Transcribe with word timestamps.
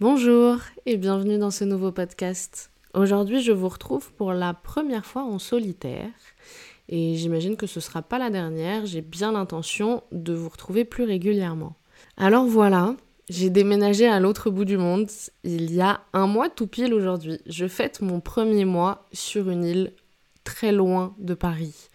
Bonjour 0.00 0.58
et 0.86 0.96
bienvenue 0.96 1.38
dans 1.38 1.50
ce 1.50 1.64
nouveau 1.64 1.90
podcast. 1.90 2.70
Aujourd'hui, 2.94 3.42
je 3.42 3.50
vous 3.50 3.68
retrouve 3.68 4.12
pour 4.12 4.32
la 4.32 4.54
première 4.54 5.04
fois 5.04 5.22
en 5.24 5.40
solitaire 5.40 6.10
et 6.88 7.16
j'imagine 7.16 7.56
que 7.56 7.66
ce 7.66 7.80
sera 7.80 8.02
pas 8.02 8.18
la 8.18 8.30
dernière. 8.30 8.86
J'ai 8.86 9.00
bien 9.00 9.32
l'intention 9.32 10.04
de 10.12 10.32
vous 10.32 10.48
retrouver 10.48 10.84
plus 10.84 11.02
régulièrement. 11.04 11.74
Alors 12.16 12.44
voilà, 12.44 12.94
j'ai 13.28 13.50
déménagé 13.50 14.06
à 14.06 14.20
l'autre 14.20 14.50
bout 14.50 14.64
du 14.64 14.76
monde 14.76 15.08
il 15.42 15.74
y 15.74 15.80
a 15.80 16.00
un 16.12 16.28
mois 16.28 16.48
tout 16.48 16.68
pile 16.68 16.94
aujourd'hui. 16.94 17.40
Je 17.46 17.66
fête 17.66 18.00
mon 18.00 18.20
premier 18.20 18.64
mois 18.64 19.06
sur 19.12 19.50
une 19.50 19.64
île 19.64 19.92
très 20.44 20.72
loin 20.72 21.14
de 21.18 21.34
Paris. 21.34 21.88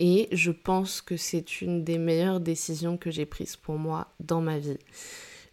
Et 0.00 0.28
je 0.32 0.50
pense 0.50 1.00
que 1.00 1.16
c'est 1.16 1.60
une 1.60 1.84
des 1.84 1.98
meilleures 1.98 2.40
décisions 2.40 2.96
que 2.96 3.10
j'ai 3.10 3.26
prises 3.26 3.56
pour 3.56 3.76
moi 3.76 4.08
dans 4.20 4.40
ma 4.40 4.58
vie. 4.58 4.78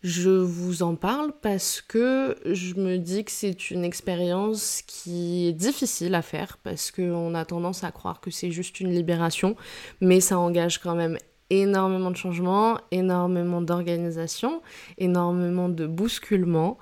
Je 0.04 0.32
vous 0.32 0.82
en 0.82 0.96
parle 0.96 1.32
parce 1.44 1.80
que 1.80 2.36
je 2.46 2.74
me 2.74 2.98
dis 2.98 3.24
que 3.24 3.32
c'est 3.32 3.70
une 3.70 3.84
expérience 3.84 4.82
qui 4.88 5.48
est 5.48 5.54
difficile 5.54 6.16
à 6.16 6.24
faire 6.24 6.58
parce 6.58 6.90
qu'on 6.90 7.36
a 7.36 7.46
tendance 7.46 7.84
à 7.84 7.92
croire 7.92 8.20
que 8.20 8.32
c'est 8.32 8.50
juste 8.50 8.80
une 8.80 8.90
libération, 8.90 9.56
mais 10.00 10.20
ça 10.20 10.40
engage 10.40 10.80
quand 10.80 10.96
même 10.96 11.20
énormément 11.52 12.10
de 12.10 12.16
changements, 12.16 12.80
énormément 12.90 13.62
d'organisation, 13.62 14.64
énormément 14.98 15.70
de 15.70 15.86
bousculements. 15.86 16.80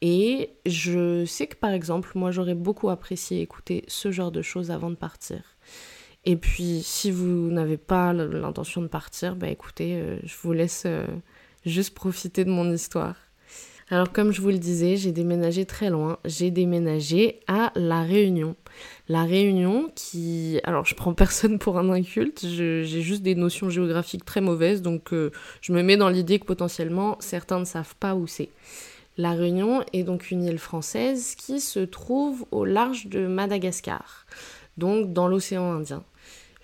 Et 0.00 0.50
je 0.64 1.26
sais 1.26 1.48
que 1.48 1.56
par 1.56 1.72
exemple, 1.72 2.12
moi 2.14 2.30
j'aurais 2.30 2.54
beaucoup 2.54 2.88
apprécié 2.88 3.42
écouter 3.42 3.84
ce 3.86 4.10
genre 4.10 4.32
de 4.32 4.40
choses 4.40 4.70
avant 4.70 4.88
de 4.88 4.96
partir. 4.96 5.51
Et 6.24 6.36
puis, 6.36 6.82
si 6.84 7.10
vous 7.10 7.50
n'avez 7.50 7.76
pas 7.76 8.12
l'intention 8.12 8.80
de 8.80 8.86
partir, 8.86 9.34
bah 9.34 9.48
écoutez, 9.48 9.96
euh, 9.96 10.18
je 10.22 10.34
vous 10.42 10.52
laisse 10.52 10.84
euh, 10.86 11.06
juste 11.66 11.94
profiter 11.94 12.44
de 12.44 12.50
mon 12.50 12.70
histoire. 12.72 13.16
Alors 13.90 14.10
comme 14.10 14.32
je 14.32 14.40
vous 14.40 14.48
le 14.48 14.58
disais, 14.58 14.96
j'ai 14.96 15.12
déménagé 15.12 15.66
très 15.66 15.90
loin. 15.90 16.18
J'ai 16.24 16.50
déménagé 16.50 17.40
à 17.46 17.72
La 17.74 18.02
Réunion. 18.02 18.56
La 19.08 19.24
Réunion 19.24 19.90
qui... 19.94 20.60
Alors 20.64 20.86
je 20.86 20.94
prends 20.94 21.12
personne 21.12 21.58
pour 21.58 21.78
un 21.78 21.90
inculte, 21.90 22.46
j'ai 22.46 22.84
juste 22.84 23.22
des 23.22 23.34
notions 23.34 23.68
géographiques 23.68 24.24
très 24.24 24.40
mauvaises, 24.40 24.80
donc 24.80 25.12
euh, 25.12 25.30
je 25.60 25.74
me 25.74 25.82
mets 25.82 25.98
dans 25.98 26.08
l'idée 26.08 26.38
que 26.38 26.46
potentiellement 26.46 27.18
certains 27.20 27.58
ne 27.58 27.66
savent 27.66 27.94
pas 27.96 28.14
où 28.14 28.26
c'est. 28.26 28.48
La 29.18 29.32
Réunion 29.32 29.84
est 29.92 30.04
donc 30.04 30.30
une 30.30 30.44
île 30.44 30.58
française 30.58 31.34
qui 31.34 31.60
se 31.60 31.80
trouve 31.80 32.46
au 32.50 32.64
large 32.64 33.08
de 33.08 33.26
Madagascar, 33.26 34.24
donc 34.78 35.12
dans 35.12 35.28
l'océan 35.28 35.70
Indien. 35.70 36.02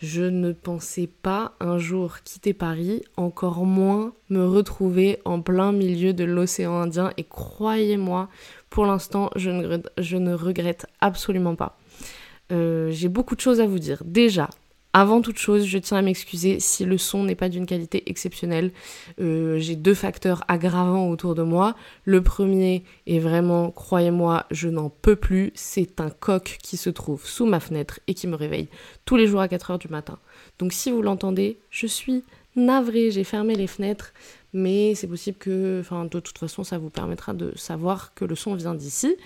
Je 0.00 0.22
ne 0.22 0.52
pensais 0.52 1.08
pas 1.08 1.56
un 1.58 1.78
jour 1.78 2.20
quitter 2.22 2.54
Paris, 2.54 3.02
encore 3.16 3.66
moins 3.66 4.12
me 4.30 4.46
retrouver 4.46 5.18
en 5.24 5.42
plein 5.42 5.72
milieu 5.72 6.12
de 6.12 6.22
l'océan 6.22 6.80
Indien. 6.80 7.12
Et 7.16 7.24
croyez-moi, 7.24 8.28
pour 8.70 8.86
l'instant, 8.86 9.30
je 9.34 9.50
ne, 9.50 10.34
regrette 10.34 10.86
absolument 11.00 11.56
pas. 11.56 11.76
Euh, 12.52 12.90
j'ai 12.92 13.08
beaucoup 13.08 13.34
de 13.34 13.40
choses 13.40 13.60
à 13.60 13.66
vous 13.66 13.80
dire. 13.80 14.02
Déjà, 14.04 14.48
avant 14.94 15.20
toute 15.20 15.38
chose, 15.38 15.66
je 15.66 15.78
tiens 15.78 15.98
à 15.98 16.02
m'excuser 16.02 16.60
si 16.60 16.84
le 16.84 16.96
son 16.96 17.24
n'est 17.24 17.34
pas 17.34 17.50
d'une 17.50 17.66
qualité 17.66 18.08
exceptionnelle. 18.08 18.72
Euh, 19.20 19.58
j'ai 19.58 19.76
deux 19.76 19.94
facteurs 19.94 20.44
aggravants 20.48 21.10
autour 21.10 21.34
de 21.34 21.42
moi. 21.42 21.76
Le 22.04 22.22
premier 22.22 22.84
est 23.06 23.18
vraiment, 23.18 23.70
croyez-moi, 23.70 24.46
je 24.50 24.68
n'en 24.68 24.88
peux 24.88 25.16
plus. 25.16 25.52
C'est 25.54 26.00
un 26.00 26.08
coq 26.08 26.56
qui 26.62 26.78
se 26.78 26.88
trouve 26.88 27.26
sous 27.26 27.44
ma 27.44 27.60
fenêtre 27.60 28.00
et 28.06 28.14
qui 28.14 28.26
me 28.26 28.34
réveille 28.34 28.68
tous 29.04 29.16
les 29.16 29.26
jours 29.26 29.40
à 29.40 29.46
4h 29.46 29.78
du 29.78 29.88
matin. 29.88 30.18
Donc 30.58 30.72
si 30.72 30.90
vous 30.90 31.02
l'entendez, 31.02 31.58
je 31.70 31.86
suis 31.86 32.24
navrée. 32.56 33.10
J'ai 33.10 33.24
fermé 33.24 33.54
les 33.54 33.66
fenêtres, 33.66 34.12
mais 34.54 34.94
c'est 34.94 35.06
possible 35.06 35.36
que, 35.38 35.80
enfin, 35.80 36.06
de 36.06 36.20
toute 36.20 36.38
façon, 36.38 36.64
ça 36.64 36.78
vous 36.78 36.90
permettra 36.90 37.34
de 37.34 37.52
savoir 37.56 38.14
que 38.14 38.24
le 38.24 38.34
son 38.34 38.54
vient 38.54 38.74
d'ici. 38.74 39.16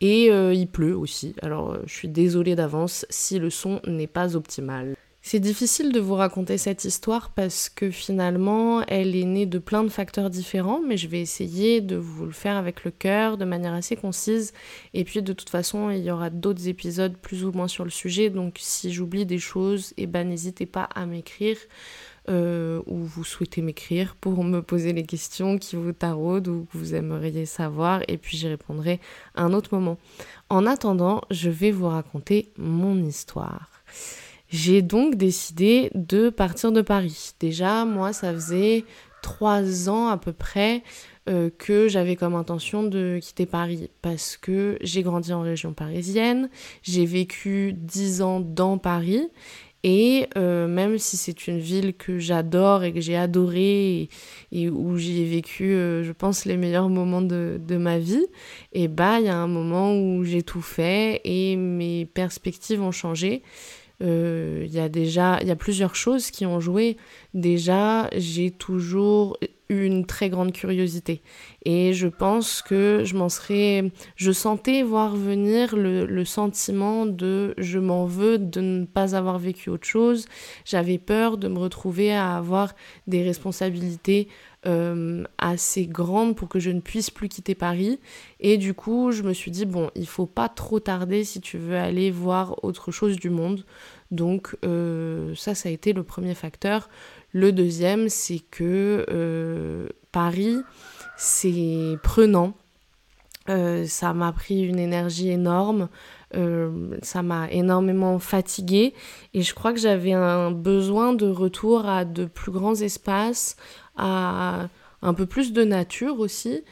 Et 0.00 0.30
euh, 0.30 0.54
il 0.54 0.68
pleut 0.68 0.96
aussi. 0.96 1.34
Alors, 1.42 1.72
euh, 1.72 1.82
je 1.86 1.92
suis 1.92 2.08
désolée 2.08 2.54
d'avance 2.54 3.04
si 3.10 3.40
le 3.40 3.50
son 3.50 3.80
n'est 3.86 4.06
pas 4.06 4.36
optimal. 4.36 4.94
C'est 5.30 5.40
difficile 5.40 5.92
de 5.92 6.00
vous 6.00 6.14
raconter 6.14 6.56
cette 6.56 6.86
histoire 6.86 7.28
parce 7.28 7.68
que 7.68 7.90
finalement, 7.90 8.82
elle 8.86 9.14
est 9.14 9.26
née 9.26 9.44
de 9.44 9.58
plein 9.58 9.84
de 9.84 9.90
facteurs 9.90 10.30
différents, 10.30 10.80
mais 10.80 10.96
je 10.96 11.06
vais 11.06 11.20
essayer 11.20 11.82
de 11.82 11.96
vous 11.96 12.24
le 12.24 12.32
faire 12.32 12.56
avec 12.56 12.82
le 12.82 12.90
cœur, 12.90 13.36
de 13.36 13.44
manière 13.44 13.74
assez 13.74 13.94
concise. 13.94 14.54
Et 14.94 15.04
puis, 15.04 15.20
de 15.20 15.34
toute 15.34 15.50
façon, 15.50 15.90
il 15.90 16.02
y 16.02 16.10
aura 16.10 16.30
d'autres 16.30 16.66
épisodes 16.66 17.14
plus 17.18 17.44
ou 17.44 17.52
moins 17.52 17.68
sur 17.68 17.84
le 17.84 17.90
sujet, 17.90 18.30
donc 18.30 18.56
si 18.58 18.90
j'oublie 18.90 19.26
des 19.26 19.38
choses, 19.38 19.92
eh 19.98 20.06
ben, 20.06 20.26
n'hésitez 20.26 20.64
pas 20.64 20.84
à 20.84 21.04
m'écrire. 21.04 21.58
Euh, 22.30 22.80
ou 22.86 22.96
vous 22.96 23.24
souhaitez 23.24 23.60
m'écrire 23.60 24.16
pour 24.16 24.42
me 24.44 24.62
poser 24.62 24.94
les 24.94 25.04
questions 25.04 25.58
qui 25.58 25.76
vous 25.76 25.92
taraudent 25.92 26.48
ou 26.48 26.66
que 26.72 26.78
vous 26.78 26.94
aimeriez 26.94 27.44
savoir 27.44 28.02
et 28.06 28.16
puis 28.16 28.36
j'y 28.36 28.48
répondrai 28.48 28.98
à 29.34 29.44
un 29.44 29.52
autre 29.52 29.74
moment. 29.74 29.98
En 30.48 30.64
attendant, 30.64 31.20
je 31.30 31.50
vais 31.50 31.70
vous 31.70 31.88
raconter 31.88 32.50
mon 32.56 33.02
histoire. 33.02 33.82
J'ai 34.48 34.82
donc 34.82 35.16
décidé 35.16 35.90
de 35.94 36.30
partir 36.30 36.72
de 36.72 36.80
Paris. 36.80 37.32
Déjà, 37.38 37.84
moi, 37.84 38.12
ça 38.12 38.32
faisait 38.32 38.84
trois 39.22 39.88
ans 39.88 40.08
à 40.08 40.16
peu 40.16 40.32
près 40.32 40.82
euh, 41.28 41.50
que 41.58 41.88
j'avais 41.88 42.16
comme 42.16 42.34
intention 42.34 42.82
de 42.82 43.18
quitter 43.20 43.44
Paris 43.44 43.90
parce 44.00 44.36
que 44.36 44.78
j'ai 44.80 45.02
grandi 45.02 45.32
en 45.32 45.42
région 45.42 45.74
parisienne, 45.74 46.48
j'ai 46.82 47.04
vécu 47.04 47.74
dix 47.76 48.22
ans 48.22 48.40
dans 48.40 48.78
Paris 48.78 49.28
et 49.84 50.26
euh, 50.36 50.66
même 50.66 50.98
si 50.98 51.16
c'est 51.16 51.46
une 51.46 51.58
ville 51.58 51.94
que 51.94 52.18
j'adore 52.18 52.82
et 52.82 52.92
que 52.92 53.00
j'ai 53.00 53.16
adorée 53.16 54.08
et, 54.52 54.70
où 54.70 54.96
j'y 54.96 55.22
ai 55.22 55.24
vécu, 55.26 55.74
euh, 55.74 56.02
je 56.02 56.12
pense, 56.12 56.46
les 56.46 56.56
meilleurs 56.56 56.88
moments 56.88 57.22
de, 57.22 57.60
de 57.64 57.76
ma 57.76 57.98
vie, 57.98 58.26
et 58.72 58.88
bah 58.88 59.20
il 59.20 59.26
y 59.26 59.28
a 59.28 59.36
un 59.36 59.46
moment 59.46 59.94
où 59.94 60.24
j'ai 60.24 60.42
tout 60.42 60.62
fait 60.62 61.20
et 61.24 61.56
mes 61.56 62.06
perspectives 62.06 62.82
ont 62.82 62.90
changé. 62.90 63.42
Euh, 64.00 64.64
il 64.66 64.72
y 64.72 64.78
a 64.78 64.88
déjà, 64.88 65.38
il 65.40 65.48
y 65.48 65.50
a 65.50 65.56
plusieurs 65.56 65.96
choses 65.96 66.30
qui 66.30 66.46
ont 66.46 66.60
joué. 66.60 66.96
Déjà, 67.34 68.08
j'ai 68.16 68.50
toujours 68.50 69.36
eu 69.68 69.84
une 69.84 70.06
très 70.06 70.30
grande 70.30 70.52
curiosité. 70.52 71.20
Et 71.64 71.92
je 71.92 72.06
pense 72.08 72.62
que 72.62 73.02
je 73.04 73.16
m'en 73.16 73.28
serais, 73.28 73.90
je 74.16 74.32
sentais 74.32 74.82
voir 74.82 75.14
venir 75.14 75.76
le, 75.76 76.06
le 76.06 76.24
sentiment 76.24 77.04
de 77.06 77.54
je 77.58 77.78
m'en 77.78 78.06
veux 78.06 78.38
de 78.38 78.60
ne 78.60 78.84
pas 78.86 79.14
avoir 79.14 79.38
vécu 79.38 79.68
autre 79.68 79.86
chose. 79.86 80.26
J'avais 80.64 80.98
peur 80.98 81.36
de 81.36 81.48
me 81.48 81.58
retrouver 81.58 82.12
à 82.12 82.36
avoir 82.36 82.74
des 83.06 83.22
responsabilités 83.22 84.28
euh, 84.66 85.22
assez 85.38 85.86
grande 85.86 86.34
pour 86.34 86.48
que 86.48 86.58
je 86.58 86.70
ne 86.70 86.80
puisse 86.80 87.10
plus 87.10 87.28
quitter 87.28 87.54
Paris. 87.54 88.00
Et 88.40 88.56
du 88.56 88.74
coup, 88.74 89.12
je 89.12 89.22
me 89.22 89.32
suis 89.32 89.52
dit, 89.52 89.66
bon, 89.66 89.90
il 89.94 90.06
faut 90.06 90.26
pas 90.26 90.48
trop 90.48 90.80
tarder 90.80 91.22
si 91.22 91.40
tu 91.40 91.58
veux 91.58 91.76
aller 91.76 92.10
voir 92.10 92.64
autre 92.64 92.90
chose 92.90 93.16
du 93.16 93.30
monde. 93.30 93.64
Donc 94.10 94.56
euh, 94.64 95.32
ça, 95.36 95.54
ça 95.54 95.68
a 95.68 95.72
été 95.72 95.92
le 95.92 96.02
premier 96.02 96.34
facteur. 96.34 96.88
Le 97.30 97.52
deuxième, 97.52 98.08
c'est 98.08 98.40
que 98.40 99.06
euh, 99.10 99.88
Paris, 100.10 100.56
c'est 101.16 101.96
prenant. 102.02 102.54
ça 103.46 104.12
m'a 104.12 104.32
pris 104.32 104.62
une 104.62 104.80
énergie 104.80 105.30
énorme. 105.30 105.88
Ça 106.32 107.22
m'a 107.22 107.50
énormément 107.50 108.18
fatiguée 108.18 108.94
et 109.34 109.42
je 109.42 109.54
crois 109.54 109.72
que 109.72 109.80
j'avais 109.80 110.12
un 110.12 110.50
besoin 110.50 111.12
de 111.12 111.26
retour 111.28 111.88
à 111.88 112.04
de 112.04 112.26
plus 112.26 112.52
grands 112.52 112.74
espaces, 112.74 113.56
à 113.96 114.68
un 115.02 115.14
peu 115.14 115.26
plus 115.26 115.52
de 115.52 115.64
nature 115.64 116.20
aussi. 116.20 116.62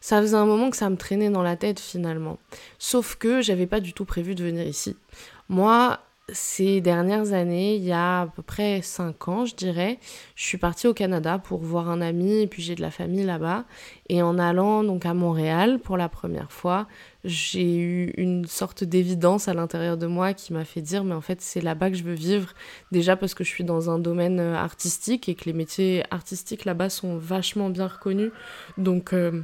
Ça 0.00 0.20
faisait 0.20 0.36
un 0.36 0.46
moment 0.46 0.70
que 0.70 0.76
ça 0.76 0.90
me 0.90 0.96
traînait 0.96 1.30
dans 1.30 1.42
la 1.42 1.56
tête 1.56 1.80
finalement. 1.80 2.38
Sauf 2.78 3.16
que 3.16 3.40
j'avais 3.40 3.66
pas 3.66 3.80
du 3.80 3.92
tout 3.92 4.04
prévu 4.04 4.34
de 4.34 4.44
venir 4.44 4.66
ici. 4.66 4.96
Moi, 5.48 6.00
ces 6.32 6.80
dernières 6.80 7.32
années, 7.32 7.76
il 7.76 7.84
y 7.84 7.92
a 7.92 8.22
à 8.22 8.26
peu 8.26 8.42
près 8.42 8.82
5 8.82 9.28
ans, 9.28 9.44
je 9.44 9.54
dirais, 9.54 10.00
je 10.34 10.44
suis 10.44 10.58
partie 10.58 10.88
au 10.88 10.94
Canada 10.94 11.38
pour 11.38 11.60
voir 11.60 11.88
un 11.88 12.00
ami 12.00 12.40
et 12.40 12.46
puis 12.48 12.62
j'ai 12.62 12.74
de 12.74 12.82
la 12.82 12.90
famille 12.90 13.22
là-bas. 13.22 13.64
Et 14.08 14.22
en 14.22 14.38
allant 14.38 14.82
donc 14.82 15.06
à 15.06 15.14
Montréal 15.14 15.78
pour 15.78 15.96
la 15.96 16.08
première 16.08 16.50
fois, 16.50 16.88
j'ai 17.26 17.76
eu 17.76 18.12
une 18.16 18.46
sorte 18.46 18.84
d'évidence 18.84 19.48
à 19.48 19.54
l'intérieur 19.54 19.96
de 19.96 20.06
moi 20.06 20.32
qui 20.32 20.52
m'a 20.52 20.64
fait 20.64 20.80
dire 20.80 21.04
mais 21.04 21.14
en 21.14 21.20
fait 21.20 21.40
c'est 21.40 21.60
là-bas 21.60 21.90
que 21.90 21.96
je 21.96 22.04
veux 22.04 22.14
vivre. 22.14 22.54
Déjà 22.92 23.16
parce 23.16 23.34
que 23.34 23.44
je 23.44 23.48
suis 23.48 23.64
dans 23.64 23.90
un 23.90 23.98
domaine 23.98 24.40
euh, 24.40 24.54
artistique 24.54 25.28
et 25.28 25.34
que 25.34 25.44
les 25.44 25.52
métiers 25.52 26.04
artistiques 26.10 26.64
là-bas 26.64 26.88
sont 26.88 27.18
vachement 27.18 27.68
bien 27.68 27.88
reconnus. 27.88 28.30
Donc 28.78 29.12
euh, 29.12 29.42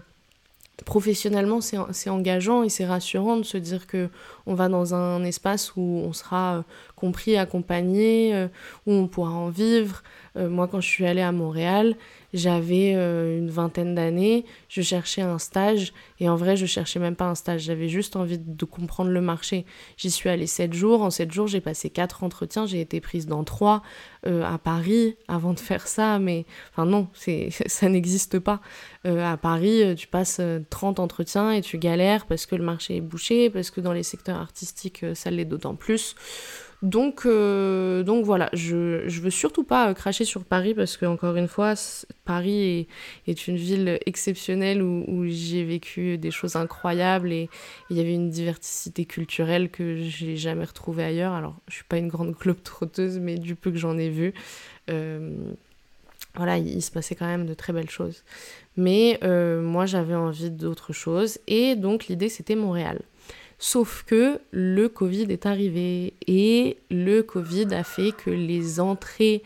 professionnellement, 0.85 1.61
c'est 1.61 2.11
engageant 2.11 2.63
et 2.63 2.69
c'est 2.69 2.87
rassurant 2.87 3.37
de 3.37 3.45
se 3.45 3.59
dire 3.59 3.87
que 3.87 4.09
on 4.47 4.55
va 4.55 4.69
dans 4.69 4.95
un 4.95 5.23
espace 5.25 5.75
où 5.77 6.03
on 6.05 6.13
sera 6.13 6.59
euh, 6.59 6.63
compris 6.97 7.37
accompagné, 7.37 8.49
où 8.87 8.93
on 8.93 9.09
pourra 9.09 9.31
en 9.31 9.49
vivre. 9.49 10.03
Moi, 10.37 10.69
quand 10.69 10.81
je 10.81 10.89
suis 10.89 11.07
allée 11.07 11.21
à 11.21 11.33
Montréal, 11.33 11.97
j'avais 12.33 12.95
euh, 12.95 13.39
une 13.39 13.51
vingtaine 13.51 13.95
d'années, 13.95 14.45
je 14.69 14.81
cherchais 14.81 15.23
un 15.23 15.39
stage 15.39 15.93
et 16.19 16.29
en 16.29 16.37
vrai 16.37 16.57
je 16.57 16.67
cherchais 16.67 16.99
même 16.99 17.17
pas 17.17 17.27
un 17.27 17.35
stage, 17.35 17.63
j'avais 17.63 17.89
juste 17.89 18.17
envie 18.17 18.39
de 18.39 18.65
comprendre 18.65 19.11
le 19.11 19.21
marché. 19.21 19.67
J'y 19.97 20.11
suis 20.11 20.29
allée 20.29 20.47
7 20.47 20.73
jours, 20.73 21.03
en 21.03 21.11
7 21.11 21.31
jours 21.31 21.47
j'ai 21.47 21.61
passé 21.61 21.91
4 21.91 22.25
entretiens, 22.25 22.67
j'ai 22.67 22.81
été 22.81 23.01
prise 23.01 23.27
dans 23.27 23.45
3 23.45 23.83
euh, 24.27 24.45
à 24.45 24.59
Paris 24.59 25.17
avant 25.29 25.53
de 25.53 25.61
faire 25.61 25.87
ça, 25.87 26.19
mais 26.19 26.47
enfin 26.73 26.87
non, 26.87 27.09
ça 27.67 27.89
n'existe 27.89 28.39
pas. 28.39 28.61
Euh, 29.05 29.23
à 29.25 29.37
Paris, 29.37 29.95
tu 29.97 30.07
passes 30.07 30.41
30 30.71 31.01
entretiens 31.01 31.53
et 31.53 31.61
tu 31.61 31.79
galères 31.79 32.27
parce 32.27 32.47
que 32.47 32.57
le 32.57 32.65
marché 32.65 32.97
est 32.97 33.01
bouché, 33.01 33.51
parce 33.51 33.71
que 33.71 33.81
dans 33.81 33.93
les 33.93 34.03
secteurs 34.03 34.39
artistiques 34.39 35.05
ça 35.15 35.31
l'est 35.31 35.45
d'autant 35.45 35.75
plus. 35.75 36.15
Donc, 36.83 37.27
euh, 37.27 38.03
donc 38.03 38.25
voilà, 38.25 38.51
je, 38.53 39.09
je 39.09 39.21
veux 39.21 39.31
surtout 39.31 39.63
pas 39.63 39.91
euh, 39.91 39.95
cracher 39.95 40.25
sur 40.25 40.45
Paris 40.45 40.75
parce 40.75 40.97
que, 40.97 41.07
encore 41.07 41.37
une 41.37 41.47
fois, 41.47 41.75
Paris 42.25 42.89
est, 43.27 43.31
est, 43.31 43.47
une 43.47 43.57
ville 43.57 44.01
exceptionnelle 44.05 44.83
où, 44.83 45.25
j'ai 45.29 45.63
vécu 45.63 46.19
des 46.19 46.33
choses 46.33 46.57
incroyables 46.57 47.33
et 47.33 47.49
il 47.89 47.97
y 47.97 48.01
avait 48.01 48.15
une 48.15 48.31
diversité 48.31 49.05
culturelle 49.05 49.71
que 49.71 49.97
j'ai 49.97 50.37
jamais 50.37 50.65
retrouvée 50.65 51.05
ailleurs. 51.05 51.35
Alors, 51.35 51.55
je 51.69 51.75
suis 51.77 51.85
pas 51.85 51.99
une 51.99 52.09
grande 52.09 52.33
globe 52.33 52.63
trotteuse, 52.65 53.21
mais 53.21 53.37
du 53.37 53.55
peu 53.55 53.71
que 53.71 53.79
j'en 53.79 53.97
ai 53.97 54.09
vu, 54.09 54.35
euh, 54.91 55.37
voilà, 56.35 56.59
il, 56.59 56.83
se 56.83 56.91
passait 56.91 57.15
quand 57.15 57.27
même 57.27 57.47
de 57.47 57.55
très 57.55 57.73
belles 57.73 57.91
choses. 57.91 58.25
Mais 58.77 59.21
moi, 59.23 59.87
j'avais 59.87 60.17
envie 60.17 60.51
d'autre 60.51 60.93
chose 60.93 61.39
et 61.47 61.77
donc 61.77 62.09
l'idée 62.09 62.29
c'était 62.29 62.57
Montréal. 62.57 63.03
Sauf 63.65 64.03
que 64.03 64.41
le 64.51 64.89
Covid 64.89 65.29
est 65.31 65.47
arrivé 65.47 66.15
et 66.27 66.79
le 66.91 67.23
Covid 67.23 67.73
a 67.73 67.85
fait 67.85 68.11
que 68.11 68.29
les 68.29 68.81
entrées 68.81 69.45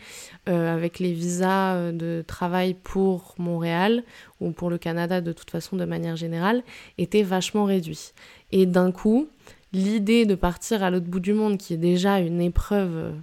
euh, 0.49 0.73
avec 0.73 0.97
les 0.97 1.13
visas 1.13 1.75
euh, 1.75 1.91
de 1.91 2.23
travail 2.25 2.73
pour 2.73 3.35
Montréal 3.37 4.03
ou 4.41 4.49
pour 4.49 4.71
le 4.71 4.79
Canada 4.79 5.21
de 5.21 5.31
toute 5.33 5.51
façon 5.51 5.75
de 5.75 5.85
manière 5.85 6.15
générale 6.15 6.63
étaient 6.97 7.21
vachement 7.21 7.65
réduites. 7.65 8.15
Et 8.51 8.65
d'un 8.65 8.91
coup, 8.91 9.27
l'idée 9.71 10.25
de 10.25 10.33
partir 10.33 10.81
à 10.81 10.89
l'autre 10.89 11.05
bout 11.05 11.19
du 11.19 11.35
monde, 11.35 11.59
qui 11.59 11.75
est 11.75 11.77
déjà 11.77 12.17
une 12.17 12.41
épreuve 12.41 13.13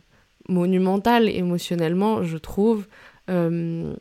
monumentale 0.48 1.28
émotionnellement, 1.28 2.22
je 2.22 2.38
trouve, 2.38 2.86
euh, 3.30 3.94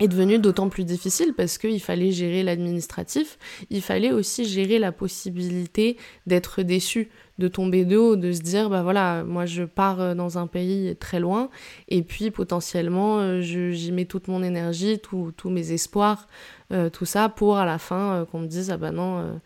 est 0.00 0.08
devenu 0.08 0.38
d'autant 0.38 0.68
plus 0.68 0.84
difficile 0.84 1.34
parce 1.36 1.58
qu'il 1.58 1.80
fallait 1.80 2.10
gérer 2.10 2.42
l'administratif, 2.42 3.38
il 3.68 3.82
fallait 3.82 4.12
aussi 4.12 4.46
gérer 4.46 4.78
la 4.78 4.92
possibilité 4.92 5.96
d'être 6.26 6.62
déçu, 6.62 7.10
de 7.38 7.48
tomber 7.48 7.84
de 7.84 7.96
haut, 7.96 8.16
de 8.16 8.32
se 8.32 8.40
dire 8.40 8.70
bah 8.70 8.82
voilà, 8.82 9.24
moi 9.24 9.46
je 9.46 9.62
pars 9.62 10.00
euh, 10.00 10.14
dans 10.14 10.38
un 10.38 10.46
pays 10.46 10.96
très 10.96 11.20
loin 11.20 11.50
et 11.88 12.02
puis 12.02 12.30
potentiellement 12.30 13.18
euh, 13.18 13.40
j'y 13.40 13.92
mets 13.92 14.06
toute 14.06 14.28
mon 14.28 14.42
énergie, 14.42 14.98
tous 14.98 15.50
mes 15.50 15.72
espoirs, 15.72 16.26
euh, 16.72 16.88
tout 16.88 17.06
ça 17.06 17.28
pour 17.28 17.58
à 17.58 17.66
la 17.66 17.78
fin 17.78 18.26
qu'on 18.30 18.40
me 18.40 18.46
dise 18.46 18.70
ah 18.70 18.78
bah 18.78 18.90
non, 18.90 19.40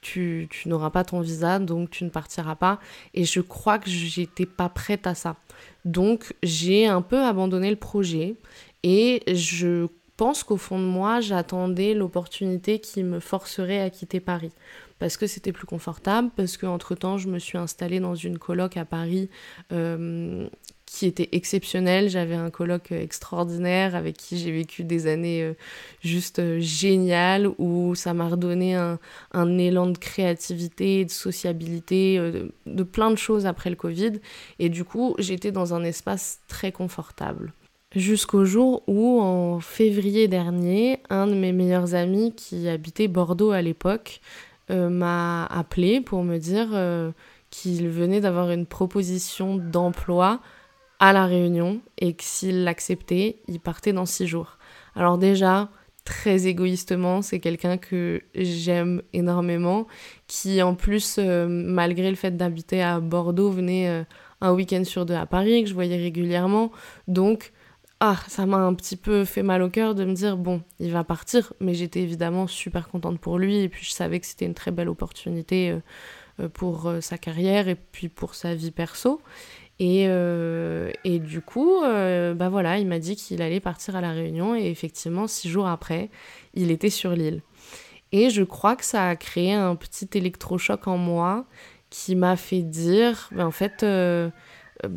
tu, 0.00 0.48
tu 0.50 0.68
n'auras 0.68 0.90
pas 0.90 1.04
ton 1.04 1.20
visa 1.20 1.58
donc 1.58 1.90
tu 1.90 2.04
ne 2.04 2.10
partiras 2.10 2.56
pas 2.56 2.80
et 3.14 3.24
je 3.24 3.40
crois 3.40 3.78
que 3.78 3.90
j'étais 3.90 4.46
pas 4.46 4.70
prête 4.70 5.06
à 5.06 5.14
ça. 5.14 5.36
Donc 5.84 6.34
j'ai 6.42 6.86
un 6.86 7.02
peu 7.02 7.22
abandonné 7.22 7.70
le 7.70 7.76
projet 7.76 8.36
et 8.82 9.22
je 9.26 9.86
pense 10.18 10.42
qu'au 10.42 10.56
fond 10.58 10.78
de 10.78 10.84
moi, 10.84 11.20
j'attendais 11.20 11.94
l'opportunité 11.94 12.80
qui 12.80 13.04
me 13.04 13.20
forcerait 13.20 13.80
à 13.80 13.88
quitter 13.88 14.20
Paris. 14.20 14.52
Parce 14.98 15.16
que 15.16 15.28
c'était 15.28 15.52
plus 15.52 15.66
confortable, 15.66 16.30
parce 16.34 16.56
qu'entre-temps, 16.56 17.18
je 17.18 17.28
me 17.28 17.38
suis 17.38 17.56
installée 17.56 18.00
dans 18.00 18.16
une 18.16 18.36
coloc 18.36 18.76
à 18.76 18.84
Paris 18.84 19.30
euh, 19.70 20.48
qui 20.86 21.06
était 21.06 21.28
exceptionnelle. 21.30 22.10
J'avais 22.10 22.34
un 22.34 22.50
coloc 22.50 22.90
extraordinaire 22.90 23.94
avec 23.94 24.16
qui 24.16 24.38
j'ai 24.38 24.50
vécu 24.50 24.82
des 24.82 25.06
années 25.06 25.44
euh, 25.44 25.54
juste 26.00 26.40
euh, 26.40 26.58
géniales, 26.58 27.48
où 27.58 27.94
ça 27.94 28.12
m'a 28.12 28.28
redonné 28.28 28.74
un, 28.74 28.98
élan 29.58 29.86
de 29.86 29.98
créativité, 29.98 31.04
de 31.04 31.10
sociabilité, 31.12 32.18
de 32.66 32.82
plein 32.82 33.12
de 33.12 33.18
choses 33.18 33.46
après 33.46 33.70
le 33.70 33.76
Covid. 33.76 34.14
Et 34.58 34.68
du 34.68 34.82
coup, 34.82 35.14
j'étais 35.20 35.52
dans 35.52 35.74
un 35.74 35.84
espace 35.84 36.40
très 36.48 36.72
confortable. 36.72 37.52
Jusqu'au 37.96 38.44
jour 38.44 38.82
où, 38.86 39.18
en 39.18 39.60
février 39.60 40.28
dernier, 40.28 41.00
un 41.08 41.26
de 41.26 41.32
mes 41.32 41.52
meilleurs 41.52 41.94
amis 41.94 42.34
qui 42.34 42.68
habitait 42.68 43.08
Bordeaux 43.08 43.50
à 43.50 43.62
l'époque 43.62 44.20
euh, 44.70 44.90
m'a 44.90 45.46
appelé 45.46 46.02
pour 46.02 46.22
me 46.22 46.36
dire 46.36 46.68
euh, 46.74 47.12
qu'il 47.48 47.88
venait 47.88 48.20
d'avoir 48.20 48.50
une 48.50 48.66
proposition 48.66 49.56
d'emploi 49.56 50.40
à 50.98 51.14
La 51.14 51.24
Réunion 51.24 51.80
et 51.96 52.12
que 52.12 52.24
s'il 52.24 52.64
l'acceptait, 52.64 53.36
il 53.48 53.58
partait 53.58 53.94
dans 53.94 54.04
six 54.04 54.26
jours. 54.26 54.58
Alors 54.94 55.16
déjà, 55.16 55.70
très 56.04 56.46
égoïstement, 56.46 57.22
c'est 57.22 57.40
quelqu'un 57.40 57.78
que 57.78 58.20
j'aime 58.34 59.00
énormément, 59.14 59.86
qui 60.26 60.60
en 60.60 60.74
plus, 60.74 61.16
euh, 61.18 61.46
malgré 61.48 62.10
le 62.10 62.16
fait 62.16 62.36
d'habiter 62.36 62.82
à 62.82 63.00
Bordeaux, 63.00 63.48
venait 63.48 64.04
un 64.42 64.52
week-end 64.52 64.84
sur 64.84 65.06
deux 65.06 65.14
à 65.14 65.24
Paris, 65.24 65.62
que 65.62 65.70
je 65.70 65.74
voyais 65.74 65.96
régulièrement. 65.96 66.70
Donc, 67.06 67.52
ah, 68.00 68.16
ça 68.28 68.46
m'a 68.46 68.58
un 68.58 68.74
petit 68.74 68.94
peu 68.96 69.24
fait 69.24 69.42
mal 69.42 69.60
au 69.60 69.70
cœur 69.70 69.96
de 69.96 70.04
me 70.04 70.12
dire, 70.12 70.36
bon, 70.36 70.62
il 70.78 70.92
va 70.92 71.02
partir, 71.02 71.52
mais 71.60 71.74
j'étais 71.74 72.00
évidemment 72.00 72.46
super 72.46 72.88
contente 72.88 73.18
pour 73.18 73.38
lui, 73.38 73.58
et 73.58 73.68
puis 73.68 73.84
je 73.84 73.90
savais 73.90 74.20
que 74.20 74.26
c'était 74.26 74.44
une 74.44 74.54
très 74.54 74.70
belle 74.70 74.88
opportunité 74.88 75.70
euh, 75.70 75.80
euh, 76.40 76.48
pour 76.48 76.86
euh, 76.86 77.00
sa 77.00 77.18
carrière 77.18 77.66
et 77.66 77.74
puis 77.74 78.08
pour 78.08 78.36
sa 78.36 78.54
vie 78.54 78.70
perso. 78.70 79.20
Et, 79.80 80.06
et 81.04 81.18
du 81.20 81.40
coup, 81.40 81.82
bah 81.82 82.48
voilà, 82.48 82.78
il 82.80 82.88
m'a 82.88 82.98
dit 82.98 83.14
qu'il 83.14 83.40
allait 83.42 83.60
partir 83.60 83.94
à 83.94 84.00
La 84.00 84.10
Réunion, 84.10 84.56
et 84.56 84.66
effectivement, 84.66 85.28
six 85.28 85.48
jours 85.48 85.68
après, 85.68 86.10
il 86.54 86.72
était 86.72 86.90
sur 86.90 87.12
l'île. 87.12 87.42
Et 88.10 88.28
je 88.28 88.42
crois 88.42 88.74
que 88.74 88.84
ça 88.84 89.08
a 89.08 89.14
créé 89.14 89.52
un 89.52 89.76
petit 89.76 90.08
électrochoc 90.14 90.88
en 90.88 90.98
moi 90.98 91.44
qui 91.90 92.16
m'a 92.16 92.34
fait 92.34 92.62
dire, 92.62 93.30
en 93.38 93.52
fait, 93.52 93.86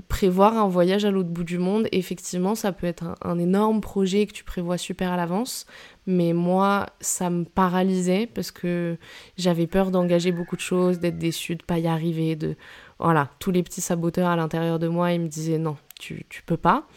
prévoir 0.07 0.57
un 0.57 0.67
voyage 0.67 1.05
à 1.05 1.11
l'autre 1.11 1.29
bout 1.29 1.43
du 1.43 1.57
monde, 1.57 1.87
effectivement, 1.91 2.55
ça 2.55 2.71
peut 2.71 2.87
être 2.87 3.15
un, 3.23 3.39
énorme 3.39 3.81
projet 3.81 4.25
que 4.27 4.33
tu 4.33 4.43
prévois 4.43 4.77
super 4.77 5.11
à 5.11 5.17
l'avance, 5.17 5.65
mais 6.05 6.33
moi, 6.33 6.87
ça 6.99 7.29
me 7.29 7.45
paralysait 7.45 8.27
parce 8.27 8.51
que 8.51 8.97
j'avais 9.37 9.67
peur 9.67 9.91
d'engager 9.91 10.31
beaucoup 10.31 10.55
de 10.55 10.61
choses, 10.61 10.99
d'être 10.99 11.17
déçue, 11.17 11.55
de 11.55 11.63
pas 11.63 11.79
y 11.79 11.87
arriver, 11.87 12.35
de 12.35 12.55
voilà, 12.99 13.29
tous 13.39 13.51
les 13.51 13.63
petits 13.63 13.81
saboteurs 13.81 14.29
à 14.29 14.35
l'intérieur 14.35 14.77
de 14.77 14.87
moi, 14.87 15.13
ils 15.13 15.21
me 15.21 15.27
disaient 15.27 15.57
non, 15.57 15.77
tu, 15.99 16.25
tu 16.29 16.43
peux 16.43 16.57
pas. 16.57 16.87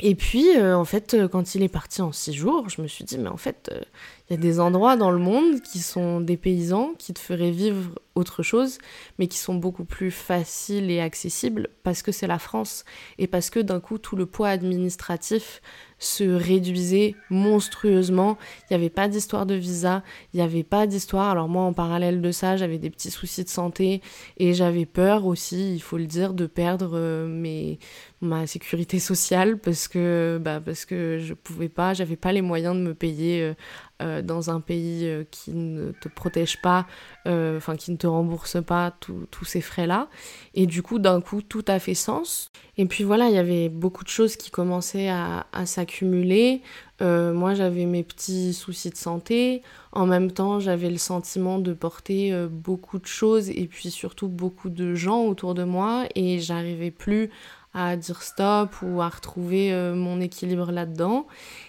Et 0.00 0.14
puis, 0.14 0.56
euh, 0.56 0.76
en 0.76 0.84
fait, 0.84 1.14
euh, 1.14 1.26
quand 1.28 1.54
il 1.54 1.62
est 1.62 1.68
parti 1.68 2.02
en 2.02 2.12
six 2.12 2.32
jours, 2.32 2.68
je 2.68 2.80
me 2.80 2.86
suis 2.86 3.04
dit, 3.04 3.18
mais 3.18 3.28
en 3.28 3.36
fait, 3.36 3.70
euh, 3.72 3.80
il 4.28 4.34
y 4.34 4.38
a 4.38 4.40
des 4.40 4.60
endroits 4.60 4.96
dans 4.96 5.10
le 5.10 5.18
monde 5.18 5.62
qui 5.62 5.78
sont 5.78 6.20
des 6.20 6.36
paysans, 6.36 6.92
qui 6.98 7.14
te 7.14 7.18
feraient 7.18 7.50
vivre 7.50 7.94
autre 8.14 8.42
chose, 8.42 8.78
mais 9.18 9.26
qui 9.26 9.38
sont 9.38 9.54
beaucoup 9.54 9.84
plus 9.84 10.10
faciles 10.10 10.90
et 10.90 11.00
accessibles 11.00 11.68
parce 11.82 12.02
que 12.02 12.12
c'est 12.12 12.26
la 12.26 12.38
France 12.38 12.84
et 13.16 13.26
parce 13.26 13.48
que 13.48 13.60
d'un 13.60 13.80
coup, 13.80 13.96
tout 13.96 14.16
le 14.16 14.26
poids 14.26 14.48
administratif 14.48 15.62
se 15.98 16.24
réduisait 16.24 17.16
monstrueusement. 17.30 18.38
Il 18.62 18.66
n'y 18.72 18.76
avait 18.76 18.90
pas 18.90 19.08
d'histoire 19.08 19.46
de 19.46 19.54
visa, 19.54 20.02
il 20.32 20.38
n'y 20.38 20.42
avait 20.42 20.62
pas 20.62 20.86
d'histoire. 20.86 21.30
Alors 21.30 21.48
moi, 21.48 21.62
en 21.62 21.72
parallèle 21.72 22.20
de 22.20 22.30
ça, 22.30 22.56
j'avais 22.56 22.78
des 22.78 22.90
petits 22.90 23.10
soucis 23.10 23.44
de 23.44 23.48
santé 23.48 24.02
et 24.36 24.54
j'avais 24.54 24.86
peur 24.86 25.26
aussi, 25.26 25.74
il 25.74 25.80
faut 25.80 25.98
le 25.98 26.06
dire, 26.06 26.34
de 26.34 26.46
perdre 26.46 26.92
euh, 26.94 27.26
mes, 27.26 27.78
ma 28.20 28.46
sécurité 28.46 28.98
sociale 28.98 29.58
parce 29.58 29.88
que, 29.88 30.40
bah, 30.40 30.60
parce 30.64 30.84
que 30.84 31.18
je 31.18 31.34
pouvais 31.34 31.68
pas, 31.68 31.94
j'avais 31.94 32.16
pas 32.16 32.32
les 32.32 32.42
moyens 32.42 32.74
de 32.74 32.80
me 32.80 32.94
payer 32.94 33.42
euh, 33.42 33.54
euh, 34.02 34.22
dans 34.22 34.50
un 34.50 34.60
pays 34.60 35.08
qui 35.30 35.52
ne 35.52 35.92
te 35.92 36.08
protège 36.08 36.60
pas, 36.60 36.86
enfin 37.26 37.76
qui 37.76 37.90
ne 37.90 37.96
te 37.96 38.06
rembourse 38.06 38.62
pas 38.64 38.96
tous 39.00 39.44
ces 39.44 39.60
frais-là. 39.60 40.08
Et 40.54 40.66
du 40.66 40.82
coup, 40.82 40.98
d'un 40.98 41.20
coup, 41.20 41.42
tout 41.42 41.64
a 41.68 41.78
fait 41.78 41.94
sens. 41.94 42.50
Et 42.78 42.86
puis 42.86 43.02
voilà, 43.02 43.28
il 43.28 43.34
y 43.34 43.38
avait 43.38 43.68
beaucoup 43.68 44.04
de 44.04 44.08
choses 44.08 44.36
qui 44.36 44.50
commençaient 44.52 45.08
à, 45.08 45.44
s'accumuler. 45.66 46.62
Euh, 47.02 47.32
moi, 47.32 47.54
j'avais 47.54 47.86
mes 47.86 48.04
petits 48.04 48.54
soucis 48.54 48.90
de 48.90 48.96
santé. 48.96 49.62
En 49.90 50.06
même 50.06 50.30
temps, 50.30 50.60
j'avais 50.60 50.88
le 50.88 50.96
sentiment 50.96 51.58
de 51.58 51.72
porter 51.72 52.32
euh, 52.32 52.46
beaucoup 52.48 53.00
de 53.00 53.06
choses 53.06 53.50
et 53.50 53.66
puis 53.66 53.90
surtout 53.90 54.28
beaucoup 54.28 54.70
de 54.70 54.94
gens 54.94 55.24
autour 55.24 55.54
de 55.54 55.64
moi. 55.64 56.06
Et 56.14 56.38
j'arrivais 56.38 56.92
plus 56.92 57.30
à 57.74 57.96
dire 57.96 58.22
stop 58.22 58.70
ou 58.82 59.00
à 59.02 59.08
retrouver 59.08 59.72
euh, 59.72 59.94
mon 59.94 60.20
équilibre 60.20 60.72
là-dedans. 60.72 61.26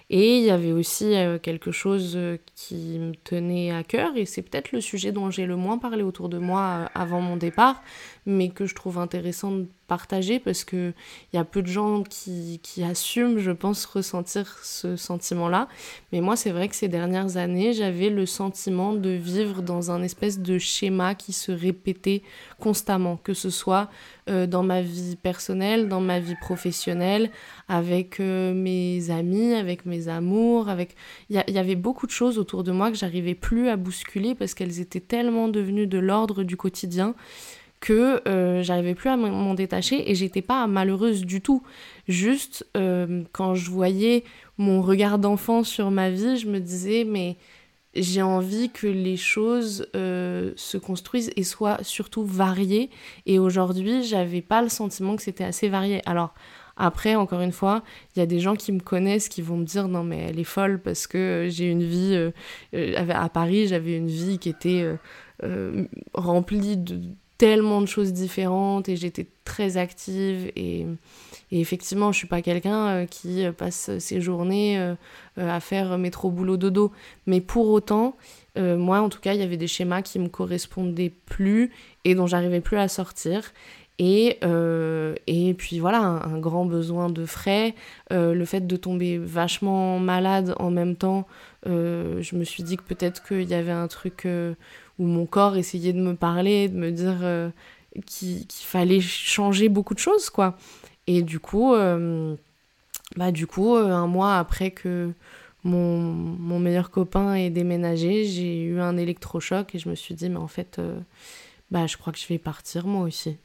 Et 0.10 0.38
il 0.40 0.44
y 0.44 0.52
avait 0.52 0.72
aussi 0.72 1.14
quelque 1.44 1.72
chose 1.72 2.18
qui 2.56 2.98
me 2.98 3.14
tenait 3.14 3.72
à 3.72 3.84
cœur, 3.84 4.16
et 4.16 4.26
c'est 4.26 4.42
peut-être 4.42 4.72
le 4.72 4.82
sujet 4.82 5.12
dont 5.12 5.30
j'ai 5.30 5.46
le 5.46 5.56
moins 5.56 5.78
parlé 5.78 6.02
autour 6.02 6.30
de 6.30 6.40
moi 6.40 6.90
avant 6.96 7.22
mon 7.22 7.38
départ, 7.38 7.84
mais 8.26 8.50
que 8.50 8.66
je 8.66 8.74
trouve 8.74 8.98
intéressant 8.98 9.52
de 9.52 9.68
partager 9.90 10.40
parce 10.40 10.64
qu'il 10.64 10.94
y 11.34 11.38
a 11.38 11.44
peu 11.44 11.62
de 11.62 11.68
gens 11.68 12.04
qui, 12.04 12.62
qui 12.64 12.84
assument, 12.84 13.40
je 13.40 13.52
pense, 13.52 13.84
ressentir 13.86 14.60
ce 14.64 14.96
sentiment-là. 14.96 15.68
Mais 16.14 16.22
moi, 16.22 16.38
c'est 16.38 16.52
vrai 16.52 16.70
que 16.70 16.76
ces 16.76 16.88
dernières 16.88 17.36
années, 17.36 17.74
j'avais 17.74 18.10
le 18.10 18.26
sentiment 18.26 18.94
de 18.94 19.10
vivre 19.10 19.62
dans 19.62 19.92
un 19.92 20.02
espèce 20.04 20.40
de 20.40 20.58
schéma 20.60 21.16
qui 21.16 21.34
se 21.34 21.52
répétait 21.52 22.22
constamment, 22.60 23.18
que 23.18 23.34
ce 23.34 23.50
soit 23.50 23.90
euh, 24.30 24.46
dans 24.46 24.64
ma 24.64 24.82
vie 24.82 25.16
personnelle, 25.16 25.90
dans 25.90 26.02
ma 26.02 26.20
vie 26.20 26.36
professionnelle, 26.40 27.32
avec 27.68 28.20
euh, 28.20 28.54
mes 28.54 29.10
amis, 29.10 29.54
avec 29.54 29.86
mes 29.86 30.08
amours, 30.08 30.70
avec... 30.70 30.96
Il 31.30 31.44
y, 31.48 31.58
avait 31.58 31.76
beaucoup 31.76 32.06
de 32.06 32.12
choses 32.12 32.38
autour 32.38 32.64
de 32.64 32.72
moi 32.72 32.92
que 32.92 32.98
j'arrivais 32.98 33.34
plus 33.34 33.70
à 33.70 33.76
bousculer 33.76 34.36
parce 34.36 34.54
qu'elles 34.54 34.80
étaient 34.80 35.00
tellement 35.00 35.48
devenues 35.48 35.88
de 35.88 35.98
l'ordre 35.98 36.44
du 36.44 36.58
quotidien 36.58 37.16
que 37.80 38.22
euh, 38.28 38.62
j'arrivais 38.62 38.96
plus 38.96 39.10
à 39.10 39.18
m'en 39.18 39.54
détacher 39.54 40.10
et 40.12 40.16
j'étais 40.16 40.42
pas 40.42 40.68
malheureuse 40.68 41.26
du 41.26 41.42
tout. 41.42 41.64
Juste 42.08 42.68
quand 43.32 43.56
je 43.56 43.70
voyais 43.70 44.24
mon 44.58 44.82
regard 44.82 45.20
d'enfant 45.20 45.64
sur 45.64 45.92
ma 45.92 46.10
vie, 46.10 46.38
je 46.38 46.48
me 46.48 46.60
disais 46.60 47.06
mais 47.06 47.38
j'ai 47.96 48.22
envie 48.22 48.70
que 48.70 48.88
les 48.88 49.18
choses 49.18 49.88
euh, 49.96 50.54
se 50.56 50.78
construisent 50.78 51.32
et 51.36 51.44
soient 51.44 51.84
surtout 51.84 52.24
variées. 52.24 52.90
Et 53.26 53.40
aujourd'hui, 53.40 54.04
j'avais 54.04 54.42
pas 54.42 54.62
le 54.62 54.70
sentiment 54.70 55.16
que 55.16 55.24
c'était 55.24 55.44
assez 55.44 55.70
varié. 55.70 56.02
Alors, 56.06 56.34
après, 56.78 57.16
encore 57.16 57.42
une 57.42 57.52
fois, 57.52 57.84
il 58.16 58.20
y 58.20 58.22
a 58.22 58.26
des 58.26 58.40
gens 58.40 58.56
qui 58.56 58.72
me 58.72 58.80
connaissent 58.80 59.28
qui 59.28 59.42
vont 59.42 59.58
me 59.58 59.66
dire 59.66 59.88
non, 59.88 60.04
mais 60.04 60.28
elle 60.30 60.40
est 60.40 60.46
folle 60.46 60.80
parce 60.82 61.08
que 61.08 61.48
j'ai 61.50 61.70
une 61.70 61.84
vie. 61.84 62.14
Euh, 62.14 62.32
euh, 62.76 62.94
à 63.10 63.28
Paris, 63.30 63.68
j'avais 63.68 63.98
une 63.98 64.08
vie 64.08 64.38
qui 64.38 64.50
était 64.50 64.86
remplie 66.14 66.78
de 66.78 67.02
tellement 67.40 67.80
de 67.80 67.88
choses 67.88 68.12
différentes 68.12 68.90
et 68.90 68.98
j'étais 68.98 69.26
très 69.46 69.78
active 69.78 70.52
et, 70.56 70.86
effectivement 71.52 72.12
je 72.12 72.18
suis 72.20 72.28
pas 72.28 72.44
quelqu'un 72.44 72.88
euh, 72.88 73.06
qui 73.08 73.44
passe 73.58 73.98
ses 73.98 74.22
journées 74.22 74.78
euh, 74.78 74.94
euh, 75.40 75.50
à 75.50 75.60
faire 75.60 75.98
métro 75.98 76.30
boulot 76.30 76.58
dodo. 76.58 76.92
Mais 77.26 77.42
pour 77.42 77.70
autant 77.70 78.16
moi 78.58 79.00
en 79.00 79.08
tout 79.08 79.22
cas 79.22 79.34
il 79.34 79.40
y 79.40 79.44
avait 79.44 79.56
des 79.56 79.68
schémas 79.68 80.02
qui 80.02 80.20
me 80.20 80.28
correspondaient 80.28 81.14
plus 81.28 81.72
et 82.04 82.14
dont 82.14 82.28
j'arrivais 82.28 82.60
plus 82.60 82.78
à 82.78 82.90
sortir. 82.90 83.54
Et, 84.00 84.40
et 85.28 85.54
puis 85.54 85.80
voilà, 85.80 86.00
un, 86.00 86.40
grand 86.40 86.66
besoin 86.66 87.10
de 87.10 87.26
frais, 87.26 87.74
le 88.12 88.44
fait 88.44 88.68
de 88.68 88.76
tomber 88.76 89.18
vachement 89.18 89.98
malade 90.00 90.56
en 90.58 90.72
même 90.72 90.98
temps, 90.98 91.26
je 91.66 92.36
me 92.36 92.44
suis 92.44 92.64
dit 92.64 92.76
que 92.76 92.84
peut-être 92.84 93.26
qu'il 93.26 93.48
y 93.48 93.54
avait 93.54 93.72
un 93.72 93.88
truc 93.88 94.28
où 95.00 95.06
mon 95.06 95.26
corps 95.26 95.58
essayait 95.58 95.94
de 95.94 96.02
me 96.02 96.16
parler, 96.16 96.68
de 96.68 96.78
me 96.78 96.92
dire 96.92 97.20
euh, 97.22 97.50
qu'il 98.06 98.46
fallait 98.50 99.02
changer 99.02 99.70
beaucoup 99.70 99.94
de 99.94 100.00
choses, 100.00 100.30
quoi. 100.30 100.58
Et 101.08 101.24
du 101.24 101.40
coup, 101.40 101.74
euh, 101.74 102.36
bah, 103.16 103.32
du 103.32 103.48
coup 103.48 103.76
euh, 103.76 103.90
un 103.90 104.06
mois 104.06 104.38
après 104.38 104.72
que 104.72 105.12
mon, 105.64 105.98
mon, 106.00 106.60
meilleur 106.60 106.92
copain 106.92 107.34
ait 107.34 107.50
déménagé, 107.50 108.26
j'ai 108.26 108.62
eu 108.62 108.80
un 108.80 108.98
électrochoc 108.98 109.74
et 109.74 109.80
je 109.80 109.90
me 109.90 109.96
suis 109.96 110.14
dit, 110.14 110.30
mais 110.30 110.38
en 110.38 110.48
fait, 110.48 110.80
bah, 111.72 111.88
je 111.88 111.98
crois 111.98 112.14
que 112.14 112.20
je 112.20 112.28
vais 112.28 112.38
partir 112.38 112.86
moi 112.86 113.04
aussi. 113.04 113.38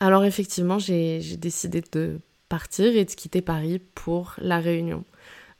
Alors 0.00 0.24
effectivement, 0.24 0.78
j'ai 0.78 1.20
décidé 1.38 1.82
de 1.92 2.18
partir 2.48 2.94
et 2.96 3.04
de 3.04 3.10
quitter 3.10 3.40
Paris 3.40 3.80
pour 3.94 4.34
la 4.38 4.58
Réunion. 4.58 5.04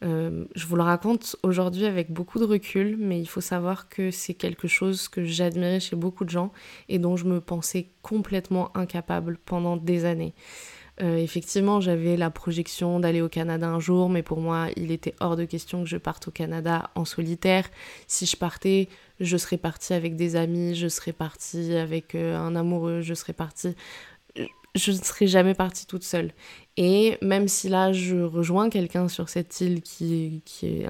Euh, 0.04 0.44
je 0.54 0.66
vous 0.66 0.76
le 0.76 0.82
raconte 0.82 1.36
aujourd'hui 1.42 1.86
avec 1.86 2.12
beaucoup 2.12 2.38
de 2.38 2.44
recul, 2.44 2.96
mais 2.98 3.18
il 3.18 3.26
faut 3.26 3.40
savoir 3.40 3.88
que 3.88 4.10
c'est 4.10 4.34
quelque 4.34 4.68
chose 4.68 5.08
que 5.08 5.24
j'admirais 5.24 5.80
chez 5.80 5.96
beaucoup 5.96 6.24
de 6.24 6.30
gens 6.30 6.52
et 6.88 6.98
dont 6.98 7.16
je 7.16 7.24
me 7.24 7.40
pensais 7.40 7.88
complètement 8.02 8.76
incapable 8.76 9.38
pendant 9.44 9.76
des 9.76 10.04
années. 10.04 10.34
Euh, 11.02 11.16
effectivement, 11.18 11.80
j'avais 11.80 12.16
la 12.16 12.30
projection 12.30 13.00
d'aller 13.00 13.20
au 13.20 13.28
Canada 13.28 13.68
un 13.68 13.80
jour, 13.80 14.08
mais 14.08 14.22
pour 14.22 14.40
moi, 14.40 14.68
il 14.76 14.90
était 14.90 15.14
hors 15.20 15.36
de 15.36 15.44
question 15.44 15.82
que 15.82 15.88
je 15.88 15.98
parte 15.98 16.28
au 16.28 16.30
Canada 16.30 16.90
en 16.94 17.04
solitaire. 17.04 17.68
Si 18.06 18.24
je 18.24 18.36
partais, 18.36 18.88
je 19.20 19.36
serais 19.36 19.58
partie 19.58 19.92
avec 19.92 20.16
des 20.16 20.36
amis, 20.36 20.74
je 20.74 20.88
serais 20.88 21.12
partie 21.12 21.74
avec 21.74 22.14
euh, 22.14 22.36
un 22.38 22.56
amoureux, 22.56 23.02
je 23.02 23.12
serais 23.12 23.34
partie 23.34 23.74
je 24.76 24.92
ne 24.92 24.96
serais 24.96 25.26
jamais 25.26 25.54
partie 25.54 25.86
toute 25.86 26.04
seule. 26.04 26.32
Et 26.76 27.16
même 27.22 27.48
si 27.48 27.68
là, 27.68 27.92
je 27.92 28.16
rejoins 28.16 28.68
quelqu'un 28.68 29.08
sur 29.08 29.28
cette 29.28 29.60
île 29.60 29.82
qui, 29.82 30.42
qui 30.44 30.66
est 30.66 30.86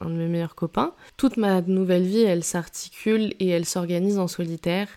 un, 0.00 0.10
de 0.10 0.14
mes 0.14 0.26
meilleurs 0.26 0.54
copains, 0.54 0.94
toute 1.16 1.36
ma 1.36 1.60
nouvelle 1.62 2.04
vie, 2.04 2.22
elle 2.22 2.44
s'articule 2.44 3.34
et 3.38 3.48
elle 3.48 3.64
s'organise 3.64 4.18
en 4.18 4.28
solitaire. 4.28 4.88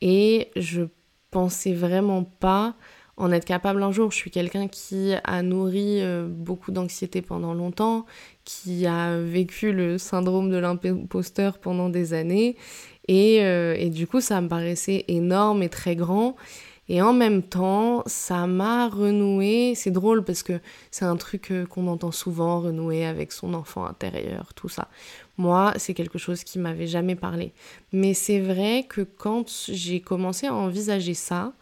Et 0.00 0.50
je 0.56 0.82
pensais 1.30 1.72
vraiment 1.72 2.24
pas 2.24 2.74
en 3.16 3.32
être 3.32 3.46
capable 3.46 3.82
un 3.82 3.92
jour. 3.92 4.10
Je 4.10 4.16
suis 4.16 4.30
quelqu'un 4.30 4.68
qui 4.68 5.14
a 5.24 5.42
nourri 5.42 6.02
euh, 6.02 6.26
beaucoup 6.28 6.70
d'anxiété 6.70 7.22
pendant 7.22 7.54
longtemps, 7.54 8.04
qui 8.44 8.86
a 8.86 9.18
vécu 9.18 9.72
le 9.72 9.96
syndrome 9.96 10.50
de 10.50 10.58
l'imposteur 10.58 11.58
pendant 11.58 11.88
des 11.88 12.12
années. 12.12 12.56
Et, 13.08 13.42
euh, 13.42 13.74
et 13.78 13.88
du 13.88 14.06
coup, 14.06 14.20
ça 14.20 14.40
me 14.42 14.48
paraissait 14.48 15.06
énorme 15.08 15.62
et 15.62 15.70
très 15.70 15.96
grand. 15.96 16.36
Et 16.88 17.02
en 17.02 17.12
même 17.12 17.42
temps, 17.42 18.02
ça 18.06 18.46
m'a 18.46 18.88
renoué. 18.88 19.74
C'est 19.74 19.90
drôle 19.90 20.24
parce 20.24 20.42
que 20.42 20.60
c'est 20.90 21.04
un 21.04 21.16
truc 21.16 21.50
euh, 21.50 21.66
qu'on 21.66 21.88
entend 21.88 22.12
souvent, 22.12 22.60
renouer 22.60 23.04
avec 23.04 23.32
son 23.32 23.54
enfant 23.54 23.84
intérieur, 23.86 24.54
tout 24.54 24.68
ça. 24.68 24.88
Moi, 25.36 25.74
c'est 25.76 25.94
quelque 25.94 26.18
chose 26.18 26.44
qui 26.44 26.58
m'avait 26.58 26.86
jamais 26.86 27.16
parlé. 27.16 27.52
Mais 27.92 28.14
c'est 28.14 28.40
vrai 28.40 28.86
que 28.88 29.00
quand 29.00 29.66
j'ai 29.68 30.00
commencé 30.00 30.46
à 30.46 30.54
envisager 30.54 31.14
ça, 31.14 31.52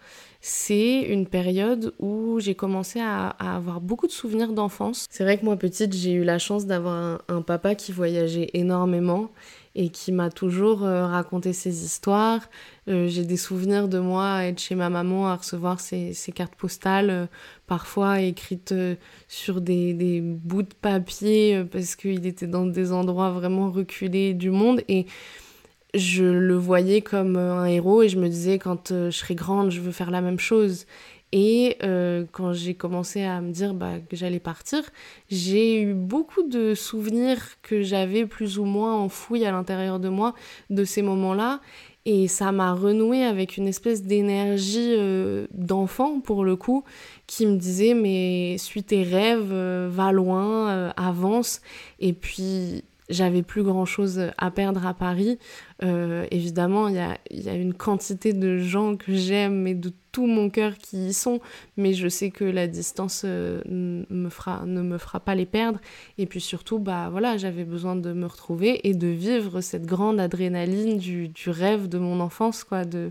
c'est 0.47 1.01
une 1.01 1.27
période 1.27 1.95
où 1.99 2.39
j'ai 2.39 2.55
commencé 2.55 3.01
à, 3.01 3.29
avoir 3.29 3.81
beaucoup 3.81 4.07
de 4.07 4.13
souvenirs 4.13 4.53
d'enfance. 4.53 5.07
C'est 5.09 5.25
vrai 5.25 5.39
que 5.39 5.45
moi 5.47 5.57
petite, 5.57 5.95
j'ai 5.95 6.13
eu 6.13 6.23
la 6.23 6.39
chance 6.39 6.67
d'avoir 6.67 7.23
un, 7.29 7.41
papa 7.41 7.75
qui 7.75 7.93
voyageait 7.93 8.51
énormément 8.53 9.31
et 9.75 9.89
qui 9.89 10.13
m'a 10.13 10.31
toujours 10.31 10.85
euh, 10.85 11.07
raconté 11.07 11.53
ses 11.53 11.85
histoires. 11.85 12.49
Euh, 12.89 13.09
j'ai 13.09 13.25
des 13.25 13.37
souvenirs 13.37 13.89
de 13.89 13.99
moi 13.99 14.45
être 14.45 14.61
chez 14.61 14.75
ma 14.75 14.89
maman, 14.89 15.29
à 15.29 15.37
recevoir 15.37 15.81
ses, 15.81 16.15
cartes 16.35 16.55
postales, 16.55 17.11
euh, 17.11 17.27
parfois 17.67 18.21
écrites 18.21 18.75
sur 19.29 19.61
des, 19.61 19.95
des, 19.95 20.21
bouts 20.21 20.63
de 20.63 20.75
papier, 20.81 21.65
parce 21.71 21.97
qu'il 21.97 22.27
était 22.27 22.47
dans 22.47 22.67
des 22.67 22.93
endroits 22.93 23.31
vraiment 23.31 23.71
reculés 23.71 24.35
du 24.35 24.51
monde. 24.51 24.83
Et 24.89 25.07
je 25.95 26.25
le 26.25 26.57
voyais 26.57 27.03
comme 27.03 27.37
un 27.37 27.67
héros 27.67 28.03
et 28.03 28.09
je 28.09 28.19
me 28.19 28.29
disais 28.29 28.59
quand 28.59 28.93
je 28.93 29.11
serai 29.11 29.35
grande, 29.35 29.71
je 29.71 29.81
veux 29.81 29.93
faire 29.93 30.11
la 30.11 30.21
même 30.21 30.41
chose. 30.41 30.87
Et 31.37 31.79
euh, 31.83 32.27
quand 32.31 32.53
j'ai 32.53 32.75
commencé 32.75 33.25
à 33.25 33.41
me 33.41 33.51
dire 33.51 33.75
bah, 33.75 33.95
que 34.09 34.15
j'allais 34.15 34.39
partir, 34.39 34.85
j'ai 35.29 35.83
eu 35.83 35.93
beaucoup 35.93 36.45
de 36.45 36.75
souvenirs 36.77 37.41
que 37.61 37.83
j'avais 37.83 38.25
plus 38.25 38.61
ou 38.61 38.65
moins 38.65 38.95
enfouis 38.95 39.45
à 39.45 39.51
l'intérieur 39.51 39.99
de 39.99 40.09
moi 40.09 40.35
de 40.71 40.85
ces 40.85 41.03
moments-là. 41.03 41.61
Et 42.07 42.29
ça 42.29 42.53
m'a 42.53 42.73
renoué 42.73 43.25
avec 43.25 43.57
une 43.57 43.67
espèce 43.67 44.05
d'énergie 44.05 44.95
euh, 44.97 45.49
d'enfant, 45.51 46.21
pour 46.21 46.45
le 46.45 46.55
coup, 46.55 46.85
qui 47.27 47.47
me 47.47 47.57
disait 47.57 47.95
mais 47.95 48.57
suis 48.57 48.85
tes 48.85 49.03
rêves, 49.03 49.51
euh, 49.51 49.89
va 49.91 50.13
loin, 50.13 50.93
avance. 50.97 51.63
Et 51.99 52.13
puis 52.13 52.85
j'avais 53.09 53.43
plus 53.43 53.65
grand 53.65 53.87
chose 53.87 54.31
à 54.39 54.51
perdre 54.53 54.87
à 54.87 54.95
Paris. 54.95 55.41
Évidemment, 55.83 56.87
il 56.87 56.95
y 56.95 56.99
a, 57.01 57.19
y 57.33 57.49
a, 57.49 57.55
une 57.55 57.75
quantité 57.75 58.33
de 58.33 58.59
gens 58.59 58.97
que 58.97 59.13
j'aime 59.15 59.67
et 59.67 59.75
de 59.75 59.93
tout 60.15 60.27
mon 60.27 60.49
cœur 60.49 60.79
qui 60.79 61.09
y 61.09 61.13
sont, 61.13 61.41
mais 61.77 61.93
je 61.93 62.07
sais 62.07 62.31
que 62.31 62.45
la 62.45 62.69
distance 62.69 63.23
euh, 63.25 63.61
ne 63.67 64.07
me 64.15 64.29
fera 64.99 65.21
pas 65.21 65.35
les 65.35 65.45
perdre. 65.45 65.81
Et 66.19 66.27
puis 66.27 66.41
surtout, 66.41 66.79
bah 66.79 67.09
voilà, 67.11 67.37
j'avais 67.37 67.65
besoin 67.65 67.97
de 67.97 68.13
me 68.13 68.27
retrouver 68.27 68.89
et 68.89 68.95
de 68.95 69.09
vivre 69.09 69.61
cette 69.61 69.87
grande 69.87 70.21
adrénaline 70.21 70.99
du, 70.99 71.33
rêve 71.49 71.89
de 71.89 71.99
mon 71.99 72.21
enfance, 72.21 72.63
quoi, 72.63 72.85
de, 72.85 73.11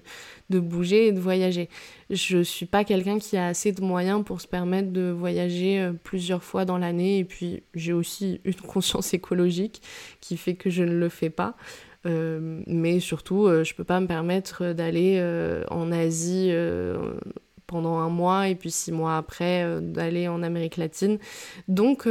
bouger 0.49 1.07
et 1.07 1.11
de 1.11 1.19
voyager. 1.19 1.67
Je 2.09 2.41
suis 2.41 2.65
pas 2.65 2.85
quelqu'un 2.85 3.19
qui 3.19 3.35
a 3.35 3.47
assez 3.47 3.73
de 3.73 3.81
moyens 3.81 4.23
pour 4.23 4.39
se 4.39 4.47
permettre 4.47 4.93
de 4.93 5.11
voyager 5.11 5.81
euh, 5.81 5.91
plusieurs 5.91 6.43
fois 6.43 6.63
dans 6.63 6.77
l'année, 6.77 7.17
et 7.17 7.25
puis 7.25 7.63
j'ai 7.75 7.91
aussi 7.91 8.39
une 8.45 8.55
conscience 8.67 9.13
écologique 9.13 9.81
qui 10.21 10.37
fait 10.37 10.55
que 10.55 10.69
je 10.69 10.83
ne 10.83 10.93
le 10.97 11.09
fais 11.09 11.29
pas. 11.29 11.57
Euh, 12.05 12.61
mais 12.67 12.99
surtout, 12.99 13.45
euh, 13.45 13.63
je 13.63 13.73
peux 13.75 13.83
pas 13.83 13.99
me 13.99 14.07
permettre 14.07 14.73
d'aller 14.73 15.17
euh, 15.19 15.63
en 15.69 15.91
Asie 15.91 16.51
pendant 17.67 17.97
un 17.97 18.09
mois 18.09 18.49
et 18.49 18.55
puis 18.55 18.71
six 18.71 18.91
mois 18.91 19.17
après 19.17 19.79
d'aller 19.81 20.27
en 20.27 20.43
Amérique 20.43 20.77
latine. 20.77 21.17
Donc 21.67 22.07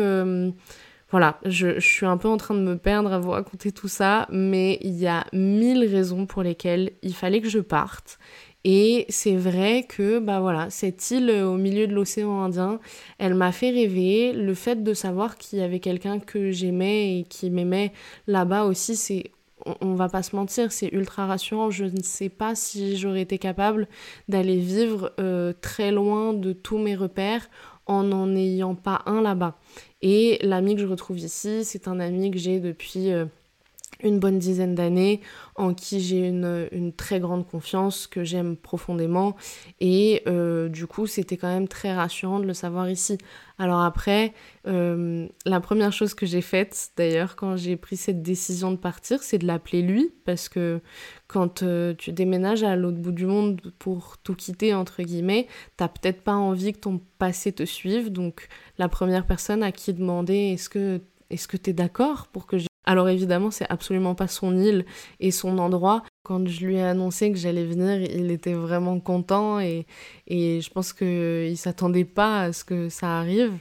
voilà, 1.10 1.38
je, 1.44 1.78
je, 1.78 1.86
suis 1.86 2.06
un 2.06 2.16
peu 2.16 2.28
en 2.28 2.38
train 2.38 2.54
de 2.54 2.60
me 2.60 2.78
perdre 2.78 3.12
à 3.12 3.18
vous 3.18 3.32
raconter 3.32 3.70
tout 3.70 3.88
ça, 3.88 4.26
mais 4.30 4.78
il 4.80 4.94
y 4.94 5.06
a 5.06 5.26
mille 5.34 5.84
raisons 5.84 6.24
pour 6.24 6.42
lesquelles 6.42 6.92
il 7.02 7.14
fallait 7.14 7.42
que 7.42 7.50
je 7.50 7.58
parte. 7.58 8.18
Et 8.64 9.06
c'est 9.08 9.36
vrai 9.36 9.84
que 9.88 10.20
bah 10.20 10.40
voilà, 10.40 10.70
cette 10.70 11.10
île 11.10 11.30
au 11.30 11.56
milieu 11.56 11.86
de 11.86 11.94
l'océan 11.94 12.42
Indien, 12.42 12.80
elle 13.18 13.34
m'a 13.34 13.52
fait 13.52 13.70
rêver. 13.70 14.32
Le 14.32 14.54
fait 14.54 14.82
de 14.82 14.94
savoir 14.94 15.36
qu'il 15.36 15.58
y 15.58 15.62
avait 15.62 15.80
quelqu'un 15.80 16.18
que 16.20 16.50
j'aimais 16.50 17.18
et 17.18 17.24
qui 17.24 17.50
m'aimait 17.50 17.92
là-bas 18.26 18.64
aussi, 18.64 18.96
c'est 18.96 19.32
on, 19.80 19.94
va 19.94 20.08
pas 20.08 20.22
se 20.22 20.34
mentir, 20.36 20.72
c'est 20.72 20.88
ultra 20.88 21.26
rassurant. 21.26 21.70
Je 21.70 21.84
ne 21.84 22.02
sais 22.02 22.28
pas 22.28 22.54
si 22.54 22.96
j'aurais 22.96 23.22
été 23.22 23.38
capable 23.38 23.88
d'aller 24.28 24.58
vivre 24.58 25.12
euh, 25.20 25.52
très 25.60 25.90
loin 25.90 26.32
de 26.32 26.52
tous 26.52 26.78
mes 26.78 26.94
repères 26.96 27.48
en 27.86 28.02
n'en 28.04 28.34
ayant 28.34 28.74
pas 28.74 29.02
un 29.06 29.22
là-bas. 29.22 29.58
Et 30.02 30.38
l'ami 30.42 30.74
que 30.74 30.80
je 30.80 30.86
retrouve 30.86 31.18
ici, 31.18 31.64
c'est 31.64 31.88
un 31.88 32.00
ami 32.00 32.30
que 32.30 32.38
j'ai 32.38 32.60
depuis 32.60 33.12
euh, 33.12 33.26
une 34.02 34.18
bonne 34.18 34.38
dizaine 34.38 34.74
d'années, 34.74 35.20
en 35.56 35.74
qui 35.74 36.00
j'ai 36.00 36.28
une, 36.28 36.92
très 36.96 37.20
grande 37.20 37.46
confiance, 37.46 38.06
que 38.06 38.24
j'aime 38.24 38.56
profondément. 38.56 39.36
Et 39.80 40.22
euh, 40.26 40.68
du 40.68 40.86
coup, 40.86 41.06
c'était 41.06 41.36
quand 41.36 41.52
même 41.52 41.68
très 41.68 41.94
rassurant 41.94 42.40
de 42.40 42.46
le 42.46 42.54
savoir 42.54 42.88
ici. 42.88 43.18
Alors 43.58 43.80
après, 43.80 44.32
euh, 44.66 45.28
la 45.46 45.60
première 45.60 45.92
chose 45.92 46.14
que 46.14 46.26
j'ai 46.26 46.40
faite, 46.40 46.90
d'ailleurs, 46.96 47.36
quand 47.36 47.56
j'ai 47.56 47.76
pris 47.76 47.96
cette 47.96 48.22
décision 48.22 48.72
de 48.72 48.76
partir, 48.76 49.22
c'est 49.22 49.38
de 49.38 49.46
l'appeler 49.46 49.82
lui, 49.82 50.12
parce 50.24 50.48
que 50.48 50.80
quand 51.28 51.62
euh, 51.62 51.94
tu 51.96 52.12
déménages 52.12 52.62
à 52.62 52.76
l'autre 52.76 52.98
bout 52.98 53.12
du 53.12 53.26
monde 53.26 53.60
pour 53.78 54.18
tout 54.18 54.34
quitter, 54.34 54.74
entre 54.74 55.02
guillemets, 55.02 55.46
t'as 55.76 55.88
peut-être 55.88 56.22
pas 56.22 56.34
envie 56.34 56.72
que 56.72 56.78
ton 56.78 57.00
passé 57.18 57.52
te 57.52 57.64
suive. 57.64 58.10
Donc 58.10 58.48
la 58.78 58.88
première 58.88 59.26
personne 59.26 59.62
à 59.62 59.72
qui 59.72 59.92
demander 59.92 60.34
est-ce 60.34 60.68
que 60.68 61.00
est-ce 61.30 61.48
que 61.48 61.56
t'es 61.56 61.72
d'accord 61.72 62.26
pour 62.26 62.46
que 62.46 62.58
alors 62.84 63.08
évidemment, 63.08 63.50
c'est 63.50 63.70
absolument 63.70 64.14
pas 64.14 64.26
son 64.26 64.56
île 64.58 64.84
et 65.20 65.30
son 65.30 65.58
endroit. 65.58 66.02
Quand 66.24 66.46
je 66.48 66.66
lui 66.66 66.76
ai 66.76 66.82
annoncé 66.82 67.30
que 67.30 67.38
j'allais 67.38 67.64
venir, 67.64 68.02
il 68.02 68.30
était 68.30 68.54
vraiment 68.54 68.98
content 68.98 69.60
et, 69.60 69.86
et 70.26 70.60
je 70.60 70.70
pense 70.70 70.92
qu'il 70.92 71.56
s'attendait 71.56 72.04
pas 72.04 72.40
à 72.42 72.52
ce 72.52 72.64
que 72.64 72.88
ça 72.88 73.18
arrive. 73.18 73.52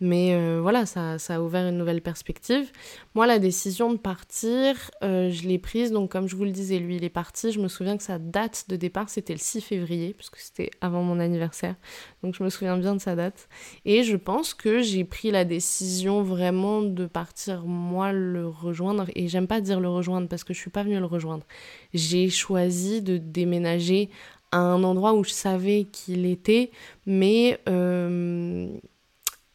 Mais 0.00 0.34
euh, 0.34 0.60
voilà, 0.62 0.86
ça, 0.86 1.18
ça, 1.18 1.36
a 1.36 1.40
ouvert 1.40 1.66
une 1.66 1.76
nouvelle 1.76 2.00
perspective. 2.00 2.70
Moi, 3.14 3.26
la 3.26 3.40
décision 3.40 3.92
de 3.92 3.98
partir, 3.98 4.92
euh, 5.02 5.30
je 5.30 5.48
l'ai 5.48 5.58
prise, 5.58 5.90
donc 5.90 6.12
comme 6.12 6.28
je 6.28 6.36
vous 6.36 6.44
le 6.44 6.52
disais, 6.52 6.78
lui, 6.78 6.96
il 6.96 7.04
est 7.04 7.08
parti. 7.08 7.50
Je 7.50 7.58
me 7.58 7.66
souviens 7.66 7.96
que 7.96 8.04
sa 8.04 8.18
date 8.18 8.66
de 8.68 8.76
départ, 8.76 9.08
c'était 9.08 9.32
le 9.32 9.40
6 9.40 9.60
février, 9.60 10.14
puisque 10.14 10.36
c'était 10.36 10.70
avant 10.80 11.02
mon 11.02 11.18
anniversaire. 11.18 11.74
Donc 12.22 12.34
je 12.36 12.44
me 12.44 12.48
souviens 12.48 12.76
bien 12.76 12.94
de 12.94 13.00
sa 13.00 13.16
date. 13.16 13.48
Et 13.84 14.04
je 14.04 14.16
pense 14.16 14.54
que 14.54 14.82
j'ai 14.82 15.04
pris 15.04 15.32
la 15.32 15.44
décision 15.44 16.22
vraiment 16.22 16.82
de 16.82 17.06
partir, 17.06 17.64
moi, 17.66 18.12
le 18.12 18.46
rejoindre. 18.46 19.06
Et 19.16 19.26
j'aime 19.26 19.48
pas 19.48 19.60
dire 19.60 19.80
le 19.80 19.88
rejoindre, 19.88 20.28
parce 20.28 20.44
que 20.44 20.54
je 20.54 20.60
suis 20.60 20.70
pas 20.70 20.84
venue 20.84 20.98
le 20.98 21.06
rejoindre. 21.06 21.44
J'ai 21.92 22.30
choisi 22.30 23.02
de 23.02 23.18
déménager 23.18 24.10
à 24.52 24.58
un 24.58 24.84
endroit 24.84 25.14
où 25.14 25.24
je 25.24 25.30
savais 25.30 25.88
qu'il 25.90 26.24
était, 26.24 26.70
mais... 27.04 27.58
Euh, 27.68 28.68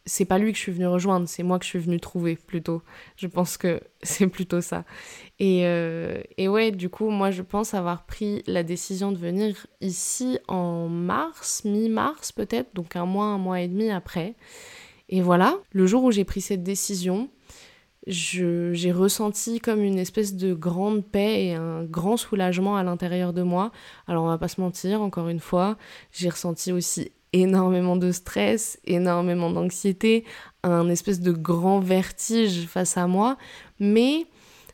c'est 0.06 0.24
pas 0.24 0.38
lui 0.38 0.52
que 0.52 0.58
je 0.58 0.62
suis 0.62 0.72
venue 0.72 0.86
rejoindre, 0.86 1.28
c'est 1.28 1.42
moi 1.42 1.58
que 1.58 1.64
je 1.64 1.70
suis 1.70 1.78
venue 1.78 1.98
trouver 1.98 2.36
plutôt. 2.36 2.82
Je 3.16 3.26
pense 3.26 3.56
que 3.56 3.80
c'est 4.02 4.26
plutôt 4.26 4.60
ça. 4.60 4.84
Et, 5.38 5.62
euh, 5.64 6.22
et, 6.36 6.48
ouais, 6.48 6.70
du 6.70 6.88
coup, 6.88 7.10
moi 7.10 7.30
je 7.30 7.42
pense 7.42 7.74
avoir 7.74 8.04
pris 8.04 8.42
la 8.46 8.62
décision 8.62 9.12
de 9.12 9.18
venir 9.18 9.66
ici 9.80 10.38
en 10.48 10.88
mars, 10.88 11.64
mi-mars 11.64 12.32
peut-être, 12.32 12.74
donc 12.74 12.96
un 12.96 13.06
mois, 13.06 13.26
un 13.26 13.38
mois 13.38 13.60
et 13.60 13.68
demi 13.68 13.90
après. 13.90 14.34
Et 15.08 15.22
voilà, 15.22 15.58
le 15.72 15.86
jour 15.86 16.04
où 16.04 16.12
j'ai 16.12 16.24
pris 16.24 16.40
cette 16.40 16.62
décision, 16.62 17.30
j'ai 18.06 18.92
ressenti 18.92 19.60
comme 19.60 19.82
une 19.82 19.98
espèce 19.98 20.34
de 20.34 20.52
grande 20.52 21.04
paix 21.04 21.46
et 21.46 21.54
un 21.54 21.84
grand 21.84 22.16
soulagement 22.16 22.76
à 22.76 22.82
l'intérieur 22.82 23.32
de 23.32 23.42
moi. 23.42 23.72
Alors 24.06 24.24
on 24.24 24.28
va 24.28 24.38
pas 24.38 24.48
se 24.48 24.60
mentir, 24.60 25.00
encore 25.00 25.28
une 25.28 25.40
fois, 25.40 25.76
j'ai 26.12 26.28
ressenti 26.28 26.72
aussi 26.72 27.12
énormément 27.34 27.96
de 27.96 28.12
stress, 28.12 28.78
énormément 28.84 29.50
d'anxiété, 29.50 30.24
un 30.62 30.88
espèce 30.88 31.20
de 31.20 31.32
grand 31.32 31.80
vertige 31.80 32.66
face 32.66 32.96
à 32.96 33.08
moi, 33.08 33.36
mais 33.80 34.26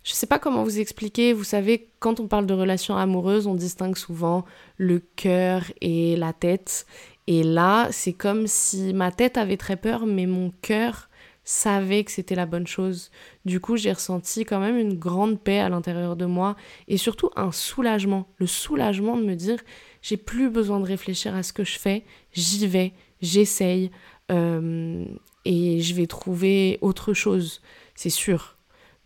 je 0.04 0.12
sais 0.12 0.26
pas 0.26 0.38
comment 0.38 0.62
vous 0.62 0.78
expliquer, 0.78 1.32
vous 1.32 1.44
savez, 1.44 1.90
quand 2.00 2.20
on 2.20 2.28
parle 2.28 2.46
de 2.46 2.54
relations 2.54 2.96
amoureuses, 2.96 3.46
on 3.46 3.54
distingue 3.54 3.96
souvent 3.96 4.44
le 4.76 4.98
cœur 4.98 5.64
et 5.80 6.16
la 6.16 6.34
tête, 6.34 6.86
et 7.26 7.42
là, 7.42 7.88
c'est 7.92 8.12
comme 8.12 8.46
si 8.46 8.92
ma 8.92 9.10
tête 9.10 9.38
avait 9.38 9.56
très 9.56 9.76
peur, 9.76 10.04
mais 10.04 10.26
mon 10.26 10.52
cœur 10.60 11.08
savait 11.44 12.04
que 12.04 12.12
c'était 12.12 12.34
la 12.34 12.46
bonne 12.46 12.66
chose. 12.66 13.10
Du 13.44 13.60
coup, 13.60 13.76
j'ai 13.76 13.92
ressenti 13.92 14.44
quand 14.44 14.60
même 14.60 14.76
une 14.76 14.98
grande 14.98 15.40
paix 15.40 15.58
à 15.58 15.68
l'intérieur 15.68 16.14
de 16.14 16.26
moi 16.26 16.56
et 16.86 16.96
surtout 16.96 17.30
un 17.36 17.50
soulagement, 17.52 18.28
le 18.36 18.46
soulagement 18.46 19.16
de 19.16 19.24
me 19.24 19.34
dire 19.34 19.58
j'ai 20.02 20.16
plus 20.16 20.50
besoin 20.50 20.80
de 20.80 20.86
réfléchir 20.86 21.34
à 21.34 21.42
ce 21.42 21.52
que 21.52 21.64
je 21.64 21.78
fais, 21.78 22.04
j'y 22.32 22.66
vais, 22.66 22.92
j'essaye, 23.20 23.90
euh, 24.30 25.04
et 25.44 25.80
je 25.80 25.94
vais 25.94 26.06
trouver 26.06 26.78
autre 26.80 27.14
chose, 27.14 27.60
c'est 27.94 28.10
sûr. 28.10 28.56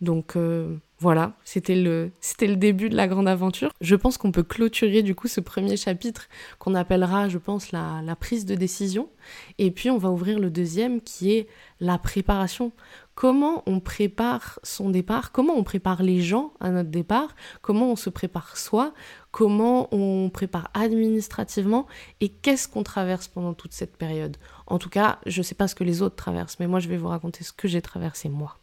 Donc 0.01 0.35
euh, 0.35 0.75
voilà, 0.99 1.33
c'était 1.45 1.75
le, 1.75 2.11
début 2.55 2.89
de 2.89 2.95
la 2.95 3.07
grande 3.07 3.27
aventure. 3.27 3.71
Je 3.81 3.95
pense 3.95 4.17
qu'on 4.17 4.31
peut 4.31 4.43
clôturer 4.43 5.03
du 5.03 5.15
coup 5.15 5.27
ce 5.27 5.39
premier 5.39 5.77
chapitre 5.77 6.27
qu'on 6.59 6.75
appellera, 6.75 7.29
je 7.29 7.37
pense, 7.37 7.71
la 7.71 8.15
prise 8.19 8.45
de 8.45 8.55
décision. 8.55 9.09
Et 9.57 9.71
puis 9.71 9.89
on 9.89 9.97
va 9.97 10.09
ouvrir 10.09 10.39
le 10.39 10.49
deuxième 10.49 11.01
qui 11.01 11.31
est 11.31 11.47
la 11.79 11.97
préparation 11.97 12.71
comment 13.15 13.63
on 13.65 13.79
prépare 13.79 14.59
son 14.61 14.89
départ, 14.89 15.31
comment 15.31 15.55
on 15.55 15.63
prépare 15.63 16.03
les 16.03 16.21
gens 16.21 16.53
à 16.59 16.69
notre 16.69 16.89
départ, 16.89 17.35
comment 17.61 17.91
on 17.91 17.95
se 17.95 18.09
prépare 18.09 18.57
soi, 18.57 18.93
comment 19.31 19.87
on 19.93 20.29
prépare 20.29 20.69
administrativement? 20.73 21.87
Et 22.19 22.29
qu'est-ce 22.29 22.67
qu'on 22.67 22.83
traverse 22.83 23.27
pendant 23.27 23.53
toute 23.53 23.73
cette 23.73 23.97
période? 23.97 24.37
En 24.67 24.77
tout 24.77 24.89
cas, 24.89 25.19
je 25.25 25.39
ne 25.39 25.43
sais 25.43 25.55
pas 25.55 25.67
ce 25.67 25.75
que 25.75 25.83
les 25.83 26.01
autres 26.01 26.15
traversent, 26.15 26.59
mais 26.59 26.67
moi 26.67 26.79
je 26.79 26.89
vais 26.89 26.97
vous 26.97 27.07
raconter 27.07 27.43
ce 27.43 27.53
que 27.53 27.67
j'ai 27.67 27.81
traversé 27.81 28.29
moi. 28.29 28.57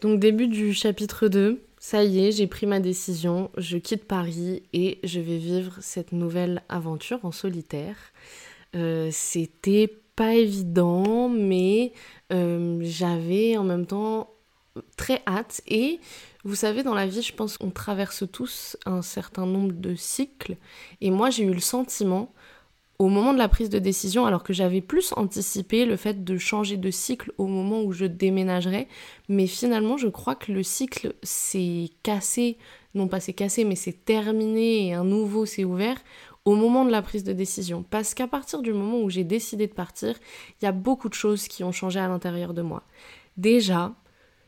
Donc 0.00 0.20
début 0.20 0.48
du 0.48 0.74
chapitre 0.74 1.28
2, 1.28 1.64
ça 1.78 2.02
y 2.04 2.26
est, 2.26 2.32
j'ai 2.32 2.48
pris 2.48 2.66
ma 2.66 2.80
décision, 2.80 3.50
je 3.56 3.78
quitte 3.78 4.04
Paris 4.04 4.64
et 4.72 4.98
je 5.04 5.20
vais 5.20 5.38
vivre 5.38 5.78
cette 5.80 6.12
nouvelle 6.12 6.62
aventure 6.68 7.24
en 7.24 7.32
solitaire. 7.32 7.96
Euh, 8.74 9.08
c'était 9.12 9.92
pas 10.18 10.34
évident, 10.34 11.28
mais 11.28 11.92
euh, 12.32 12.80
j'avais 12.82 13.56
en 13.56 13.62
même 13.62 13.86
temps 13.86 14.30
très 14.96 15.22
hâte. 15.28 15.62
Et 15.68 16.00
vous 16.42 16.56
savez, 16.56 16.82
dans 16.82 16.94
la 16.94 17.06
vie, 17.06 17.22
je 17.22 17.32
pense 17.32 17.56
qu'on 17.56 17.70
traverse 17.70 18.24
tous 18.32 18.76
un 18.84 19.00
certain 19.00 19.46
nombre 19.46 19.74
de 19.74 19.94
cycles. 19.94 20.56
Et 21.00 21.12
moi, 21.12 21.30
j'ai 21.30 21.44
eu 21.44 21.54
le 21.54 21.60
sentiment, 21.60 22.32
au 22.98 23.06
moment 23.06 23.32
de 23.32 23.38
la 23.38 23.46
prise 23.48 23.70
de 23.70 23.78
décision, 23.78 24.26
alors 24.26 24.42
que 24.42 24.52
j'avais 24.52 24.80
plus 24.80 25.12
anticipé 25.16 25.84
le 25.84 25.96
fait 25.96 26.24
de 26.24 26.36
changer 26.36 26.76
de 26.76 26.90
cycle 26.90 27.30
au 27.38 27.46
moment 27.46 27.84
où 27.84 27.92
je 27.92 28.04
déménagerais, 28.06 28.88
mais 29.28 29.46
finalement, 29.46 29.98
je 29.98 30.08
crois 30.08 30.34
que 30.34 30.50
le 30.50 30.64
cycle 30.64 31.14
s'est 31.22 31.90
cassé, 32.02 32.58
non 32.94 33.06
pas 33.06 33.20
s'est 33.20 33.34
cassé, 33.34 33.64
mais 33.64 33.76
c'est 33.76 34.04
terminé 34.04 34.88
et 34.88 34.94
un 34.94 35.04
nouveau 35.04 35.46
s'est 35.46 35.62
ouvert 35.62 35.98
au 36.48 36.54
moment 36.54 36.86
de 36.86 36.90
la 36.90 37.02
prise 37.02 37.24
de 37.24 37.34
décision. 37.34 37.84
Parce 37.90 38.14
qu'à 38.14 38.26
partir 38.26 38.62
du 38.62 38.72
moment 38.72 39.02
où 39.02 39.10
j'ai 39.10 39.22
décidé 39.22 39.66
de 39.66 39.74
partir, 39.74 40.16
il 40.60 40.64
y 40.64 40.68
a 40.68 40.72
beaucoup 40.72 41.10
de 41.10 41.14
choses 41.14 41.46
qui 41.46 41.62
ont 41.62 41.72
changé 41.72 42.00
à 42.00 42.08
l'intérieur 42.08 42.54
de 42.54 42.62
moi. 42.62 42.84
Déjà, 43.36 43.94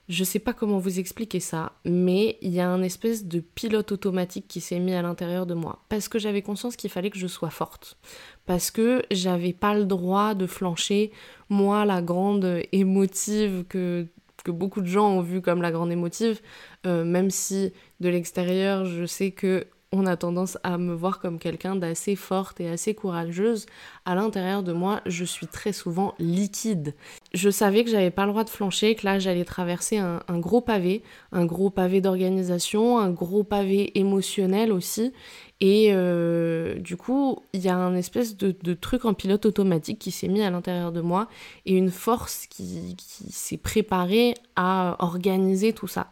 je 0.09 0.25
sais 0.25 0.39
pas 0.39 0.55
comment 0.55 0.79
vous 0.79 0.99
expliquer 0.99 1.41
ça, 1.41 1.73
mais 1.85 2.39
il 2.41 2.53
y 2.53 2.61
a 2.61 2.71
un 2.71 2.83
espèce 2.83 3.27
de 3.27 3.41
pilote 3.41 3.93
automatique 3.93 4.49
qui 4.49 4.63
s'est 4.63 4.79
mis 4.79 4.95
à 4.95 5.03
l'intérieur 5.03 5.45
de 5.45 5.53
moi. 5.53 5.85
Parce 5.91 6.09
que 6.09 6.19
j'avais 6.19 6.41
conscience 6.41 6.75
qu'il 6.75 6.89
fallait 6.89 7.11
que 7.11 7.19
je 7.19 7.27
sois 7.27 7.51
forte. 7.51 7.99
Parce 8.47 8.71
que 8.71 9.03
j'avais 9.11 9.53
pas 9.53 9.75
le 9.75 9.85
droit 9.85 10.33
de 10.33 10.47
flancher. 10.47 11.13
Moi, 11.51 11.85
la 11.85 12.01
grande 12.01 12.63
émotive 12.73 13.65
que 13.69 14.07
que 14.43 14.51
beaucoup 14.51 14.81
de 14.81 14.87
gens 14.87 15.11
ont 15.11 15.21
vu 15.21 15.43
comme 15.43 15.61
la 15.61 15.71
grande 15.71 15.93
émotive, 15.93 16.41
euh, 16.87 17.05
même 17.05 17.29
si 17.29 17.75
de 18.01 18.09
l'extérieur 18.09 18.87
je 18.87 19.05
sais 19.05 19.33
que 19.33 19.67
on 19.93 20.07
a 20.07 20.17
tendance 20.17 20.57
à 20.63 20.79
me 20.79 20.95
voir 20.95 21.19
comme 21.19 21.41
quelqu'un 21.41 21.75
d'assez 21.75 22.15
forte 22.15 22.61
et 22.61 22.69
assez 22.69 22.95
courageuse. 22.95 23.67
À 24.05 24.15
l'intérieur 24.15 24.63
de 24.63 24.73
moi, 24.73 25.01
je 25.07 25.25
suis 25.25 25.49
très 25.49 25.73
souvent 25.73 26.15
liquide. 26.21 26.95
Je 27.35 27.51
savais 27.51 27.83
que 27.83 27.91
j'avais 27.91 28.13
pas 28.13 28.25
le 28.25 28.31
droit 28.31 28.45
de 28.45 28.51
flancher, 28.51 28.95
que 28.95 29.05
là 29.05 29.19
j'allais 29.19 29.45
traverser 29.45 29.99
un, 29.99 30.21
gros 30.39 30.61
pavé, 30.61 31.03
un 31.33 31.45
gros 31.45 31.71
pavé 31.71 32.01
d'organisation, 32.01 33.01
un 33.01 33.11
gros 33.11 33.43
pavé 33.43 33.99
émotionnel 33.99 34.71
aussi. 34.71 35.13
Et 35.61 35.89
euh, 35.93 36.77
du 36.77 36.97
coup, 36.97 37.41
il 37.53 37.61
y 37.61 37.69
a 37.69 37.77
un 37.77 37.95
espèce 37.95 38.37
de, 38.37 38.75
truc 38.75 39.05
en 39.05 39.13
pilote 39.13 39.45
automatique 39.45 39.99
qui 39.99 40.13
s'est 40.13 40.29
mis 40.29 40.43
à 40.43 40.51
l'intérieur 40.51 40.93
de 40.93 41.01
moi 41.01 41.29
et 41.67 41.75
une 41.75 41.91
force 41.91 42.47
qui 42.47 42.97
s'est 43.29 43.59
préparée 43.59 44.35
à 44.55 44.97
organiser 45.01 45.73
tout 45.73 45.89
ça. 45.89 46.11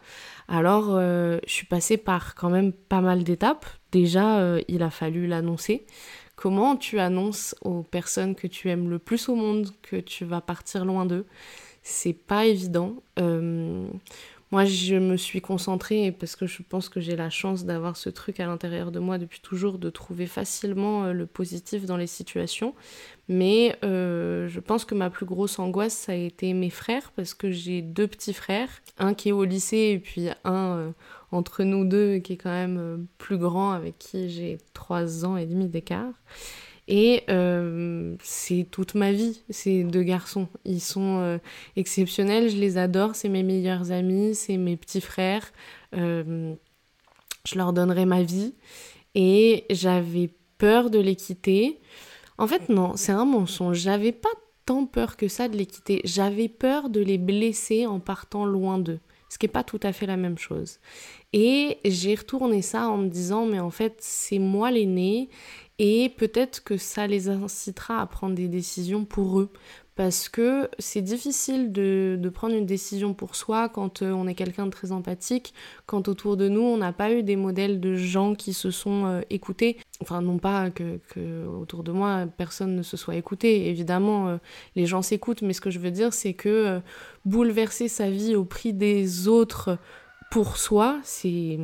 Alors, 0.49 0.97
euh, 0.97 1.39
je 1.47 1.53
suis 1.53 1.67
passée 1.67 1.99
par 1.99 2.35
quand 2.35 2.49
même 2.49 2.73
pas 2.73 3.03
mal 3.03 3.23
d'étapes. 3.23 3.67
Déjà, 3.93 4.41
euh, 4.41 4.61
il 4.69 4.83
a 4.83 4.91
fallu 4.91 5.27
l'annoncer. 5.27 5.87
Comment 6.37 6.77
tu 6.77 6.99
annonces 6.99 7.55
aux 7.63 7.83
personnes 7.83 8.35
que 8.35 8.47
tu 8.47 8.71
aimes 8.71 8.89
le 8.89 8.99
plus 8.99 9.29
au 9.29 9.35
monde 9.35 9.69
que 9.83 9.97
tu 9.97 10.25
vas 10.25 10.41
partir 10.41 10.85
loin 10.85 11.05
d'eux? 11.05 11.27
C'est 11.83 12.15
pas 12.15 12.47
évident. 12.47 12.97
Euh, 13.19 13.89
Moi, 14.51 14.65
je 14.65 14.97
me 14.97 15.19
suis 15.19 15.43
concentrée 15.43 16.11
parce 16.11 16.35
que 16.35 16.47
je 16.47 16.63
pense 16.67 16.89
que 16.89 17.01
j'ai 17.01 17.17
la 17.17 17.29
chance 17.29 17.67
d'avoir 17.67 17.99
ce 17.99 18.09
truc 18.09 18.41
à 18.41 18.47
l'intérieur 18.47 18.91
de 18.91 18.99
moi 18.99 19.19
depuis 19.19 19.41
toujours, 19.41 19.79
de 19.79 19.91
trouver 19.91 20.27
facilement 20.27 21.05
euh, 21.05 21.13
le 21.13 21.27
positif 21.27 21.85
dans 21.85 21.99
les 21.99 22.07
situations. 22.07 22.75
Mais 23.29 23.77
euh, 23.85 24.49
je 24.49 24.61
pense 24.61 24.87
que 24.87 24.95
ma 24.95 25.11
plus 25.11 25.27
grosse 25.27 25.59
angoisse, 25.59 25.93
ça 25.93 26.13
a 26.13 26.15
été 26.15 26.55
mes 26.55 26.71
frères 26.71 27.13
parce 27.15 27.35
que 27.35 27.51
j'ai 27.51 27.83
deux 27.83 28.07
petits 28.07 28.33
frères, 28.33 28.71
un 28.97 29.13
qui 29.13 29.29
est 29.29 29.33
au 29.33 29.45
lycée 29.45 29.91
et 29.93 29.99
puis 29.99 30.29
un 30.45 30.77
euh, 30.79 30.91
entre 31.31 31.63
nous 31.63 31.85
deux 31.85 32.17
qui 32.19 32.33
est 32.33 32.39
quand 32.39 32.49
même 32.49 33.07
plus 33.19 33.37
grand 33.37 33.73
avec 33.73 33.99
qui 33.99 34.31
j'ai 34.31 34.57
trois 34.73 35.27
ans 35.27 35.37
et 35.37 35.45
demi 35.45 35.69
d'écart. 35.69 36.15
Et 36.91 37.25
euh, 37.29 38.17
c'est 38.23 38.67
toute 38.71 38.95
ma 38.95 39.13
vie, 39.13 39.43
ces 39.51 39.85
deux 39.85 40.03
garçons. 40.03 40.49
Ils 40.65 40.81
sont 40.81 41.21
euh, 41.21 41.39
exceptionnels, 41.77 42.49
je 42.49 42.57
les 42.57 42.79
adore, 42.79 43.15
c'est 43.15 43.29
mes 43.29 43.43
meilleurs 43.43 43.93
amis, 43.93 44.35
c'est 44.35 44.57
mes 44.57 44.79
petits 44.79 45.03
frères. 45.03 45.53
Euh, 45.95 46.55
je 47.47 47.57
leur 47.57 47.75
donnerai 47.75 48.07
ma 48.07 48.23
vie. 48.23 48.55
Et 49.15 49.67
j'avais 49.69 50.31
peur 50.57 50.89
de 50.89 50.99
les 50.99 51.15
quitter. 51.15 51.79
En 52.39 52.47
fait, 52.47 52.71
non, 52.71 52.97
c'est 52.97 53.13
un 53.13 53.27
mensonge. 53.27 53.77
J'avais 53.77 54.13
pas 54.13 54.31
tant 54.65 54.87
peur 54.87 55.19
que 55.19 55.29
ça 55.29 55.49
de 55.49 55.59
les 55.59 55.67
quitter. 55.67 56.01
J'avais 56.05 56.49
peur 56.49 56.89
de 56.89 57.01
les 57.01 57.19
blesser 57.19 57.85
en 57.85 58.01
partant 58.01 58.47
loin 58.47 58.79
d'eux. 58.79 59.01
Ce 59.29 59.39
qui 59.39 59.47
n'est 59.47 59.53
pas 59.53 59.65
tout 59.65 59.81
à 59.83 59.93
fait 59.93 60.07
la 60.07 60.17
même 60.17 60.39
chose. 60.39 60.79
Et 61.33 61.79
j'ai 61.85 62.15
retourné 62.15 62.63
ça 62.63 62.89
en 62.89 62.99
me 62.99 63.09
disant, 63.09 63.47
mais 63.47 63.61
en 63.61 63.71
fait, 63.71 63.97
c'est 63.99 64.39
moi 64.39 64.71
l'aîné 64.71 65.29
et 65.79 66.09
peut-être 66.09 66.65
que 66.65 66.77
ça 66.77 67.07
les 67.07 67.29
incitera 67.29 68.01
à 68.01 68.07
prendre 68.07 68.35
des 68.35 68.49
décisions 68.49 69.05
pour 69.05 69.41
eux. 69.41 69.51
Parce 69.99 70.29
que 70.29 70.71
c'est 70.79 71.03
difficile 71.03 71.73
de, 71.73 72.31
prendre 72.33 72.55
une 72.55 72.67
décision 72.67 73.15
pour 73.15 73.35
soi 73.35 73.69
quand 73.69 74.03
euh, 74.03 74.13
on 74.13 74.29
est 74.29 74.37
quelqu'un 74.37 74.67
de 74.67 74.71
très 74.71 74.93
empathique, 74.93 75.53
quand 75.87 76.07
autour 76.07 76.37
de 76.37 76.49
nous 76.49 76.61
on 76.61 76.77
n'a 76.77 76.93
pas 76.93 77.11
eu 77.11 77.25
des 77.25 77.35
modèles 77.35 77.81
de 77.81 77.97
gens 77.97 78.37
qui 78.37 78.53
se 78.53 78.71
sont 78.71 79.07
euh, 79.07 79.23
écoutés. 79.29 79.77
Enfin, 80.01 80.23
non 80.23 80.39
pas 80.39 80.71
que, 80.71 81.01
autour 81.49 81.83
de 81.83 81.91
moi 81.91 82.27
personne 82.37 82.77
ne 82.77 82.85
se 82.85 82.97
soit 82.97 83.17
écouté, 83.17 83.69
évidemment 83.71 84.29
euh, 84.29 84.37
les 84.77 84.87
gens 84.87 85.03
s'écoutent, 85.03 85.43
mais 85.43 85.53
ce 85.53 85.61
que 85.61 85.71
je 85.71 85.81
veux 85.81 85.91
dire 85.91 86.13
c'est 86.13 86.35
que 86.35 86.81
bouleverser 87.25 87.89
sa 87.89 88.09
vie 88.09 88.37
au 88.37 88.45
prix 88.45 88.73
des 88.73 89.27
autres 89.27 89.79
pour 90.31 90.59
soi, 90.59 91.01
c'est 91.03 91.59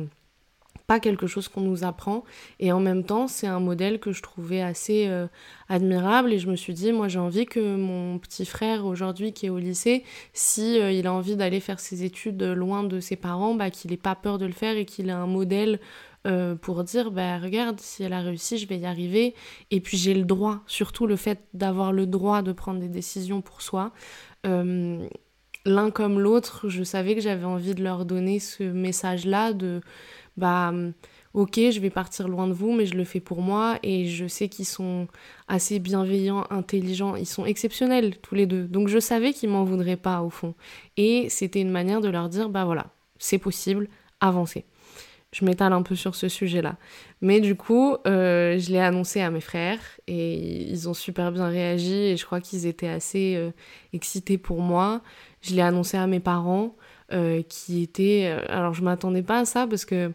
pas 0.87 0.99
quelque 0.99 1.27
chose 1.27 1.47
qu'on 1.47 1.61
nous 1.61 1.83
apprend. 1.83 2.23
Et 2.59 2.71
en 2.71 2.79
même 2.79 3.03
temps, 3.03 3.27
c'est 3.27 3.47
un 3.47 3.59
modèle 3.59 3.99
que 3.99 4.11
je 4.11 4.21
trouvais 4.21 4.61
assez 4.61 5.07
euh, 5.07 5.27
admirable. 5.69 6.33
Et 6.33 6.39
je 6.39 6.49
me 6.49 6.55
suis 6.55 6.73
dit, 6.73 6.91
moi, 6.91 7.07
j'ai 7.07 7.19
envie 7.19 7.45
que 7.45 7.75
mon 7.75 8.19
petit 8.19 8.45
frère, 8.45 8.85
aujourd'hui, 8.85 9.33
qui 9.33 9.47
est 9.47 9.49
au 9.49 9.57
lycée, 9.57 10.03
si 10.33 10.79
euh, 10.79 10.91
il 10.91 11.07
a 11.07 11.13
envie 11.13 11.35
d'aller 11.35 11.59
faire 11.59 11.79
ses 11.79 12.03
études 12.03 12.41
loin 12.41 12.83
de 12.83 12.99
ses 12.99 13.15
parents, 13.15 13.55
bah, 13.55 13.69
qu'il 13.69 13.91
n'ait 13.91 13.97
pas 13.97 14.15
peur 14.15 14.37
de 14.37 14.45
le 14.45 14.53
faire 14.53 14.77
et 14.77 14.85
qu'il 14.85 15.09
ait 15.09 15.13
un 15.13 15.27
modèle 15.27 15.79
euh, 16.27 16.55
pour 16.55 16.83
dire, 16.83 17.11
bah, 17.11 17.37
regarde, 17.37 17.79
si 17.79 18.03
elle 18.03 18.13
a 18.13 18.21
réussi, 18.21 18.57
je 18.57 18.67
vais 18.67 18.77
y 18.77 18.85
arriver. 18.85 19.33
Et 19.71 19.79
puis 19.79 19.97
j'ai 19.97 20.13
le 20.13 20.23
droit, 20.23 20.61
surtout 20.67 21.07
le 21.07 21.15
fait 21.15 21.39
d'avoir 21.53 21.91
le 21.91 22.05
droit 22.05 22.41
de 22.41 22.51
prendre 22.51 22.79
des 22.79 22.89
décisions 22.89 23.41
pour 23.41 23.61
soi 23.61 23.91
l'un 25.65 25.89
comme 25.89 26.19
l'autre, 26.19 26.69
je 26.69 26.83
savais 26.83 27.15
que 27.15 27.21
j'avais 27.21 27.45
envie 27.45 27.75
de 27.75 27.83
leur 27.83 28.05
donner 28.05 28.39
ce 28.39 28.63
message-là 28.63 29.53
de 29.53 29.81
bah 30.37 30.73
ok, 31.33 31.55
je 31.55 31.79
vais 31.79 31.89
partir 31.89 32.27
loin 32.27 32.47
de 32.47 32.53
vous, 32.53 32.73
mais 32.73 32.85
je 32.85 32.95
le 32.95 33.03
fais 33.03 33.19
pour 33.19 33.41
moi 33.41 33.77
et 33.83 34.05
je 34.05 34.25
sais 34.25 34.47
qu'ils 34.47 34.65
sont 34.65 35.07
assez 35.47 35.79
bienveillants, 35.79 36.45
intelligents, 36.49 37.15
ils 37.15 37.25
sont 37.25 37.45
exceptionnels 37.45 38.17
tous 38.17 38.35
les 38.35 38.45
deux. 38.45 38.65
Donc 38.65 38.87
je 38.87 38.99
savais 38.99 39.33
qu'ils 39.33 39.49
m'en 39.49 39.65
voudraient 39.65 39.97
pas 39.97 40.21
au 40.21 40.29
fond. 40.29 40.55
Et 40.97 41.27
c'était 41.29 41.61
une 41.61 41.71
manière 41.71 42.01
de 42.01 42.09
leur 42.09 42.29
dire, 42.29 42.49
bah 42.49 42.63
voilà, 42.65 42.87
c'est 43.17 43.37
possible, 43.37 43.89
avancez. 44.21 44.65
Je 45.33 45.43
m'étale 45.43 45.73
un 45.73 45.81
peu 45.81 45.95
sur 45.95 46.15
ce 46.15 46.29
sujet-là. 46.29 46.77
Mais 47.19 47.41
du 47.41 47.55
coup, 47.55 47.97
euh, 48.07 48.57
je 48.57 48.71
l'ai 48.71 48.79
annoncé 48.79 49.19
à 49.19 49.29
mes 49.29 49.41
frères 49.41 49.81
et 50.07 50.35
ils 50.69 50.87
ont 50.87 50.93
super 50.93 51.33
bien 51.33 51.49
réagi 51.49 51.93
et 51.93 52.15
je 52.15 52.25
crois 52.25 52.39
qu'ils 52.39 52.65
étaient 52.65 52.87
assez 52.87 53.35
euh, 53.35 53.51
excités 53.91 54.37
pour 54.37 54.61
moi. 54.61 55.01
Je 55.41 55.53
l'ai 55.53 55.61
annoncé 55.61 55.97
à 55.97 56.07
mes 56.07 56.21
parents. 56.21 56.77
Euh, 57.13 57.43
qui 57.43 57.83
était... 57.83 58.31
Euh, 58.31 58.43
alors 58.49 58.73
je 58.73 58.81
m'attendais 58.81 59.21
pas 59.21 59.39
à 59.39 59.45
ça 59.45 59.67
parce 59.67 59.85
que 59.85 60.11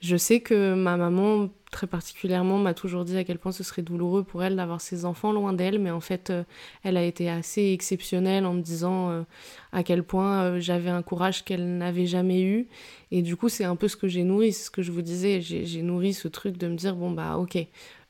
je 0.00 0.16
sais 0.16 0.40
que 0.40 0.74
ma 0.74 0.96
maman 0.96 1.48
très 1.74 1.86
particulièrement 1.86 2.58
m'a 2.58 2.72
toujours 2.72 3.04
dit 3.04 3.16
à 3.16 3.24
quel 3.24 3.38
point 3.38 3.52
ce 3.52 3.62
serait 3.62 3.82
douloureux 3.82 4.24
pour 4.24 4.42
elle 4.42 4.56
d'avoir 4.56 4.80
ses 4.80 5.04
enfants 5.04 5.32
loin 5.32 5.52
d'elle, 5.52 5.78
mais 5.78 5.90
en 5.90 6.00
fait 6.00 6.30
euh, 6.30 6.44
elle 6.84 6.96
a 6.96 7.02
été 7.02 7.28
assez 7.28 7.72
exceptionnelle 7.72 8.46
en 8.46 8.54
me 8.54 8.62
disant 8.62 9.24
à 9.72 9.82
quel 9.82 10.02
point 10.02 10.58
j'avais 10.60 10.90
un 10.90 11.02
courage 11.02 11.44
qu'elle 11.44 11.78
n'avait 11.78 12.06
jamais 12.06 12.42
eu. 12.42 12.68
Et 13.10 13.22
du 13.22 13.36
coup 13.36 13.48
c'est 13.48 13.64
un 13.64 13.76
peu 13.76 13.88
ce 13.88 13.96
que 13.96 14.08
j'ai 14.08 14.24
nourri, 14.24 14.52
c'est 14.52 14.64
ce 14.64 14.70
que 14.70 14.82
je 14.82 14.92
vous 14.92 15.02
disais, 15.02 15.40
j'ai 15.40 15.82
nourri 15.82 16.14
ce 16.14 16.28
truc 16.28 16.56
de 16.56 16.68
me 16.68 16.76
dire 16.76 16.96
bon 16.96 17.10
bah 17.10 17.36
ok, 17.36 17.58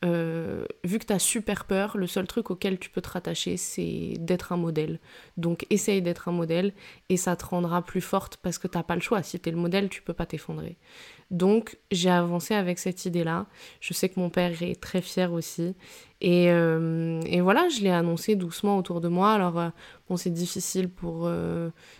euh, 0.05 0.67
vu 0.83 0.99
que 0.99 1.07
tu 1.07 1.13
as 1.13 1.19
super 1.19 1.65
peur, 1.65 1.97
le 1.97 2.07
seul 2.07 2.27
truc 2.27 2.51
auquel 2.51 2.79
tu 2.79 2.91
peux 2.91 3.01
te 3.01 3.09
rattacher, 3.09 3.57
c'est 3.57 4.15
d'être 4.19 4.53
un 4.53 4.57
modèle. 4.57 4.99
Donc 5.37 5.67
essaye 5.71 6.03
d'être 6.03 6.29
un 6.29 6.33
modèle 6.33 6.73
et 7.09 7.17
ça 7.17 7.37
te 7.37 7.47
rendra 7.47 7.83
plus 7.83 8.03
forte 8.03 8.37
parce 8.37 8.59
que 8.59 8.69
t'as 8.69 8.83
pas 8.83 8.97
le 8.97 9.01
choix. 9.01 9.23
Si 9.23 9.41
tu 9.41 9.49
es 9.49 9.53
le 9.53 9.59
modèle, 9.59 9.89
tu 9.89 10.03
peux 10.03 10.13
pas 10.13 10.27
t'effondrer. 10.27 10.77
Donc 11.31 11.79
j'ai 11.91 12.11
avancé 12.11 12.55
avec 12.55 12.79
cette 12.79 13.07
idée-là. 13.07 13.47
Je 13.81 13.95
sais 13.95 14.09
que 14.09 14.19
mon 14.19 14.31
père 14.31 14.63
est 14.63 14.81
très 14.81 15.01
fier 15.01 15.33
aussi. 15.33 15.75
Et, 16.21 16.51
euh, 16.51 17.21
voilà, 17.43 17.69
je 17.69 17.81
l'ai 17.81 17.91
annoncé 17.91 18.35
doucement 18.37 18.79
autour 18.79 19.01
de 19.01 19.09
moi. 19.09 19.33
Alors 19.33 19.59
euh, 19.59 19.69
bon, 20.09 20.17
c'est 20.17 20.31
difficile 20.31 20.89
pour 20.89 21.29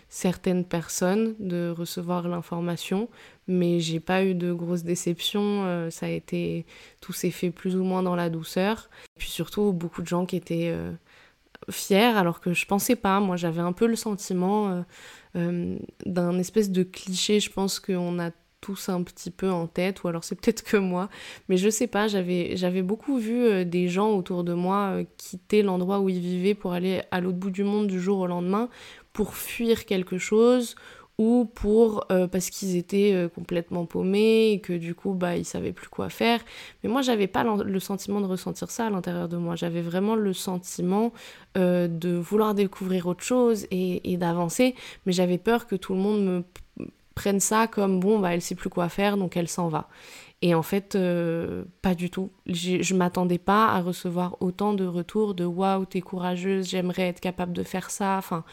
certaines 0.09 0.63
personnes 0.63 1.35
de 1.39 1.73
recevoir 1.75 2.27
l'information, 2.27 3.09
mais 3.47 3.79
j'ai 3.79 3.99
pas 3.99 4.23
eu 4.23 4.33
de 4.33 4.53
grosses 4.53 4.83
déceptions. 4.83 5.65
Euh, 5.65 5.89
ça 5.89 6.05
a 6.07 6.09
été, 6.09 6.65
tout 7.01 7.13
s'est 7.13 7.31
fait 7.31 7.51
plus 7.51 7.75
ou 7.75 7.83
moins 7.83 8.03
dans 8.03 8.15
la 8.15 8.29
douceur. 8.29 8.89
Et 9.17 9.19
puis 9.19 9.29
surtout, 9.29 9.73
beaucoup 9.73 10.01
de 10.01 10.07
gens 10.07 10.25
qui 10.25 10.35
étaient 10.35 10.71
euh, 10.71 10.91
fiers, 11.69 12.17
alors 12.17 12.39
que 12.39 12.53
je 12.53 12.65
pensais 12.65 12.95
pas. 12.95 13.19
Moi, 13.19 13.35
j'avais 13.35 13.61
un 13.61 13.73
peu 13.73 13.87
le 13.87 13.95
sentiment 13.95 14.83
euh, 15.35 15.77
d'un 16.05 16.39
espèce 16.39 16.71
de 16.71 16.83
cliché. 16.83 17.39
Je 17.39 17.51
pense 17.51 17.79
qu'on 17.79 18.19
a 18.19 18.31
un 18.87 19.03
petit 19.03 19.31
peu 19.31 19.49
en 19.49 19.67
tête, 19.67 20.03
ou 20.03 20.07
alors 20.07 20.23
c'est 20.23 20.35
peut-être 20.35 20.63
que 20.63 20.77
moi, 20.77 21.09
mais 21.49 21.57
je 21.57 21.69
sais 21.69 21.87
pas, 21.87 22.07
j'avais, 22.07 22.55
j'avais 22.55 22.81
beaucoup 22.81 23.17
vu 23.17 23.65
des 23.65 23.87
gens 23.87 24.11
autour 24.11 24.43
de 24.43 24.53
moi 24.53 24.99
quitter 25.17 25.61
l'endroit 25.61 25.99
où 25.99 26.09
ils 26.09 26.19
vivaient 26.19 26.55
pour 26.55 26.73
aller 26.73 27.01
à 27.11 27.21
l'autre 27.21 27.37
bout 27.37 27.51
du 27.51 27.63
monde 27.63 27.87
du 27.87 27.99
jour 27.99 28.19
au 28.19 28.27
lendemain, 28.27 28.69
pour 29.13 29.35
fuir 29.35 29.85
quelque 29.85 30.17
chose 30.17 30.75
ou 31.17 31.45
pour 31.45 32.05
euh, 32.11 32.27
parce 32.27 32.49
qu'ils 32.49 32.75
étaient 32.75 33.13
euh, 33.13 33.29
complètement 33.29 33.85
paumés 33.85 34.51
et 34.51 34.59
que 34.59 34.73
du 34.73 34.93
coup 34.95 35.13
bah 35.13 35.37
ils 35.37 35.45
savaient 35.45 35.71
plus 35.71 35.87
quoi 35.87 36.09
faire. 36.09 36.41
Mais 36.83 36.89
moi 36.89 37.01
j'avais 37.01 37.27
pas 37.27 37.43
le 37.43 37.79
sentiment 37.79 38.19
de 38.19 38.25
ressentir 38.25 38.69
ça 38.69 38.87
à 38.87 38.89
l'intérieur 38.89 39.29
de 39.29 39.37
moi. 39.37 39.55
J'avais 39.55 39.81
vraiment 39.81 40.15
le 40.15 40.33
sentiment 40.33 41.13
euh, 41.57 41.87
de 41.87 42.09
vouloir 42.09 42.53
découvrir 42.53 43.07
autre 43.07 43.23
chose 43.23 43.65
et 43.71 44.17
d'avancer 44.17 44.75
mais 45.05 45.13
j'avais 45.13 45.37
peur 45.37 45.67
que 45.67 45.75
tout 45.75 45.93
le 45.93 45.99
monde 45.99 46.25
me 46.25 46.43
prenne 47.15 47.39
ça 47.39 47.67
comme 47.67 47.99
bon 47.99 48.19
bah 48.19 48.33
elle 48.33 48.41
sait 48.41 48.55
plus 48.55 48.69
quoi 48.69 48.89
faire 48.89 49.17
donc 49.17 49.35
elle 49.37 49.47
s'en 49.47 49.67
va 49.67 49.89
et 50.41 50.53
en 50.53 50.61
fait 50.61 50.97
pas 51.81 51.95
du 51.95 52.09
tout 52.09 52.29
je 52.45 52.93
m'attendais 52.93 53.37
pas 53.37 53.67
à 53.67 53.81
recevoir 53.81 54.37
autant 54.41 54.73
de 54.73 54.85
retours 54.85 55.33
de 55.33 55.45
waouh 55.45 55.85
t'es 55.85 56.01
courageuse 56.01 56.69
j'aimerais 56.69 57.07
être 57.07 57.21
capable 57.21 57.53
de 57.53 57.63
faire 57.63 57.89
ça 57.89 58.17
enfin 58.17 58.43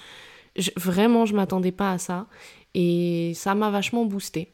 vraiment, 0.77 1.27
je 1.27 1.35
m'attendais 1.35 1.73
pas 1.73 1.93
à 1.93 1.99
ça. 1.99 2.27
Et 2.75 3.33
ça 3.35 3.55
m'a 3.55 3.71
vachement 3.71 4.05
boosté. 4.05 4.53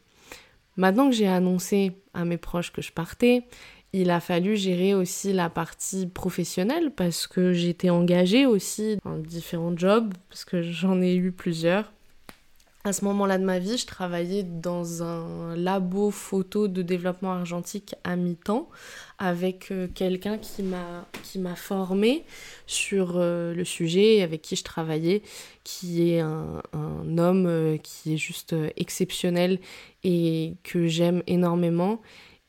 Maintenant 0.77 1.09
que 1.09 1.14
j'ai 1.14 1.29
annoncé 1.29 1.92
à 2.14 2.25
mes 2.25 2.37
proches 2.37 2.73
que 2.73 2.83
je 2.83 2.92
partais, 2.92 3.44
il 3.92 4.11
a 4.11 4.21
fallu 4.21 4.57
gérer 4.57 4.94
aussi 4.94 5.33
la 5.33 5.51
partie 5.51 6.07
professionnelle 6.07 6.92
parce 6.94 7.27
que 7.27 7.53
j'étais 7.53 7.90
engagée 7.90 8.47
aussi 8.47 8.99
dans 9.05 9.16
différents 9.16 9.77
jobs, 9.77 10.12
parce 10.29 10.44
que 10.44 10.62
j'en 10.62 11.01
ai 11.01 11.14
eu 11.14 11.33
plusieurs. 11.33 11.92
À 12.84 12.92
ce 12.92 13.04
moment-là 13.06 13.38
de 13.38 13.44
ma 13.44 13.58
vie, 13.58 13.76
je 13.76 13.86
travaillais 13.86 14.44
dans 14.44 15.02
un 15.02 15.56
labo 15.56 16.10
photo 16.10 16.68
de 16.68 16.80
développement 16.82 17.32
argentique 17.32 17.96
à 18.04 18.14
mi-temps 18.14 18.68
avec 19.18 19.72
euh, 19.72 19.88
quelqu'un 19.92 20.38
qui 20.38 20.62
m'a 20.62 21.04
qui 21.24 21.40
formé 21.56 22.24
sur 22.68 23.14
euh, 23.16 23.52
le 23.52 23.64
sujet 23.64 24.22
avec 24.22 24.42
qui 24.42 24.54
je 24.54 24.62
travaillais 24.62 25.22
qui 25.64 26.12
est 26.12 26.20
un, 26.20 26.62
un 26.72 27.18
homme 27.18 27.46
euh, 27.46 27.76
qui 27.78 28.14
est 28.14 28.16
juste 28.16 28.54
exceptionnel 28.76 29.58
et 30.04 30.54
que 30.62 30.86
j'aime 30.86 31.24
énormément 31.26 32.00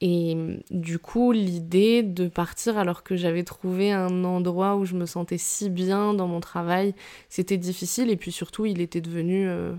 et 0.01 0.61
du 0.71 0.97
coup, 0.97 1.33
l'idée 1.33 2.03
de 2.03 2.29
partir 2.29 2.77
alors 2.77 3.03
que 3.03 3.17
j'avais 3.17 3.43
trouvé 3.43 3.91
un 3.91 4.23
endroit 4.23 4.77
où 4.77 4.85
je 4.85 4.95
me 4.95 5.05
sentais 5.05 5.37
si 5.37 5.69
bien 5.69 6.13
dans 6.13 6.27
mon 6.27 6.39
travail, 6.39 6.95
c'était 7.27 7.57
difficile. 7.57 8.09
Et 8.09 8.15
puis 8.15 8.31
surtout, 8.31 8.65
il 8.65 8.79
était 8.79 9.01
devenu 9.01 9.45
euh, 9.49 9.73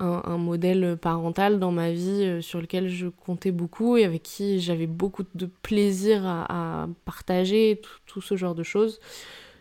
un, 0.00 0.38
modèle 0.38 0.96
parental 0.96 1.60
dans 1.60 1.70
ma 1.70 1.92
vie 1.92 2.24
euh, 2.24 2.40
sur 2.40 2.60
lequel 2.60 2.88
je 2.88 3.06
comptais 3.06 3.52
beaucoup 3.52 3.96
et 3.96 4.04
avec 4.04 4.24
qui 4.24 4.58
j'avais 4.58 4.88
beaucoup 4.88 5.22
de 5.34 5.46
plaisir 5.46 6.26
à, 6.26 6.88
partager, 7.04 7.80
tout, 8.06 8.20
ce 8.20 8.36
genre 8.36 8.56
de 8.56 8.64
choses. 8.64 8.98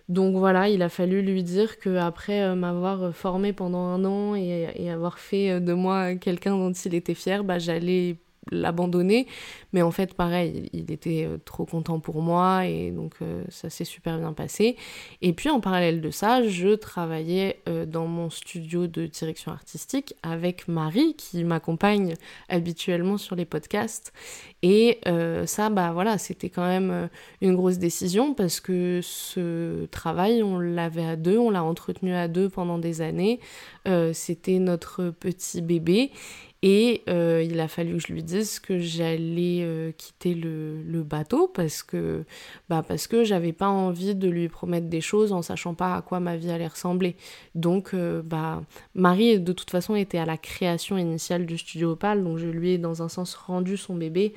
Donc 0.10 0.38
voilà, 0.38 0.70
il 0.70 0.82
a 0.82 0.90
fallu 0.90 1.22
lui 1.22 1.44
dire 1.44 1.78
que 1.80 1.98
après 1.98 2.56
m'avoir 2.56 3.14
formé 3.14 3.54
pendant 3.54 3.86
un 3.88 4.06
an 4.06 4.36
et, 4.36 4.70
et 4.76 4.90
avoir 4.90 5.20
fait 5.20 5.60
de 5.60 5.74
moi 5.74 6.16
quelqu'un 6.16 6.58
dont 6.58 6.72
il 6.72 6.96
était 6.96 7.14
fier, 7.14 7.44
bah, 7.44 7.60
j'allais 7.60 8.16
l'abandonner. 8.52 9.28
Mais 9.74 9.82
en 9.82 9.92
fait, 9.92 10.14
pareil, 10.14 10.70
il, 10.74 10.92
était 10.92 11.26
euh, 11.26 11.38
trop 11.44 11.66
content 11.66 12.00
pour 12.00 12.22
moi 12.22 12.66
et 12.66 12.92
donc 12.92 13.16
euh, 13.22 13.44
ça 13.50 13.70
s'est 13.70 13.86
super 13.86 14.18
bien 14.18 14.34
passé. 14.34 14.76
Et 15.22 15.34
puis 15.34 15.50
en 15.50 15.60
parallèle 15.60 16.02
de 16.02 16.10
ça, 16.10 16.48
je 16.48 16.76
travaillais 16.76 17.60
euh, 17.68 17.86
dans 17.86 18.08
mon 18.08 18.30
studio 18.30 18.88
de 18.88 19.06
direction 19.06 19.52
artistique 19.52 20.16
avec 20.24 20.68
Marie 20.68 21.16
qui 21.16 21.44
m'accompagne 21.44 22.14
habituellement 22.50 23.18
sur 23.18 23.36
les 23.36 23.46
podcasts. 23.46 24.14
Et 24.64 25.00
ça, 25.46 25.70
bah 25.70 25.92
voilà, 25.94 26.18
c'était 26.18 26.50
quand 26.50 26.66
même 26.66 27.10
une 27.42 27.56
grosse 27.56 27.78
décision 27.78 28.34
parce 28.34 28.60
que 28.60 29.02
ce 29.04 29.86
travail, 29.86 30.42
on 30.42 30.58
l'avait 30.58 31.06
à 31.06 31.16
deux, 31.16 31.38
on 31.38 31.52
l'a 31.52 31.64
entretenu 31.64 32.14
à 32.16 32.28
deux 32.28 32.50
pendant 32.50 32.80
des 32.80 33.02
années. 33.02 33.40
c'était 34.14 34.58
notre 34.58 35.12
petit 35.12 35.62
bébé. 35.62 36.12
Et 36.70 37.04
euh, 37.08 37.42
il 37.50 37.62
a 37.62 37.70
fallu 37.70 37.94
que 37.94 38.00
je 38.00 38.12
lui 38.12 38.24
dise 38.24 38.60
que 38.60 38.78
j'allais 38.78 39.60
euh, 39.62 39.94
quitter 39.94 40.34
le, 40.34 41.02
bateau 41.02 41.48
parce 41.48 41.82
que, 41.82 42.26
bah 42.68 42.84
parce 42.86 43.08
que 43.08 43.24
j'avais 43.24 43.54
pas 43.54 43.70
envie 43.70 44.16
de 44.16 44.28
lui 44.28 44.50
promettre 44.50 44.88
des 44.88 45.00
choses 45.00 45.32
en 45.32 45.42
sachant 45.42 45.76
pas 45.76 45.96
à 45.96 46.02
quoi 46.02 46.20
ma 46.20 46.36
vie 46.36 46.52
allait 46.52 46.68
ressembler. 46.68 47.16
Donc, 47.56 47.94
euh, 47.94 48.22
bah, 48.22 48.64
Marie, 48.96 49.40
de 49.40 49.54
toute 49.54 49.72
façon, 49.72 49.96
était 49.96 50.18
à 50.18 50.26
la 50.26 50.36
création 50.36 50.98
initiale 50.98 51.46
du 51.46 51.58
studio 51.58 51.92
Opal, 51.92 52.22
donc 52.22 52.38
je 52.38 52.48
lui 52.48 52.72
ai 52.72 52.78
dans 52.78 53.02
un 53.02 53.08
sens 53.08 53.34
rendu 53.36 53.78
son 53.78 53.96
bébé. 53.96 54.34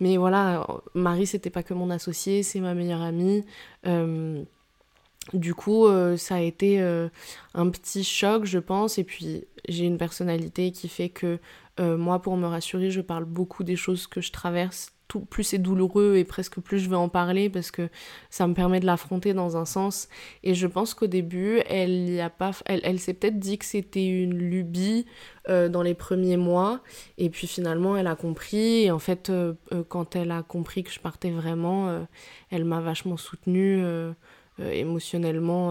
Mais 0.00 0.16
voilà, 0.16 0.66
Marie, 0.94 1.26
c'était 1.26 1.50
pas 1.50 1.62
que 1.62 1.74
mon 1.74 1.90
associé, 1.90 2.42
c'est 2.42 2.60
ma 2.60 2.72
meilleure 2.72 3.02
amie. 3.02 3.44
Du 5.32 5.54
coup, 5.54 5.86
ça 6.16 6.36
a 6.36 6.40
été 6.40 6.80
un 7.54 7.70
petit 7.70 8.04
choc, 8.04 8.44
je 8.44 8.58
pense. 8.58 8.98
Et 8.98 9.04
puis, 9.04 9.44
j'ai 9.68 9.84
une 9.84 9.98
personnalité 9.98 10.70
qui 10.70 10.88
fait 10.88 11.08
que 11.08 11.38
euh, 11.80 11.96
moi, 11.96 12.20
pour 12.22 12.36
me 12.36 12.46
rassurer, 12.46 12.90
je 12.90 13.00
parle 13.00 13.24
beaucoup 13.24 13.64
des 13.64 13.76
choses 13.76 14.06
que 14.06 14.20
je 14.20 14.32
traverse. 14.32 14.90
Tout, 15.06 15.20
plus 15.20 15.44
c'est 15.44 15.58
douloureux 15.58 16.16
et 16.16 16.24
presque 16.24 16.60
plus 16.60 16.78
je 16.78 16.88
vais 16.88 16.96
en 16.96 17.10
parler 17.10 17.50
parce 17.50 17.70
que 17.70 17.90
ça 18.30 18.46
me 18.46 18.54
permet 18.54 18.80
de 18.80 18.86
l'affronter 18.86 19.34
dans 19.34 19.58
un 19.58 19.66
sens. 19.66 20.08
Et 20.42 20.54
je 20.54 20.66
pense 20.66 20.94
qu'au 20.94 21.06
début, 21.06 21.60
elle 21.68 22.18
a 22.20 22.30
pas, 22.30 22.52
elle, 22.64 22.80
elle 22.84 22.98
s'est 22.98 23.12
peut-être 23.12 23.38
dit 23.38 23.58
que 23.58 23.66
c'était 23.66 24.06
une 24.06 24.38
lubie 24.38 25.04
euh, 25.50 25.68
dans 25.68 25.82
les 25.82 25.92
premiers 25.92 26.38
mois. 26.38 26.80
Et 27.18 27.28
puis 27.28 27.46
finalement, 27.46 27.98
elle 27.98 28.06
a 28.06 28.16
compris. 28.16 28.84
Et 28.84 28.90
en 28.90 28.98
fait, 28.98 29.28
euh, 29.28 29.52
quand 29.88 30.16
elle 30.16 30.30
a 30.30 30.42
compris 30.42 30.84
que 30.84 30.90
je 30.90 31.00
partais 31.00 31.30
vraiment, 31.30 32.06
elle 32.50 32.64
m'a 32.64 32.80
vachement 32.80 33.18
soutenue 33.18 33.84
émotionnellement. 34.58 35.70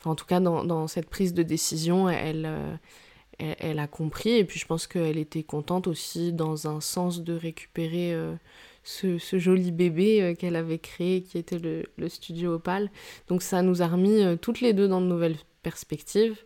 Enfin, 0.00 0.10
en 0.10 0.14
tout 0.14 0.26
cas, 0.26 0.40
dans, 0.40 0.88
cette 0.88 1.08
prise 1.08 1.34
de 1.34 1.42
décision, 1.42 2.08
elle 2.08 2.78
elle, 3.38 3.78
a 3.78 3.86
compris 3.86 4.30
et 4.30 4.44
puis 4.44 4.58
je 4.58 4.66
pense 4.66 4.86
qu'elle 4.86 5.18
était 5.18 5.42
contente 5.42 5.86
aussi 5.86 6.32
dans 6.32 6.68
un 6.68 6.80
sens 6.80 7.22
de 7.22 7.34
récupérer 7.34 8.14
euh, 8.14 8.34
ce, 8.82 9.18
joli 9.38 9.72
bébé 9.72 10.22
euh, 10.22 10.34
qu'elle 10.34 10.56
avait 10.56 10.78
créé 10.78 11.22
qui 11.22 11.38
était 11.38 11.58
le, 11.58 12.08
studio 12.08 12.54
Opal. 12.54 12.90
Donc 13.28 13.42
ça 13.42 13.62
nous 13.62 13.82
a 13.82 13.86
remis 13.86 14.22
euh, 14.22 14.36
toutes 14.36 14.60
les 14.60 14.72
deux 14.72 14.88
dans 14.88 15.00
de 15.00 15.06
nouvelles 15.06 15.36
perspectives. 15.62 16.36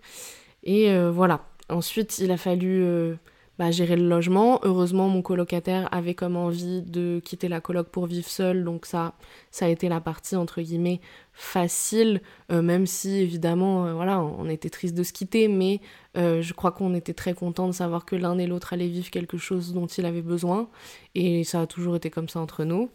Et 0.65 0.93
voilà. 1.11 1.47
Ensuite, 1.71 2.19
il 2.19 2.31
a 2.31 2.37
fallu 2.37 3.17
bah, 3.59 3.71
gérer 3.71 3.97
le 3.97 4.09
logement. 4.09 4.61
Heureusement, 4.63 5.09
mon 5.09 5.23
colocataire 5.23 5.89
avait 5.93 6.15
comme 6.15 6.37
envie 6.37 6.83
de 6.83 7.21
quitter 7.25 7.49
la 7.49 7.61
coloc 7.61 7.89
pour 7.89 8.07
vivre 8.07 8.29
seul, 8.29 8.65
donc 8.65 8.87
ça, 8.87 9.15
ça 9.51 9.67
a 9.67 9.69
été 9.69 9.89
la 9.89 10.01
partie 10.01 10.37
entre 10.37 10.61
guillemets 10.63 11.01
facile, 11.39 12.21
euh, 12.51 12.63
même 12.63 12.87
si 12.87 13.17
évidemment, 13.17 13.87
euh, 13.87 13.95
voilà, 13.95 14.21
on 14.21 14.49
était 14.49 14.71
triste 14.71 14.97
de 14.97 15.05
se 15.05 15.13
quitter, 15.13 15.47
mais 15.47 15.81
euh, 16.17 16.43
je 16.43 16.53
crois 16.53 16.73
qu'on 16.73 16.95
était 16.95 17.15
très 17.15 17.33
content 17.33 17.69
de 17.69 17.73
savoir 17.73 18.05
que 18.05 18.17
l'un 18.17 18.39
et 18.39 18.47
l'autre 18.47 18.73
allaient 18.73 18.89
vivre 18.89 19.09
quelque 19.11 19.39
chose 19.39 19.73
dont 19.73 19.87
il 19.87 20.05
avait 20.05 20.23
besoin, 20.23 20.69
et 21.15 21.45
ça 21.45 21.61
a 21.63 21.67
toujours 21.67 21.95
été 21.97 22.11
comme 22.11 22.29
ça 22.29 22.41
entre 22.41 22.65
nous. 22.65 22.91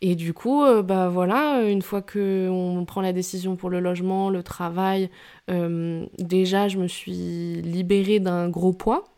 Et 0.00 0.16
du 0.16 0.34
coup, 0.34 0.64
bah 0.82 1.08
voilà, 1.08 1.62
une 1.62 1.80
fois 1.80 2.02
que 2.02 2.48
on 2.50 2.84
prend 2.84 3.00
la 3.00 3.14
décision 3.14 3.56
pour 3.56 3.70
le 3.70 3.80
logement, 3.80 4.28
le 4.28 4.42
travail, 4.42 5.08
déjà 5.48 6.68
je 6.68 6.76
me 6.76 6.88
suis 6.88 7.62
libérée 7.62 8.20
d'un 8.20 8.50
gros 8.50 8.74
poids 8.74 9.13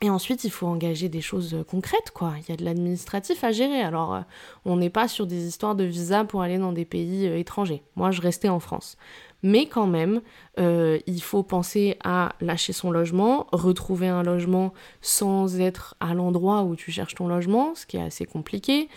et 0.00 0.10
ensuite, 0.10 0.44
il 0.44 0.50
faut 0.50 0.66
engager 0.66 1.08
des 1.08 1.20
choses 1.20 1.64
concrètes, 1.68 2.12
quoi. 2.14 2.34
Il 2.40 2.50
y 2.50 2.52
a 2.52 2.56
de 2.56 2.64
l'administratif 2.64 3.42
à 3.42 3.50
gérer. 3.50 3.80
Alors, 3.80 4.14
euh, 4.14 4.20
on 4.64 4.76
n'est 4.76 4.90
pas 4.90 5.08
sur 5.08 5.26
des 5.26 5.46
histoires 5.46 5.74
de 5.74 5.82
visa 5.82 6.24
pour 6.24 6.42
aller 6.42 6.58
dans 6.58 6.72
des 6.72 6.84
pays 6.84 7.26
euh, 7.26 7.36
étrangers. 7.36 7.82
Moi, 7.96 8.12
je 8.12 8.20
restais 8.20 8.48
en 8.48 8.60
France. 8.60 8.96
Mais 9.42 9.66
quand 9.66 9.86
même, 9.86 10.20
euh, 10.58 10.98
il 11.06 11.22
faut 11.22 11.44
penser 11.44 11.96
à 12.02 12.32
lâcher 12.40 12.72
son 12.72 12.90
logement, 12.90 13.46
retrouver 13.52 14.08
un 14.08 14.24
logement 14.24 14.72
sans 15.00 15.60
être 15.60 15.94
à 16.00 16.14
l'endroit 16.14 16.64
où 16.64 16.74
tu 16.74 16.90
cherches 16.90 17.14
ton 17.14 17.28
logement, 17.28 17.74
ce 17.76 17.86
qui 17.86 17.96
est 17.96 18.02
assez 18.02 18.24
compliqué. 18.24 18.88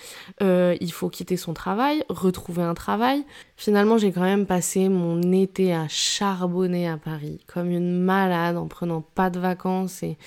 Euh, 0.42 0.76
il 0.82 0.92
faut 0.92 1.10
quitter 1.10 1.38
son 1.38 1.54
travail, 1.54 2.04
retrouver 2.10 2.64
un 2.64 2.74
travail. 2.74 3.24
Finalement, 3.56 4.00
j'ai 4.00 4.12
quand 4.12 4.22
même 4.22 4.48
passé 4.48 4.90
mon 4.90 5.22
été 5.32 5.76
à 5.76 5.88
charbonner 5.88 6.90
à 6.90 6.98
Paris, 6.98 7.44
comme 7.46 7.70
une 7.70 8.02
malade, 8.02 8.58
en 8.58 8.68
prenant 8.68 9.02
pas 9.02 9.30
de 9.30 9.40
vacances 9.40 10.02
et, 10.02 10.18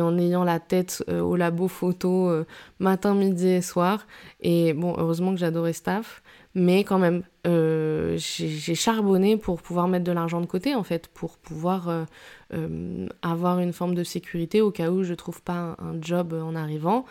en 0.00 0.16
ayant 0.18 0.44
la 0.44 0.60
tête 0.60 1.02
euh, 1.08 1.20
au 1.20 1.34
labo 1.34 1.66
photo 1.66 2.30
matin, 2.78 3.14
midi 3.14 3.48
et 3.48 3.62
soir. 3.62 4.06
Et 4.40 4.72
bon, 4.72 4.94
heureusement 4.96 5.32
que 5.32 5.38
j'adorais 5.38 5.72
staff 5.72 6.22
mais 6.54 6.84
quand 6.84 6.98
même, 6.98 7.24
euh, 7.46 8.16
j'ai 8.16 8.74
charbonné 8.76 9.36
pour 9.36 9.60
pouvoir 9.60 9.88
mettre 9.88 10.04
de 10.04 10.12
l'argent 10.12 10.40
de 10.40 10.46
côté, 10.46 10.74
en 10.76 10.84
fait, 10.84 11.08
pour 11.08 11.36
pouvoir 11.36 11.88
euh, 11.88 12.04
euh, 12.52 13.08
avoir 13.22 13.58
une 13.58 13.72
forme 13.72 13.94
de 13.94 14.04
sécurité 14.04 14.60
au 14.60 14.70
cas 14.70 14.90
où 14.90 15.02
je 15.02 15.14
trouve 15.14 15.42
pas 15.42 15.76
un, 15.80 16.00
job 16.00 16.32
en 16.32 16.54
arrivant. 16.54 17.06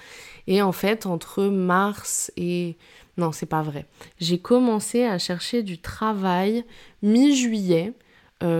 Et 0.48 0.62
en 0.62 0.72
fait, 0.72 1.06
entre 1.06 1.44
mars 1.44 2.32
et... 2.38 2.78
Non, 3.18 3.32
c'est 3.32 3.46
pas 3.46 3.62
vrai. 3.62 3.86
J'ai 4.20 4.40
commencé 4.40 5.04
à 5.04 5.20
chercher 5.20 5.62
du 5.62 5.78
travail 5.78 6.64
mi-juillet, 7.04 7.94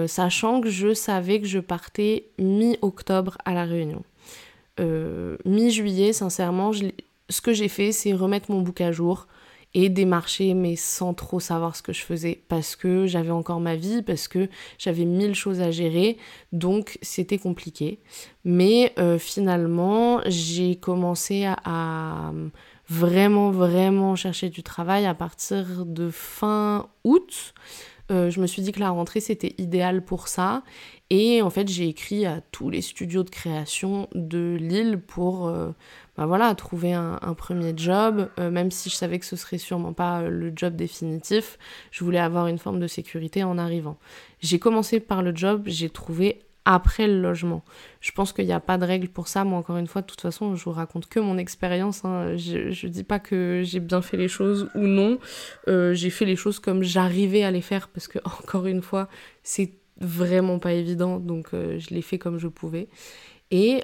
sachant 0.08 0.62
que 0.62 0.70
je 0.70 0.94
savais 0.94 1.42
que 1.42 1.48
je 1.48 1.60
partais 1.60 2.28
mi-octobre 2.38 3.38
à 3.46 3.54
La 3.54 3.64
Réunion. 3.64 4.04
mi-juillet, 4.80 6.14
sincèrement, 6.14 6.72
ce 7.30 7.42
que 7.42 7.52
j'ai 7.52 7.68
fait, 7.68 7.92
c'est 7.92 8.14
remettre 8.14 8.52
mon 8.52 8.62
bouc 8.62 8.80
à 8.82 8.92
jour, 8.92 9.28
démarcher 9.74 10.54
mais 10.54 10.76
sans 10.76 11.14
trop 11.14 11.40
savoir 11.40 11.76
ce 11.76 11.82
que 11.82 11.94
je 11.94 12.02
faisais 12.02 12.44
parce 12.48 12.76
que 12.76 13.08
j'avais 13.08 13.32
encore 13.32 13.60
ma 13.60 13.76
vie, 13.76 14.02
parce 14.02 14.28
que 14.28 14.50
j'avais 14.78 15.06
mille 15.06 15.36
choses 15.36 15.62
à 15.62 15.72
gérer, 15.72 16.18
donc 16.52 16.98
c'était 17.02 17.38
compliqué. 17.38 18.00
Mais 18.46 18.94
euh, 19.00 19.18
finalement, 19.18 20.22
j'ai 20.26 20.76
commencé 20.76 21.46
à, 21.46 22.32
vraiment, 22.90 23.52
vraiment 23.52 24.16
chercher 24.16 24.50
du 24.50 24.64
travail 24.64 25.06
à 25.06 25.14
partir 25.14 25.86
de 25.86 26.10
fin 26.10 26.88
août. 27.04 27.54
Euh, 28.12 28.30
je 28.30 28.42
me 28.42 28.48
suis 28.48 28.62
dit 28.62 28.74
que 28.74 28.82
la 28.82 28.90
rentrée 28.90 29.22
c'était 29.22 29.56
idéal 29.58 30.04
pour 30.04 30.28
ça 30.28 30.64
et 31.10 31.42
en 31.42 31.50
fait 31.50 31.70
j'ai 31.70 31.88
écrit 31.88 32.26
à 32.26 32.42
tous 32.52 32.70
les 32.70 32.82
studios 32.82 33.24
de 33.24 33.30
création 33.30 34.10
de 34.14 34.58
Lille 34.60 35.00
pour 35.00 35.48
euh, 35.48 35.72
bah 36.16 36.28
voilà, 36.28 36.54
trouver 36.54 36.94
un, 36.94 37.18
premier 37.36 37.74
job, 37.76 38.30
euh, 38.40 38.52
même 38.52 38.70
si 38.70 38.90
je 38.90 38.96
savais 38.96 39.18
que 39.18 39.26
ce 39.26 39.36
serait 39.36 39.58
sûrement 39.58 39.94
pas 39.94 40.22
euh, 40.22 40.30
le 40.30 40.54
job 40.56 40.76
définitif, 40.76 41.58
je 41.90 42.04
voulais 42.04 42.20
avoir 42.20 42.48
une 42.48 42.60
forme 42.60 42.80
de 42.80 42.86
sécurité 42.86 43.44
en 43.44 43.58
arrivant. 43.58 43.98
J'ai 44.40 44.60
commencé 44.60 45.00
par 45.00 45.24
le 45.24 45.36
job, 45.36 45.64
j'ai 45.66 45.90
trouvé 45.90 46.40
après 46.66 47.08
le 47.08 47.20
logement. 47.20 47.64
Je 48.00 48.12
pense 48.12 48.32
qu'il 48.32 48.46
n'y 48.46 48.54
a 48.54 48.60
pas 48.60 48.78
de 48.78 48.86
règle 48.86 49.08
pour 49.08 49.28
ça. 49.28 49.44
Moi, 49.44 49.58
encore 49.58 49.78
une 49.78 49.88
fois, 49.88 50.02
de 50.02 50.08
toute 50.08 50.22
façon, 50.22 50.56
je 50.56 50.64
vous 50.64 50.72
raconte 50.72 51.08
que 51.08 51.20
mon 51.20 51.38
expérience. 51.38 52.06
Hein. 52.06 52.38
Je 52.38 52.86
ne 52.86 52.92
dis 52.92 53.04
pas 53.04 53.20
que 53.20 53.62
j'ai 53.66 53.80
bien 53.80 54.02
fait 54.02 54.16
les 54.16 54.28
choses 54.28 54.70
ou 54.76 54.82
non. 54.82 55.18
Euh, 55.68 55.94
j'ai 55.94 56.12
fait 56.12 56.26
les 56.26 56.36
choses 56.36 56.60
comme 56.60 56.84
j'arrivais 56.84 57.44
à 57.44 57.50
les 57.50 57.62
faire 57.62 57.90
parce 57.90 58.08
que, 58.08 58.20
encore 58.24 58.68
une 58.68 58.84
fois, 58.84 59.10
c'est 59.42 59.74
vraiment 60.00 60.60
pas 60.60 60.74
évident. 60.74 61.20
Donc, 61.20 61.50
je 61.54 61.90
l'ai 61.90 62.04
fait 62.04 62.20
comme 62.20 62.38
je 62.38 62.48
pouvais. 62.48 62.88
Et 63.52 63.84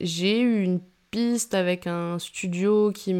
j'ai 0.00 0.40
eu 0.40 0.62
une 0.62 0.80
piste 1.12 1.52
avec 1.54 1.86
un 1.86 2.18
studio 2.18 2.90
qui 2.90 3.14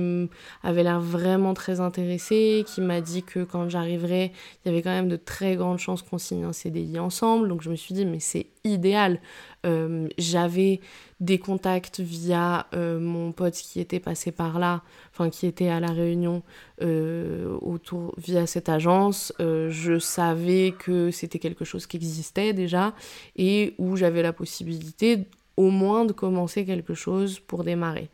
avait 0.64 0.82
l'air 0.82 1.00
vraiment 1.00 1.52
très 1.52 1.78
intéressé, 1.78 2.64
qui 2.66 2.80
m'a 2.80 3.02
dit 3.02 3.22
que 3.22 3.44
quand 3.44 3.68
j'arriverais, 3.68 4.32
il 4.64 4.68
y 4.68 4.72
avait 4.72 4.82
quand 4.82 4.90
même 4.90 5.08
de 5.08 5.16
très 5.16 5.56
grandes 5.56 5.78
chances 5.78 6.02
qu'on 6.02 6.18
signe 6.18 6.44
un 6.44 6.54
CDI 6.54 6.98
ensemble. 6.98 7.48
Donc 7.48 7.62
je 7.62 7.70
me 7.70 7.76
suis 7.76 7.94
dit, 7.94 8.06
mais 8.06 8.18
c'est 8.18 8.46
idéal. 8.64 9.20
Euh, 9.66 10.08
j'avais 10.16 10.80
des 11.20 11.38
contacts 11.38 12.00
via 12.00 12.66
euh, 12.74 12.98
mon 12.98 13.30
pote 13.30 13.54
qui 13.54 13.78
était 13.78 14.00
passé 14.00 14.32
par 14.32 14.58
là, 14.58 14.82
enfin 15.12 15.28
qui 15.28 15.46
était 15.46 15.68
à 15.68 15.78
la 15.78 15.92
réunion 15.92 16.42
euh, 16.80 17.56
autour 17.60 18.14
via 18.16 18.46
cette 18.46 18.70
agence. 18.70 19.34
je 19.38 19.98
savais 20.00 20.74
que 20.76 21.10
c'était 21.10 21.38
quelque 21.38 21.66
chose 21.66 21.86
qui 21.86 21.98
existait 21.98 22.54
déjà 22.54 22.94
et 23.36 23.74
où 23.78 23.96
j'avais 23.96 24.22
la 24.22 24.32
possibilité 24.32 25.26
au 25.56 25.70
moins 25.70 26.04
de 26.04 26.12
commencer 26.12 26.64
quelque 26.64 26.94
chose 26.94 27.40
pour 27.40 27.64
démarrer. 27.64 28.10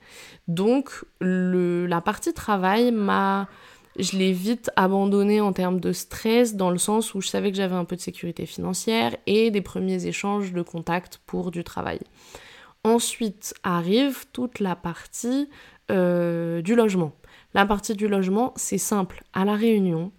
Donc 0.46 1.04
la 1.20 2.00
partie 2.00 2.32
travail 2.32 2.92
je 3.98 4.16
l'ai 4.16 4.32
vite 4.32 4.70
abandonné 4.76 5.40
en 5.40 5.52
termes 5.52 5.80
de 5.80 5.92
stress, 5.92 6.54
dans 6.54 6.70
le 6.70 6.78
sens 6.78 7.14
où 7.14 7.20
je 7.20 7.28
savais 7.28 7.50
que 7.50 7.56
j'avais 7.56 7.74
un 7.74 7.84
peu 7.84 7.96
de 7.96 8.00
sécurité 8.00 8.46
financière 8.46 9.16
et 9.26 9.50
des 9.50 9.60
premiers 9.60 10.06
échanges 10.06 10.52
de 10.52 10.62
contacts 10.62 11.18
pour 11.26 11.50
du 11.50 11.64
travail. 11.64 11.98
Ensuite 12.84 13.54
arrive 13.64 14.26
toute 14.32 14.60
la 14.60 14.76
partie 14.76 15.48
euh, 15.90 16.62
du 16.62 16.76
logement. 16.76 17.12
La 17.54 17.66
partie 17.66 17.94
du 17.94 18.06
logement, 18.06 18.52
c'est 18.56 18.78
simple. 18.78 19.24
À 19.32 19.44
la 19.44 19.56
réunion, 19.56 20.12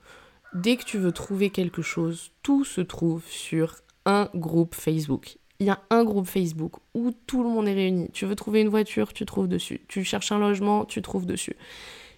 dès 0.53 0.75
que 0.75 0.83
tu 0.83 0.97
veux 0.97 1.13
trouver 1.13 1.49
quelque 1.49 1.81
chose, 1.81 2.31
tout 2.43 2.65
se 2.65 2.81
trouve 2.81 3.23
sur 3.27 3.75
un 4.05 4.29
groupe 4.35 4.75
Facebook. 4.75 5.37
Il 5.59 5.67
y 5.67 5.69
a 5.69 5.79
un 5.89 6.03
groupe 6.05 6.27
Facebook 6.27 6.75
où 6.93 7.11
tout 7.27 7.43
le 7.43 7.49
monde 7.49 7.67
est 7.67 7.73
réuni. 7.73 8.09
Tu 8.13 8.25
veux 8.25 8.35
trouver 8.35 8.61
une 8.61 8.69
voiture, 8.69 9.11
tu 9.13 9.25
trouves 9.25 9.47
dessus. 9.47 9.81
Tu 9.87 10.03
cherches 10.03 10.31
un 10.31 10.39
logement, 10.39 10.85
tu 10.85 11.01
trouves 11.01 11.25
dessus. 11.25 11.55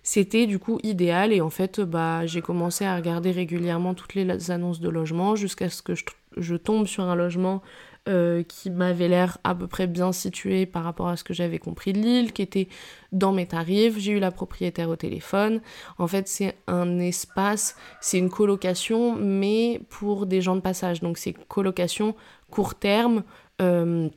C'était 0.03 0.47
du 0.47 0.59
coup 0.59 0.79
idéal 0.83 1.31
et 1.33 1.41
en 1.41 1.49
fait 1.49 1.79
bah, 1.79 2.25
j'ai 2.25 2.41
commencé 2.41 2.85
à 2.85 2.95
regarder 2.95 3.31
régulièrement 3.31 3.93
toutes 3.93 4.15
les 4.15 4.51
annonces 4.51 4.79
de 4.79 4.89
logement 4.89 5.35
jusqu'à 5.35 5.69
ce 5.69 5.81
que 5.81 5.93
je 6.37 6.55
tombe 6.55 6.87
sur 6.87 7.03
un 7.03 7.15
logement 7.15 7.61
euh, 8.09 8.41
qui 8.41 8.71
m'avait 8.71 9.07
l'air 9.07 9.37
à 9.43 9.53
peu 9.53 9.67
près 9.67 9.85
bien 9.85 10.11
situé 10.11 10.65
par 10.65 10.83
rapport 10.83 11.07
à 11.07 11.17
ce 11.17 11.23
que 11.23 11.33
j'avais 11.33 11.59
compris 11.59 11.93
de 11.93 11.99
l'île, 11.99 12.33
qui 12.33 12.41
était 12.41 12.67
dans 13.11 13.31
mes 13.31 13.45
tarifs. 13.45 13.99
J'ai 13.99 14.13
eu 14.13 14.19
la 14.19 14.31
propriétaire 14.31 14.89
au 14.89 14.95
téléphone. 14.95 15.61
En 15.99 16.07
fait, 16.07 16.27
c'est 16.27 16.55
un 16.65 16.99
espace, 16.99 17.75
c'est 17.99 18.17
une 18.17 18.31
colocation, 18.31 19.15
mais 19.15 19.81
pour 19.89 20.25
des 20.25 20.41
gens 20.41 20.55
de 20.55 20.61
passage. 20.61 21.01
Donc, 21.01 21.19
c'est 21.19 21.33
colocation 21.47 22.15
court 22.49 22.73
terme. 22.73 23.23
Euh, 23.61 24.09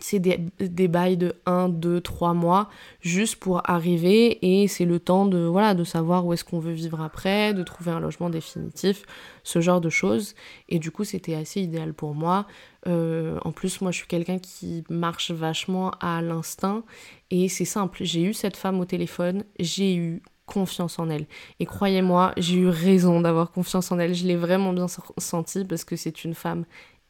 c'est 0.00 0.18
des, 0.18 0.40
des, 0.58 0.88
bails 0.88 1.16
de 1.16 1.34
1, 1.46 1.68
2, 1.68 2.00
3 2.00 2.34
mois 2.34 2.68
juste 3.00 3.36
pour 3.36 3.62
arriver 3.68 4.38
et 4.62 4.68
c'est 4.68 4.84
le 4.84 4.98
temps 4.98 5.24
de, 5.26 5.38
voilà, 5.38 5.74
de 5.74 5.84
savoir 5.84 6.26
où 6.26 6.32
est-ce 6.32 6.44
qu'on 6.44 6.58
veut 6.58 6.72
vivre 6.72 7.00
après, 7.00 7.54
de 7.54 7.62
trouver 7.62 7.92
un 7.92 8.00
logement 8.00 8.28
définitif, 8.28 9.04
ce 9.44 9.60
genre 9.60 9.80
de 9.80 9.90
choses. 9.90 10.34
Et 10.68 10.78
du 10.78 10.90
coup, 10.90 11.04
c'était 11.04 11.34
assez 11.34 11.60
idéal 11.60 11.94
pour 11.94 12.14
moi. 12.14 12.46
Euh, 12.86 13.38
en 13.44 13.52
plus, 13.52 13.80
moi, 13.80 13.92
je 13.92 13.98
suis 13.98 14.06
quelqu'un 14.06 14.38
qui 14.38 14.84
marche 14.90 15.30
vachement 15.30 15.92
à 16.00 16.20
l'instinct 16.20 16.82
et 17.30 17.48
c'est 17.48 17.64
simple. 17.64 18.04
J'ai 18.04 18.22
eu 18.22 18.34
cette 18.34 18.56
femme 18.56 18.80
au 18.80 18.84
téléphone, 18.84 19.44
j'ai 19.58 19.94
eu 19.94 20.22
confiance 20.46 20.98
en 20.98 21.08
elle. 21.08 21.26
Et 21.60 21.66
croyez-moi, 21.66 22.32
j'ai 22.36 22.56
eu 22.56 22.68
raison 22.68 23.20
d'avoir 23.20 23.50
confiance 23.50 23.90
en 23.92 23.98
elle. 23.98 24.14
Je 24.14 24.26
l'ai 24.26 24.36
vraiment 24.36 24.72
bien 24.72 24.86
senti 25.18 25.64
parce 25.64 25.84
que 25.84 25.96
c'est 25.96 26.24
une 26.24 26.34
femme 26.34 26.64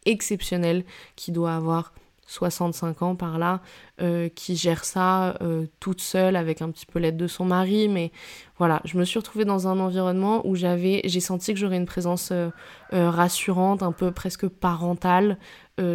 exceptionnelle 0.06 0.84
qui 1.16 1.32
doit 1.32 1.54
avoir 1.54 1.92
65 2.34 3.02
ans 3.02 3.14
par 3.14 3.38
là, 3.38 3.60
euh, 4.00 4.28
qui 4.28 4.56
gère 4.56 4.84
ça 4.84 5.36
euh, 5.40 5.66
toute 5.78 6.00
seule 6.00 6.34
avec 6.34 6.62
un 6.62 6.70
petit 6.70 6.86
peu 6.86 6.98
l'aide 6.98 7.16
de 7.16 7.26
son 7.28 7.44
mari. 7.44 7.88
Mais 7.88 8.10
voilà, 8.58 8.80
je 8.84 8.98
me 8.98 9.04
suis 9.04 9.18
retrouvée 9.18 9.44
dans 9.44 9.68
un 9.68 9.78
environnement 9.78 10.46
où 10.46 10.56
j'avais, 10.56 11.00
j'ai 11.04 11.20
senti 11.20 11.54
que 11.54 11.60
j'aurais 11.60 11.76
une 11.76 11.86
présence 11.86 12.32
euh, 12.32 12.50
rassurante, 12.92 13.82
un 13.82 13.92
peu 13.92 14.10
presque 14.10 14.48
parentale. 14.48 15.38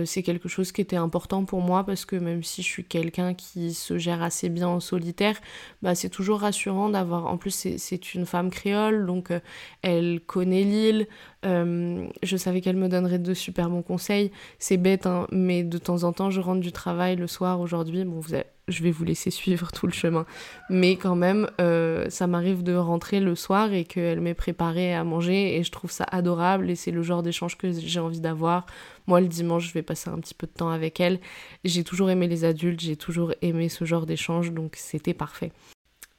C'est 0.06 0.24
quelque 0.24 0.50
chose 0.50 0.72
qui 0.72 0.82
était 0.82 0.98
important 0.98 1.46
pour 1.46 1.62
moi 1.62 1.86
parce 1.86 2.06
que 2.06 2.16
même 2.16 2.44
si 2.44 2.62
je 2.62 2.68
suis 2.68 2.84
quelqu'un 2.84 3.34
qui 3.34 3.74
se 3.74 3.98
gère 3.98 4.22
assez 4.22 4.50
bien 4.50 4.68
en 4.68 4.80
solitaire, 4.80 5.40
bah 5.82 5.96
c'est 5.96 6.10
toujours 6.10 6.42
rassurant 6.42 6.90
d'avoir. 6.90 7.28
En 7.28 7.38
plus, 7.38 7.52
c'est 7.78 8.14
une 8.14 8.26
femme 8.26 8.50
créole, 8.50 9.06
donc 9.06 9.32
elle 9.82 10.20
connaît 10.26 10.64
l'île. 10.64 11.08
je 11.44 12.38
savais 12.38 12.62
qu'elle 12.62 12.76
me 12.78 12.90
donnerait 12.90 13.20
de 13.20 13.34
super 13.34 13.70
bons 13.70 13.82
conseils. 13.82 14.32
C'est 14.60 14.78
bête, 14.78 15.06
hein, 15.06 15.28
mais 15.32 15.64
de 15.64 15.78
temps 15.78 16.04
en 16.04 16.12
temps, 16.12 16.30
je 16.30 16.42
rentre 16.42 16.62
du 16.62 16.72
travail 16.72 17.16
le 17.16 17.28
soir 17.28 17.60
aujourd'hui 17.62 18.04
bon, 18.04 18.22
je 18.70 18.84
vais 18.84 18.92
vous 18.92 19.04
laisser 19.04 19.32
suivre 19.32 19.72
tout 19.72 19.88
le 19.88 19.94
chemin. 19.94 20.26
Mais 20.70 20.96
quand 20.96 21.16
même, 21.16 21.50
euh, 21.60 22.10
ça 22.10 22.28
m'arrive 22.28 22.64
de 22.64 22.76
rentrer 22.76 23.20
le 23.20 23.36
soir 23.36 23.74
et 23.74 23.86
qu'elle 23.86 24.22
m'ait 24.22 24.34
préparé 24.34 24.94
à 24.94 25.04
manger 25.04 25.58
et 25.58 25.64
je 25.64 25.72
trouve 25.72 25.92
ça 25.92 26.06
adorable 26.06 26.70
et 26.70 26.76
c'est 26.76 26.92
le 26.92 27.02
genre 27.02 27.24
d'échange 27.24 27.58
que 27.58 27.72
j'ai 27.72 28.00
envie 28.00 28.22
d'avoir. 28.22 28.66
Moi, 29.08 29.22
le 29.22 29.28
dimanche, 29.28 29.68
je 29.68 29.74
vais 29.74 29.82
passer 29.82 30.10
un 30.10 30.20
petit 30.20 30.34
peu 30.34 30.48
de 30.48 30.52
temps 30.52 30.70
avec 30.70 31.00
elle. 31.00 31.20
J'ai 31.64 31.84
toujours 31.84 32.10
aimé 32.10 32.28
les 32.28 32.46
adultes, 32.46 32.80
j'ai 32.80 32.96
toujours 32.96 33.34
aimé 33.42 33.70
ce 33.70 33.86
genre 33.86 34.06
d'échange, 34.06 34.52
donc 34.52 34.76
c'était 34.76 35.14
parfait. 35.14 35.52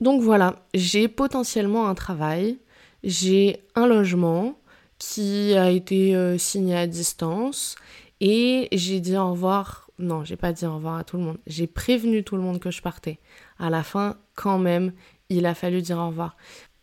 Donc 0.00 0.22
voilà, 0.22 0.56
j'ai 0.74 1.08
potentiellement 1.08 1.86
un 1.88 1.94
travail, 1.94 2.58
j'ai 3.04 3.60
un 3.74 3.86
logement 3.86 4.58
qui 4.98 5.54
a 5.54 5.70
été 5.70 6.14
euh, 6.14 6.38
signé 6.38 6.76
à 6.76 6.86
distance 6.86 7.76
et 8.20 8.68
j'ai 8.72 9.00
dit 9.00 9.16
au 9.16 9.30
revoir 9.30 9.89
non, 10.00 10.24
j'ai 10.24 10.36
pas 10.36 10.52
dit 10.52 10.66
au 10.66 10.74
revoir 10.74 10.96
à 10.96 11.04
tout 11.04 11.16
le 11.16 11.22
monde. 11.22 11.38
J'ai 11.46 11.66
prévenu 11.66 12.24
tout 12.24 12.36
le 12.36 12.42
monde 12.42 12.58
que 12.58 12.70
je 12.70 12.82
partais. 12.82 13.18
À 13.58 13.70
la 13.70 13.82
fin, 13.82 14.16
quand 14.34 14.58
même, 14.58 14.92
il 15.28 15.46
a 15.46 15.54
fallu 15.54 15.82
dire 15.82 15.98
au 15.98 16.08
revoir. 16.08 16.36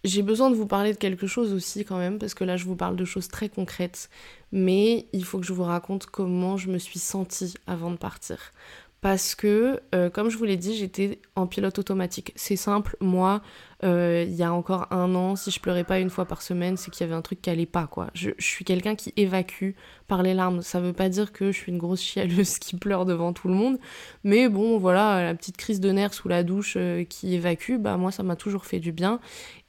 J'ai 0.03 0.21
besoin 0.21 0.49
de 0.49 0.56
vous 0.56 0.67
parler 0.67 0.93
de 0.93 0.97
quelque 0.97 1.27
chose 1.27 1.53
aussi 1.53 1.84
quand 1.84 1.97
même, 1.97 2.19
parce 2.19 2.34
que 2.34 2.43
là 2.43 2.56
je 2.56 2.65
vous 2.65 2.75
parle 2.75 2.95
de 2.95 3.03
choses 3.03 3.27
très 3.27 3.49
concrètes, 3.49 4.10
mais 4.51 5.08
il 5.12 5.25
faut 5.25 5.39
que 5.39 5.45
je 5.45 5.53
vous 5.53 5.63
raconte 5.63 6.06
comment 6.06 6.56
je 6.56 6.69
me 6.69 6.77
suis 6.77 6.99
sentie 6.99 7.56
avant 7.65 7.91
de 7.91 7.97
partir 7.97 8.53
parce 9.01 9.36
que, 9.36 9.80
euh, 9.93 10.10
comme 10.10 10.30
je 10.30 10.38
vous 10.38 10.45
l'ai 10.45 10.58
dit, 10.58 10.75
j'étais 10.75 11.21
en 11.36 11.47
pilote 11.47 11.77
automatique. 11.80 12.34
C'est 12.36 12.56
simple, 12.56 12.97
moi, 12.99 13.41
euh, 13.83 14.25
il 14.27 14.33
y 14.33 14.41
a 14.41 14.51
encore 14.51 14.87
un 14.91 15.13
an, 15.13 15.35
si 15.35 15.51
je 15.51 15.59
pleurais 15.59 15.83
pas 15.83 15.99
une 15.99 16.09
fois 16.09 16.25
par 16.25 16.41
semaine, 16.41 16.77
c'est 16.77 16.89
qu'il 16.89 17.05
y 17.05 17.07
avait 17.07 17.15
un 17.15 17.21
truc 17.21 17.41
qui 17.41 17.49
allait 17.49 17.67
pas, 17.67 17.85
quoi. 17.85 18.09
Je, 18.15 18.31
suis 18.39 18.65
quelqu'un 18.65 18.95
qui 18.95 19.13
évacue 19.17 19.71
par 20.07 20.23
les 20.23 20.33
larmes. 20.33 20.63
Ça 20.63 20.79
veut 20.79 20.93
pas 20.93 21.09
dire 21.09 21.31
que 21.31 21.51
je 21.51 21.57
suis 21.57 21.71
une 21.71 21.77
grosse 21.77 22.01
chialeuse 22.01 22.57
qui 22.59 22.75
pleure 22.75 23.05
devant 23.05 23.33
tout 23.33 23.47
le 23.47 23.53
monde, 23.53 23.77
mais 24.23 24.49
bon, 24.49 24.79
voilà, 24.79 25.23
la 25.23 25.35
petite 25.35 25.57
crise 25.57 25.79
de 25.79 25.91
nerfs 25.91 26.15
sous 26.15 26.27
la 26.27 26.43
douche 26.43 26.73
euh, 26.75 27.03
qui 27.03 27.35
évacue, 27.35 27.77
bah 27.77 27.97
moi, 27.97 28.11
ça 28.11 28.23
m'a 28.23 28.35
toujours 28.35 28.65
fait 28.65 28.79
du 28.79 28.91
bien. 28.91 29.19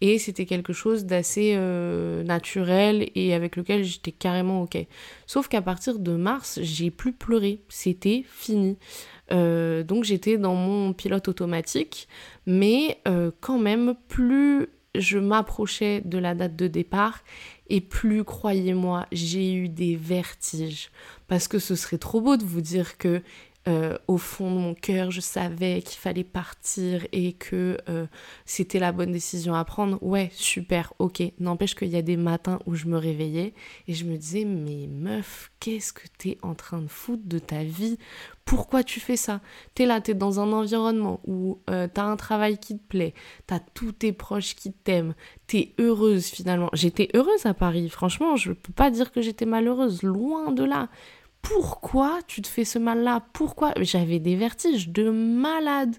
Et 0.01 0.19
c'était 0.19 0.47
quelque 0.47 0.73
chose 0.73 1.07
d'assez 1.07 1.57
naturel 2.25 3.11
et 3.17 3.35
avec 3.35 3.57
lequel 3.57 3.83
j'étais 3.83 4.13
carrément 4.13 4.63
ok. 4.63 4.79
Sauf 5.27 5.49
qu'à 5.49 5.61
partir 5.61 5.99
de 5.99 6.13
mars, 6.13 6.61
j'ai 6.63 6.93
plus 6.93 7.13
pleuré. 7.13 7.63
C'était 7.69 8.25
fini. 8.29 8.79
Euh, 9.31 9.83
donc 9.83 10.05
j'étais 10.05 10.39
dans 10.39 10.55
mon 10.55 10.93
pilote 10.93 11.29
automatique, 11.29 12.09
mais 12.47 12.99
euh, 13.07 13.31
quand 13.41 13.59
même, 13.59 13.95
plus 14.09 14.69
je 14.95 15.19
m'approchais 15.19 16.03
de 16.05 16.19
la 16.19 16.35
date 16.35 16.57
de 16.57 16.67
départ, 16.67 17.23
et 17.69 17.81
plus, 17.81 18.25
croyez-moi, 18.25 19.07
j'ai 19.13 19.53
eu 19.55 19.69
des 19.69 19.97
vertiges. 19.97 20.91
Parce 21.27 21.49
que 21.49 21.59
ce 21.59 21.75
serait 21.75 21.99
trop 21.99 22.21
beau 22.21 22.37
de 22.37 22.45
vous 22.45 22.63
dire 22.63 22.97
que 22.97 23.23
euh, 23.69 23.99
au 24.09 24.17
fond 24.17 24.51
de 24.51 24.59
mon 24.59 24.75
cœur, 24.75 25.11
je 25.11 25.21
savais 25.21 25.83
qu'il 25.83 25.99
fallait 25.99 26.25
partir 26.25 27.07
et 27.13 27.35
que 27.35 27.77
euh, 27.91 28.07
c'était 28.47 28.79
la 28.79 28.93
bonne 28.93 29.13
décision 29.13 29.55
à 29.55 29.65
prendre. 29.65 30.03
Ouais, 30.03 30.31
super, 30.33 30.95
ok. 30.99 31.23
N'empêche 31.39 31.75
qu'il 31.75 31.89
y 31.89 31.97
a 31.97 32.03
des 32.03 32.17
matins 32.17 32.61
où 32.67 32.75
je 32.75 32.87
me 32.87 32.97
réveillais 32.97 33.53
et 33.87 33.93
je 33.93 34.07
me 34.07 34.17
disais, 34.17 34.47
mais 34.47 34.87
meuf, 34.87 35.51
qu'est-ce 35.61 35.93
que 35.93 36.07
t'es 36.17 36.39
en 36.43 36.55
train 36.55 36.81
de 36.81 36.89
foutre 36.89 37.25
de 37.27 37.39
ta 37.39 37.63
vie? 37.63 37.99
Pourquoi 38.47 38.83
tu 38.83 39.01
fais 39.01 39.19
ça? 39.19 39.43
T'es 39.75 39.85
là, 39.85 40.01
t'es 40.01 40.15
dans 40.15 40.41
un 40.41 40.51
environnement 40.53 41.21
où 41.27 41.59
euh, 41.69 41.87
t'as 41.93 42.05
un 42.05 42.17
travail 42.17 42.57
qui 42.57 42.79
te 42.79 42.89
plaît, 42.89 43.13
t'as 43.47 43.61
tous 43.75 43.93
tes 43.93 44.13
proches 44.13 44.55
qui 44.55 44.73
t'aiment, 44.73 45.15
t'es 45.47 45.75
heureuse 45.79 46.25
finalement. 46.25 46.71
J'étais 46.73 47.11
heureuse 47.15 47.45
à 47.45 47.53
Paris, 47.53 47.91
franchement, 47.91 48.37
je 48.37 48.53
peux 48.53 48.73
pas 48.73 48.91
dire 48.91 49.13
que 49.13 49.21
j'étais 49.21 49.45
malheureuse, 49.45 50.03
loin 50.03 50.53
de 50.53 50.65
là 50.65 50.89
pourquoi 51.49 52.19
tu 52.27 52.43
te 52.43 52.49
fais 52.49 52.65
ce 52.65 52.79
mal-là? 52.79 53.23
Pourquoi? 53.33 53.73
J'avais 53.81 54.19
des 54.19 54.37
vertiges 54.37 54.91
de 54.91 55.09
malade. 55.11 55.97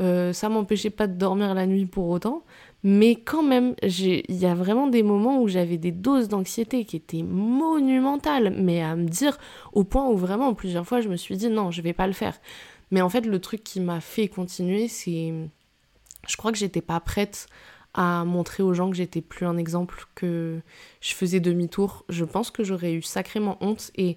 Euh, 0.00 0.32
ça 0.32 0.48
m'empêchait 0.48 0.90
pas 0.90 1.06
de 1.06 1.14
dormir 1.14 1.54
la 1.54 1.66
nuit 1.66 1.86
pour 1.86 2.08
autant, 2.08 2.44
mais 2.84 3.16
quand 3.16 3.42
même, 3.42 3.74
il 3.82 4.22
y 4.28 4.46
a 4.46 4.54
vraiment 4.54 4.86
des 4.86 5.02
moments 5.02 5.40
où 5.40 5.48
j'avais 5.48 5.78
des 5.78 5.90
doses 5.90 6.28
d'anxiété 6.28 6.84
qui 6.84 6.96
étaient 6.96 7.22
monumentales, 7.22 8.54
mais 8.56 8.82
à 8.82 8.94
me 8.94 9.08
dire 9.08 9.38
au 9.72 9.84
point 9.84 10.06
où 10.06 10.16
vraiment 10.16 10.54
plusieurs 10.54 10.86
fois 10.86 11.00
je 11.00 11.08
me 11.08 11.16
suis 11.16 11.36
dit 11.36 11.48
non, 11.48 11.70
je 11.70 11.82
vais 11.82 11.94
pas 11.94 12.06
le 12.06 12.12
faire. 12.12 12.38
Mais 12.90 13.00
en 13.00 13.08
fait, 13.08 13.26
le 13.26 13.40
truc 13.40 13.64
qui 13.64 13.80
m'a 13.80 14.00
fait 14.00 14.28
continuer, 14.28 14.86
c'est. 14.86 15.32
Je 16.28 16.36
crois 16.36 16.52
que 16.52 16.58
j'étais 16.58 16.82
pas 16.82 17.00
prête 17.00 17.46
à 17.94 18.24
montrer 18.24 18.62
aux 18.62 18.74
gens 18.74 18.90
que 18.90 18.96
j'étais 18.96 19.22
plus 19.22 19.46
un 19.46 19.56
exemple, 19.56 20.06
que 20.14 20.60
je 21.00 21.14
faisais 21.14 21.40
demi-tour. 21.40 22.04
Je 22.08 22.24
pense 22.24 22.50
que 22.50 22.62
j'aurais 22.62 22.92
eu 22.92 23.02
sacrément 23.02 23.56
honte 23.60 23.90
et 23.96 24.16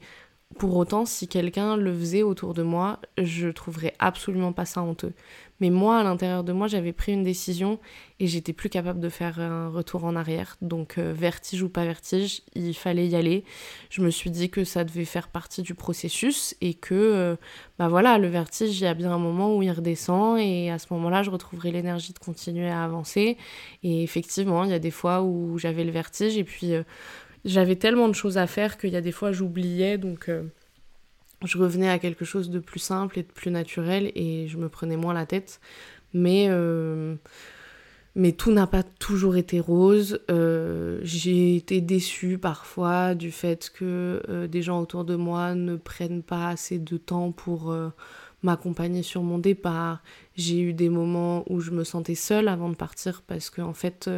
pour 0.57 0.75
autant, 0.77 1.05
si 1.05 1.27
quelqu'un 1.27 1.77
le 1.77 1.93
faisait 1.93 2.23
autour 2.23 2.53
de 2.53 2.63
moi, 2.63 2.99
je 3.17 3.49
trouverais 3.49 3.93
absolument 3.99 4.51
pas 4.51 4.65
ça 4.65 4.81
honteux. 4.81 5.13
Mais 5.59 5.69
moi, 5.69 5.99
à 5.99 6.03
l'intérieur 6.03 6.43
de 6.43 6.53
moi, 6.53 6.67
j'avais 6.67 6.93
pris 6.93 7.13
une 7.13 7.23
décision 7.23 7.79
et 8.19 8.27
j'étais 8.27 8.53
plus 8.53 8.69
capable 8.69 8.99
de 8.99 9.09
faire 9.09 9.39
un 9.39 9.69
retour 9.69 10.05
en 10.05 10.15
arrière. 10.15 10.57
Donc, 10.61 10.97
euh, 10.97 11.13
vertige 11.13 11.61
ou 11.61 11.69
pas 11.69 11.85
vertige, 11.85 12.41
il 12.55 12.73
fallait 12.73 13.07
y 13.07 13.15
aller. 13.15 13.43
Je 13.89 14.01
me 14.01 14.09
suis 14.09 14.31
dit 14.31 14.49
que 14.49 14.63
ça 14.63 14.83
devait 14.83 15.05
faire 15.05 15.27
partie 15.27 15.61
du 15.61 15.75
processus 15.75 16.55
et 16.61 16.73
que, 16.73 16.95
euh, 16.95 17.35
bah 17.77 17.87
voilà, 17.89 18.17
le 18.17 18.27
vertige, 18.27 18.79
il 18.79 18.83
y 18.83 18.87
a 18.87 18.93
bien 18.93 19.11
un 19.11 19.19
moment 19.19 19.55
où 19.55 19.61
il 19.61 19.71
redescend 19.71 20.39
et 20.39 20.71
à 20.71 20.79
ce 20.79 20.87
moment-là, 20.91 21.23
je 21.23 21.29
retrouverai 21.29 21.71
l'énergie 21.71 22.13
de 22.13 22.19
continuer 22.19 22.69
à 22.69 22.83
avancer. 22.83 23.37
Et 23.83 24.03
effectivement, 24.03 24.63
il 24.63 24.71
y 24.71 24.73
a 24.73 24.79
des 24.79 24.91
fois 24.91 25.21
où 25.21 25.57
j'avais 25.57 25.83
le 25.83 25.91
vertige 25.91 26.37
et 26.37 26.43
puis. 26.43 26.73
Euh, 26.73 26.83
j'avais 27.45 27.75
tellement 27.75 28.07
de 28.07 28.13
choses 28.13 28.37
à 28.37 28.47
faire 28.47 28.77
qu'il 28.77 28.91
y 28.91 28.95
a 28.95 29.01
des 29.01 29.11
fois 29.11 29.31
j'oubliais, 29.31 29.97
donc 29.97 30.29
euh, 30.29 30.43
je 31.45 31.57
revenais 31.57 31.89
à 31.89 31.99
quelque 31.99 32.25
chose 32.25 32.49
de 32.49 32.59
plus 32.59 32.79
simple 32.79 33.19
et 33.19 33.23
de 33.23 33.31
plus 33.31 33.51
naturel 33.51 34.11
et 34.15 34.47
je 34.47 34.57
me 34.57 34.69
prenais 34.69 34.97
moins 34.97 35.13
la 35.13 35.25
tête. 35.25 35.59
Mais, 36.13 36.47
euh, 36.49 37.15
Mais 38.15 38.31
tout 38.31 38.51
n'a 38.51 38.67
pas 38.67 38.83
toujours 38.83 39.37
été 39.37 39.59
rose. 39.59 40.19
Euh, 40.31 40.99
j'ai 41.03 41.55
été 41.55 41.81
déçue 41.81 42.37
parfois 42.39 43.15
du 43.15 43.31
fait 43.31 43.71
que 43.73 44.47
des 44.47 44.61
gens 44.61 44.81
autour 44.81 45.05
de 45.05 45.15
moi 45.15 45.55
ne 45.55 45.75
prennent 45.75 46.23
pas 46.23 46.49
assez 46.49 46.79
de 46.79 46.97
temps 46.97 47.31
pour 47.31 47.73
m'accompagner 48.43 49.03
sur 49.03 49.23
mon 49.23 49.37
départ. 49.37 50.01
J'ai 50.35 50.59
eu 50.59 50.73
des 50.73 50.89
moments 50.89 51.43
où 51.51 51.59
je 51.59 51.71
me 51.71 51.83
sentais 51.83 52.15
seule 52.15 52.47
avant 52.47 52.69
de 52.69 52.75
partir 52.75 53.21
parce 53.27 53.49
qu'en 53.49 53.69
en 53.69 53.73
fait, 53.73 54.09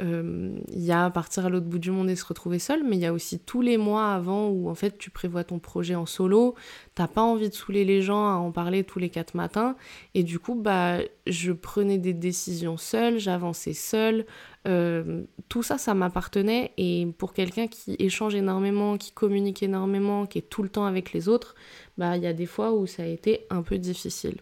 euh, 0.00 0.58
il 0.72 0.82
y 0.82 0.92
a 0.92 1.10
partir 1.10 1.46
à 1.46 1.50
l'autre 1.50 1.66
bout 1.66 1.78
du 1.78 1.90
monde 1.90 2.08
et 2.08 2.16
se 2.16 2.24
retrouver 2.24 2.58
seul, 2.58 2.82
mais 2.84 2.96
il 2.96 3.00
y 3.00 3.06
a 3.06 3.12
aussi 3.12 3.38
tous 3.38 3.60
les 3.60 3.76
mois 3.76 4.12
avant 4.12 4.48
où 4.48 4.70
en 4.70 4.74
fait 4.74 4.96
tu 4.96 5.10
prévois 5.10 5.44
ton 5.44 5.58
projet 5.58 5.94
en 5.94 6.06
solo, 6.06 6.54
t'as 6.94 7.08
pas 7.08 7.22
envie 7.22 7.48
de 7.48 7.54
saouler 7.54 7.84
les 7.84 8.00
gens 8.00 8.26
à 8.26 8.34
en 8.34 8.50
parler 8.50 8.84
tous 8.84 8.98
les 8.98 9.10
quatre 9.10 9.34
matins, 9.34 9.76
et 10.14 10.22
du 10.22 10.38
coup 10.38 10.54
bah 10.54 10.98
je 11.26 11.52
prenais 11.52 11.98
des 11.98 12.14
décisions 12.14 12.76
seule, 12.76 13.18
j'avançais 13.18 13.74
seule, 13.74 14.24
euh, 14.68 15.24
tout 15.48 15.62
ça 15.62 15.78
ça 15.78 15.94
m'appartenait 15.94 16.72
et 16.76 17.06
pour 17.18 17.32
quelqu'un 17.32 17.66
qui 17.66 17.94
échange 17.98 18.34
énormément, 18.34 18.98
qui 18.98 19.12
communique 19.12 19.62
énormément, 19.62 20.26
qui 20.26 20.38
est 20.38 20.48
tout 20.50 20.62
le 20.62 20.68
temps 20.68 20.84
avec 20.84 21.12
les 21.12 21.28
autres, 21.28 21.54
bah 21.96 22.16
il 22.16 22.22
y 22.22 22.26
a 22.26 22.32
des 22.34 22.46
fois 22.46 22.72
où 22.74 22.86
ça 22.86 23.02
a 23.04 23.06
été 23.06 23.46
un 23.50 23.62
peu 23.62 23.78
difficile. 23.78 24.36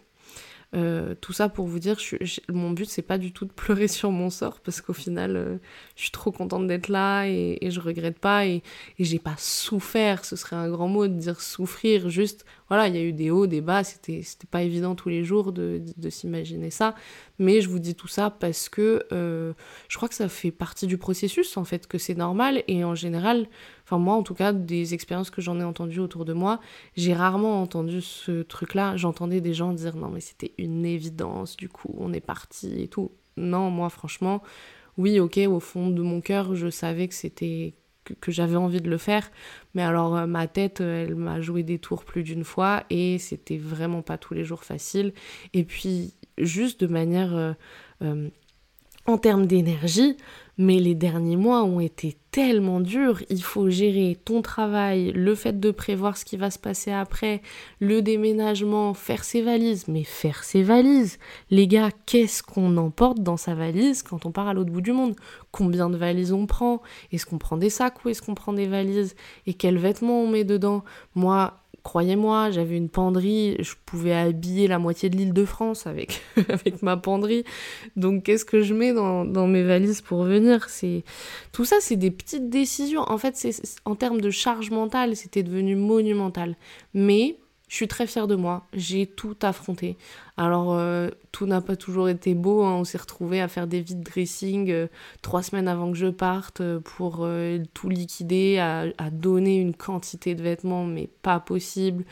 Euh, 0.74 1.14
tout 1.22 1.32
ça 1.32 1.48
pour 1.48 1.66
vous 1.66 1.78
dire, 1.78 1.96
mon 2.50 2.72
but 2.72 2.90
c'est 2.90 3.00
pas 3.00 3.16
du 3.16 3.32
tout 3.32 3.46
de 3.46 3.52
pleurer 3.52 3.88
sur 3.88 4.10
mon 4.10 4.28
sort 4.28 4.60
parce 4.60 4.82
qu'au 4.82 4.92
final, 4.92 5.36
euh, 5.36 5.56
je 5.96 6.02
suis 6.02 6.10
trop 6.10 6.30
contente 6.30 6.66
d'être 6.66 6.88
là 6.88 7.24
et, 7.26 7.58
je 7.70 7.80
regrette 7.80 8.18
pas 8.18 8.46
et, 8.46 8.62
et 8.98 9.04
j'ai 9.04 9.18
pas 9.18 9.34
souffert. 9.38 10.24
Ce 10.26 10.36
serait 10.36 10.56
un 10.56 10.68
grand 10.68 10.88
mot 10.88 11.06
de 11.06 11.14
dire 11.14 11.40
souffrir. 11.40 12.10
Juste, 12.10 12.44
voilà, 12.68 12.88
il 12.88 12.94
y 12.94 12.98
a 12.98 13.02
eu 13.02 13.12
des 13.12 13.30
hauts, 13.30 13.46
des 13.46 13.62
bas. 13.62 13.82
C'était 13.82 14.22
pas 14.50 14.62
évident 14.62 14.94
tous 14.94 15.08
les 15.08 15.24
jours 15.24 15.52
de, 15.52 15.80
de, 15.96 16.10
s'imaginer 16.10 16.70
ça. 16.70 16.94
Mais 17.38 17.60
je 17.60 17.68
vous 17.68 17.78
dis 17.78 17.94
tout 17.94 18.08
ça 18.08 18.30
parce 18.30 18.68
que 18.68 19.06
euh, 19.12 19.54
je 19.88 19.96
crois 19.96 20.08
que 20.08 20.14
ça 20.14 20.28
fait 20.28 20.50
partie 20.50 20.86
du 20.86 20.98
processus 20.98 21.56
en 21.56 21.64
fait, 21.64 21.86
que 21.86 21.98
c'est 21.98 22.14
normal 22.14 22.62
et 22.68 22.84
en 22.84 22.94
général, 22.94 23.46
enfin 23.88 23.98
moi 23.98 24.14
en 24.14 24.22
tout 24.22 24.34
cas, 24.34 24.52
des 24.52 24.92
expériences 24.92 25.30
que 25.30 25.40
j'en 25.40 25.58
ai 25.60 25.64
entendues 25.64 26.00
autour 26.00 26.26
de 26.26 26.34
moi, 26.34 26.60
j'ai 26.96 27.14
rarement 27.14 27.62
entendu 27.62 28.02
ce 28.02 28.42
truc-là. 28.42 28.96
J'entendais 28.96 29.40
des 29.40 29.54
gens 29.54 29.72
dire 29.72 29.96
non 29.96 30.10
mais 30.10 30.20
c'était 30.20 30.52
une 30.58 30.84
évidence, 30.84 31.56
du 31.56 31.70
coup 31.70 31.94
on 31.98 32.12
est 32.12 32.20
parti 32.20 32.82
et 32.82 32.88
tout. 32.88 33.12
Non, 33.38 33.70
moi 33.70 33.88
franchement, 33.88 34.42
oui 34.98 35.20
ok, 35.20 35.38
au 35.48 35.60
fond 35.60 35.90
de 35.90 36.02
mon 36.02 36.20
cœur, 36.20 36.54
je 36.54 36.68
savais 36.68 37.08
que 37.08 37.14
c'était 37.14 37.74
que, 38.20 38.32
j'avais 38.32 38.56
envie 38.56 38.80
de 38.80 38.90
le 38.90 38.98
faire. 38.98 39.30
Mais 39.74 39.82
alors 39.82 40.16
euh, 40.16 40.26
ma 40.26 40.46
tête, 40.46 40.80
euh, 40.80 41.04
elle 41.04 41.14
m'a 41.14 41.40
joué 41.40 41.62
des 41.62 41.78
tours 41.78 42.04
plus 42.04 42.22
d'une 42.22 42.44
fois 42.44 42.84
et 42.90 43.18
c'était 43.18 43.58
vraiment 43.58 44.02
pas 44.02 44.18
tous 44.18 44.34
les 44.34 44.44
jours 44.44 44.64
facile. 44.64 45.12
Et 45.54 45.64
puis 45.64 46.14
juste 46.36 46.80
de 46.80 46.86
manière 46.86 47.56
euh, 48.02 48.28
en 49.06 49.18
termes 49.18 49.46
d'énergie, 49.46 50.16
mais 50.58 50.80
les 50.80 50.96
derniers 50.96 51.36
mois 51.36 51.62
ont 51.62 51.78
été 51.78 52.16
tellement 52.32 52.80
durs. 52.80 53.22
Il 53.30 53.42
faut 53.42 53.70
gérer 53.70 54.18
ton 54.24 54.42
travail, 54.42 55.12
le 55.12 55.34
fait 55.36 55.58
de 55.58 55.70
prévoir 55.70 56.16
ce 56.16 56.24
qui 56.24 56.36
va 56.36 56.50
se 56.50 56.58
passer 56.58 56.90
après, 56.90 57.42
le 57.80 58.02
déménagement, 58.02 58.92
faire 58.92 59.24
ses 59.24 59.40
valises. 59.40 59.86
Mais 59.86 60.02
faire 60.02 60.42
ses 60.42 60.64
valises. 60.64 61.18
Les 61.50 61.68
gars, 61.68 61.90
qu'est-ce 62.06 62.42
qu'on 62.42 62.76
emporte 62.76 63.20
dans 63.20 63.36
sa 63.36 63.54
valise 63.54 64.02
quand 64.02 64.26
on 64.26 64.32
part 64.32 64.48
à 64.48 64.54
l'autre 64.54 64.72
bout 64.72 64.80
du 64.80 64.92
monde? 64.92 65.14
Combien 65.52 65.88
de 65.88 65.96
valises 65.96 66.32
on 66.32 66.46
prend? 66.46 66.82
Est-ce 67.12 67.24
qu'on 67.24 67.38
prend 67.38 67.56
des 67.56 67.70
sacs 67.70 68.04
ou 68.04 68.08
est-ce 68.08 68.20
qu'on 68.20 68.34
prend 68.34 68.52
des 68.52 68.66
valises? 68.66 69.14
Et 69.46 69.54
quels 69.54 69.78
vêtements 69.78 70.22
on 70.22 70.28
met 70.28 70.44
dedans? 70.44 70.84
Moi, 71.14 71.54
Croyez-moi, 71.88 72.50
j'avais 72.50 72.76
une 72.76 72.90
penderie, 72.90 73.56
je 73.60 73.72
pouvais 73.86 74.12
habiller 74.12 74.68
la 74.68 74.78
moitié 74.78 75.08
de 75.08 75.16
l'île 75.16 75.32
de 75.32 75.46
France 75.46 75.86
avec, 75.86 76.20
ma 76.82 76.98
penderie. 76.98 77.44
Donc 77.96 78.24
qu'est-ce 78.24 78.44
que 78.44 78.60
je 78.60 78.74
mets 78.74 78.92
dans, 78.92 79.46
mes 79.46 79.62
valises 79.62 80.02
pour 80.02 80.24
venir? 80.24 80.68
C'est 80.68 81.02
Tout 81.50 81.64
ça, 81.64 81.76
c'est 81.80 81.96
des 81.96 82.10
petites 82.10 82.50
décisions. 82.50 83.00
En 83.08 83.16
fait, 83.16 83.34
en 83.86 83.94
termes 83.94 84.20
de 84.20 84.28
charge 84.28 84.70
mentale, 84.70 85.16
c'était 85.16 85.42
devenu 85.42 85.76
monumental. 85.76 86.56
Mais 86.92 87.38
je 87.68 87.74
suis 87.76 87.88
très 87.88 88.06
fière 88.06 88.26
de 88.26 88.34
moi, 88.34 88.66
j'ai 88.72 89.06
tout 89.06 89.36
affronté. 89.42 89.96
Alors, 90.38 90.72
euh, 90.72 91.10
tout 91.32 91.46
n'a 91.46 91.60
pas 91.60 91.76
toujours 91.76 92.08
été 92.08 92.34
beau, 92.34 92.62
hein. 92.62 92.76
on 92.76 92.84
s'est 92.84 92.96
retrouvé 92.96 93.40
à 93.40 93.48
faire 93.48 93.66
des 93.66 93.82
vide 93.82 94.02
dressing 94.02 94.70
euh, 94.70 94.86
trois 95.20 95.42
semaines 95.42 95.68
avant 95.68 95.90
que 95.90 95.98
je 95.98 96.06
parte 96.06 96.62
euh, 96.62 96.80
pour 96.80 97.28
tout 97.74 97.88
liquider, 97.90 98.58
à, 98.58 98.86
à, 98.96 99.10
donner 99.10 99.58
une 99.58 99.74
quantité 99.74 100.34
de 100.34 100.42
vêtements, 100.42 100.84
mais 100.84 101.08
pas 101.22 101.40
possible. 101.40 102.04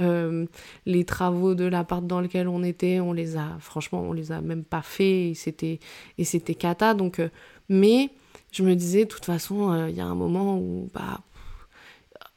les 0.00 1.04
travaux 1.04 1.54
de 1.54 1.64
l'appart 1.64 2.04
dans 2.04 2.20
lequel 2.20 2.48
on 2.48 2.64
était, 2.64 2.98
on 3.00 3.12
les 3.12 3.36
a, 3.36 3.56
franchement, 3.60 4.00
on 4.00 4.12
les 4.12 4.32
a 4.32 4.40
même 4.40 4.64
pas 4.64 4.82
fait 4.82 5.30
et 5.30 5.34
c'était, 5.34 5.78
et 6.18 6.24
c'était 6.24 6.54
cata. 6.54 6.94
Donc, 6.94 7.20
mais 7.68 8.10
je 8.50 8.64
me 8.64 8.74
disais, 8.74 9.04
de 9.04 9.08
toute 9.10 9.24
façon, 9.24 9.88
il 9.88 9.94
y 9.94 10.00
a 10.00 10.06
un 10.06 10.14
moment 10.14 10.58
où, 10.58 10.88
bah, 10.92 11.20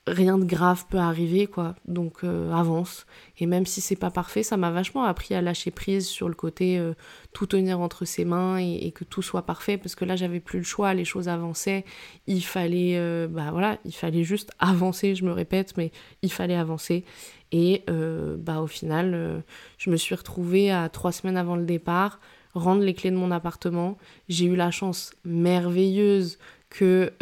rien 0.07 0.37
de 0.37 0.45
grave 0.45 0.85
peut 0.89 0.97
arriver 0.97 1.47
quoi. 1.47 1.75
Donc 1.85 2.23
euh, 2.23 2.51
avance. 2.51 3.05
Et 3.39 3.45
même 3.45 3.65
si 3.65 3.81
c'est 3.81 3.95
pas 3.95 4.09
parfait 4.09 4.43
ça 4.43 4.57
m'a 4.57 4.71
vachement 4.71 5.03
appris 5.03 5.35
à 5.35 5.41
lâcher 5.41 5.69
prise 5.69 6.07
sur 6.07 6.29
le 6.29 6.33
côté 6.33 6.79
euh, 6.79 6.93
tout 7.33 7.45
tenir 7.45 7.79
entre 7.79 8.05
ses 8.05 8.25
mains 8.25 8.57
et, 8.57 8.91
que 8.91 9.03
tout 9.03 9.21
soit 9.21 9.43
parfait. 9.43 9.77
Parce 9.77 9.95
que 9.95 10.05
là 10.05 10.15
j'avais 10.15 10.39
plus 10.39 10.59
le 10.59 10.65
choix. 10.65 10.93
Les 10.93 11.05
choses 11.05 11.27
avançaient. 11.27 11.85
Il 12.25 12.43
fallait 12.43 12.97
euh, 12.97 13.27
bah 13.27 13.49
voilà 13.51 13.77
il 13.85 13.93
fallait 13.93 14.23
juste 14.23 14.51
avancer 14.59 15.13
je 15.13 15.25
me 15.25 15.31
répète 15.31 15.75
mais 15.77 15.91
il 16.21 16.31
fallait 16.31 16.55
avancer. 16.55 17.03
Et 17.51 17.83
bah 17.87 18.61
au 18.61 18.67
final 18.67 19.43
je 19.77 19.89
me 19.89 19.95
suis 19.95 20.15
retrouvée 20.15 20.69
à 20.71 20.89
trois 20.89 21.11
semaines 21.11 21.37
avant 21.37 21.55
le 21.55 21.65
départ 21.65 22.19
rendre 22.53 22.81
les 22.81 22.93
clés 22.93 23.11
de 23.11 23.15
mon 23.15 23.31
appartement. 23.31 23.97
J'ai 24.29 24.45
eu 24.45 24.55
la 24.55 24.71
chance 24.71 25.13
merveilleuse 25.23 26.39
que 26.69 27.13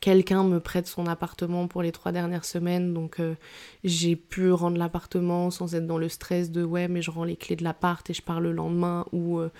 quelqu'un 0.00 0.44
me 0.44 0.60
prête 0.60 0.86
son 0.86 1.06
appartement 1.06 1.68
pour 1.68 1.82
les 1.82 1.92
trois 1.92 2.12
dernières 2.12 2.44
semaines, 2.44 2.92
donc 2.92 3.20
euh, 3.20 3.34
j'ai 3.84 4.16
pu 4.16 4.50
rendre 4.50 4.78
l'appartement 4.78 5.50
sans 5.50 5.74
être 5.74 5.86
dans 5.86 5.98
le 5.98 6.08
stress 6.08 6.50
de 6.50 6.64
ouais 6.64 6.88
mais 6.88 7.02
je 7.02 7.10
rends 7.10 7.24
les 7.24 7.36
clés 7.36 7.56
de 7.56 7.64
l'appart 7.64 8.08
et 8.10 8.14
je 8.14 8.22
pars 8.22 8.40
le 8.40 8.52
lendemain 8.52 9.06
ou 9.12 9.38
euh, 9.38 9.50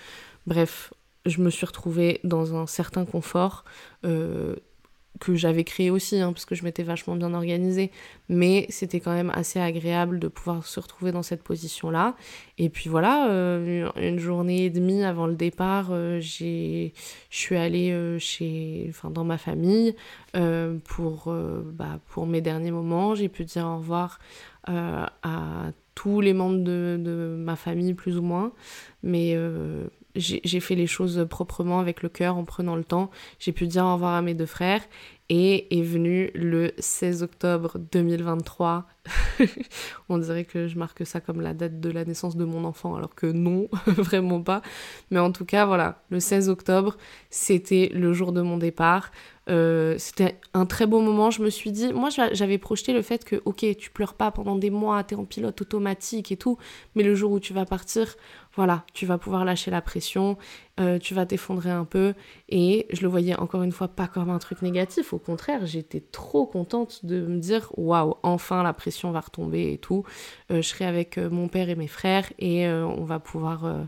bref 0.45 0.93
je 1.25 1.41
me 1.41 1.49
suis 1.49 1.65
retrouvée 1.65 2.19
dans 2.23 2.55
un 2.55 2.67
certain 2.67 3.05
confort 3.05 3.63
euh, 4.05 4.55
que 5.19 5.35
j'avais 5.35 5.63
créé 5.63 5.89
aussi, 5.89 6.19
hein, 6.19 6.33
parce 6.33 6.45
que 6.45 6.55
je 6.55 6.63
m'étais 6.63 6.83
vachement 6.83 7.15
bien 7.15 7.33
organisée, 7.33 7.91
mais 8.29 8.65
c'était 8.69 8.99
quand 8.99 9.13
même 9.13 9.31
assez 9.33 9.59
agréable 9.59 10.19
de 10.19 10.27
pouvoir 10.27 10.65
se 10.65 10.79
retrouver 10.79 11.11
dans 11.11 11.23
cette 11.23 11.43
position-là. 11.43 12.15
Et 12.57 12.69
puis 12.69 12.89
voilà, 12.89 13.29
euh, 13.29 13.89
une 13.97 14.19
journée 14.19 14.65
et 14.65 14.69
demie 14.69 15.03
avant 15.03 15.27
le 15.27 15.35
départ, 15.35 15.89
euh, 15.91 16.19
je 16.19 16.89
suis 17.29 17.55
allée 17.55 17.91
euh, 17.91 18.19
chez, 18.19 18.87
enfin, 18.89 19.09
dans 19.09 19.23
ma 19.23 19.37
famille 19.37 19.95
pour, 20.83 21.33
bah, 21.73 21.99
pour 22.09 22.27
mes 22.27 22.41
derniers 22.41 22.69
moments. 22.69 23.15
J'ai 23.15 23.27
pu 23.27 23.43
dire 23.43 23.65
au 23.65 23.77
revoir 23.77 24.19
à 24.65 25.71
tous 25.95 26.21
les 26.21 26.33
membres 26.33 26.63
de, 26.63 26.99
de, 26.99 27.35
ma 27.39 27.55
famille, 27.55 27.95
plus 27.95 28.19
ou 28.19 28.21
moins, 28.21 28.51
mais 29.01 29.35
j'ai 30.17 30.59
fait 30.59 30.75
les 30.75 30.87
choses 30.87 31.25
proprement 31.29 31.79
avec 31.79 32.01
le 32.01 32.09
cœur 32.09 32.37
en 32.37 32.43
prenant 32.43 32.75
le 32.75 32.83
temps. 32.83 33.09
J'ai 33.39 33.51
pu 33.51 33.67
dire 33.67 33.85
au 33.85 33.93
revoir 33.93 34.15
à 34.15 34.21
mes 34.21 34.33
deux 34.33 34.45
frères 34.45 34.81
et 35.29 35.77
est 35.77 35.83
venu 35.83 36.31
le 36.35 36.71
16 36.77 37.23
octobre 37.23 37.79
2023. 37.91 38.85
On 40.09 40.17
dirait 40.17 40.45
que 40.45 40.67
je 40.67 40.77
marque 40.77 41.05
ça 41.05 41.19
comme 41.19 41.41
la 41.41 41.53
date 41.53 41.81
de 41.81 41.89
la 41.89 42.05
naissance 42.05 42.37
de 42.37 42.45
mon 42.45 42.63
enfant 42.63 42.95
alors 42.95 43.13
que 43.13 43.27
non, 43.27 43.67
vraiment 43.87 44.41
pas. 44.41 44.61
Mais 45.11 45.19
en 45.19 45.31
tout 45.31 45.45
cas, 45.45 45.65
voilà, 45.65 46.01
le 46.09 46.21
16 46.21 46.49
octobre, 46.49 46.97
c'était 47.29 47.91
le 47.93 48.13
jour 48.13 48.31
de 48.31 48.41
mon 48.41 48.57
départ. 48.57 49.11
Euh, 49.49 49.95
c'était 49.97 50.39
un 50.53 50.65
très 50.65 50.85
beau 50.85 51.01
moment. 51.01 51.29
Je 51.29 51.41
me 51.41 51.49
suis 51.49 51.71
dit, 51.71 51.91
moi 51.91 52.09
j'avais 52.09 52.57
projeté 52.57 52.93
le 52.93 53.01
fait 53.01 53.25
que, 53.25 53.41
ok, 53.43 53.65
tu 53.77 53.91
pleures 53.91 54.13
pas 54.13 54.31
pendant 54.31 54.55
des 54.55 54.69
mois, 54.69 55.03
t'es 55.03 55.15
en 55.15 55.25
pilote 55.25 55.61
automatique 55.61 56.31
et 56.31 56.37
tout, 56.37 56.57
mais 56.95 57.03
le 57.03 57.15
jour 57.15 57.31
où 57.31 57.39
tu 57.39 57.53
vas 57.53 57.65
partir, 57.65 58.15
voilà, 58.57 58.83
tu 58.93 59.05
vas 59.05 59.19
pouvoir 59.19 59.45
lâcher 59.45 59.71
la 59.71 59.81
pression, 59.81 60.37
euh, 60.79 60.99
tu 60.99 61.13
vas 61.13 61.25
t'effondrer 61.25 61.71
un 61.71 61.85
peu. 61.85 62.13
Et 62.49 62.87
je 62.91 63.01
le 63.01 63.07
voyais 63.07 63.35
encore 63.35 63.63
une 63.63 63.71
fois 63.71 63.87
pas 63.87 64.07
comme 64.07 64.29
un 64.29 64.39
truc 64.39 64.61
négatif, 64.61 65.13
au 65.13 65.17
contraire, 65.17 65.65
j'étais 65.65 65.99
trop 65.99 66.45
contente 66.45 67.05
de 67.05 67.25
me 67.25 67.39
dire, 67.39 67.71
waouh, 67.77 68.15
enfin 68.23 68.63
la 68.63 68.73
pression 68.73 69.11
va 69.11 69.19
retomber 69.19 69.73
et 69.73 69.77
tout. 69.77 70.03
Euh, 70.51 70.61
je 70.61 70.67
serai 70.67 70.85
avec 70.85 71.17
mon 71.17 71.47
père 71.47 71.69
et 71.69 71.75
mes 71.75 71.87
frères 71.87 72.31
et 72.39 72.67
on 72.67 73.03
va 73.03 73.19
pouvoir 73.19 73.87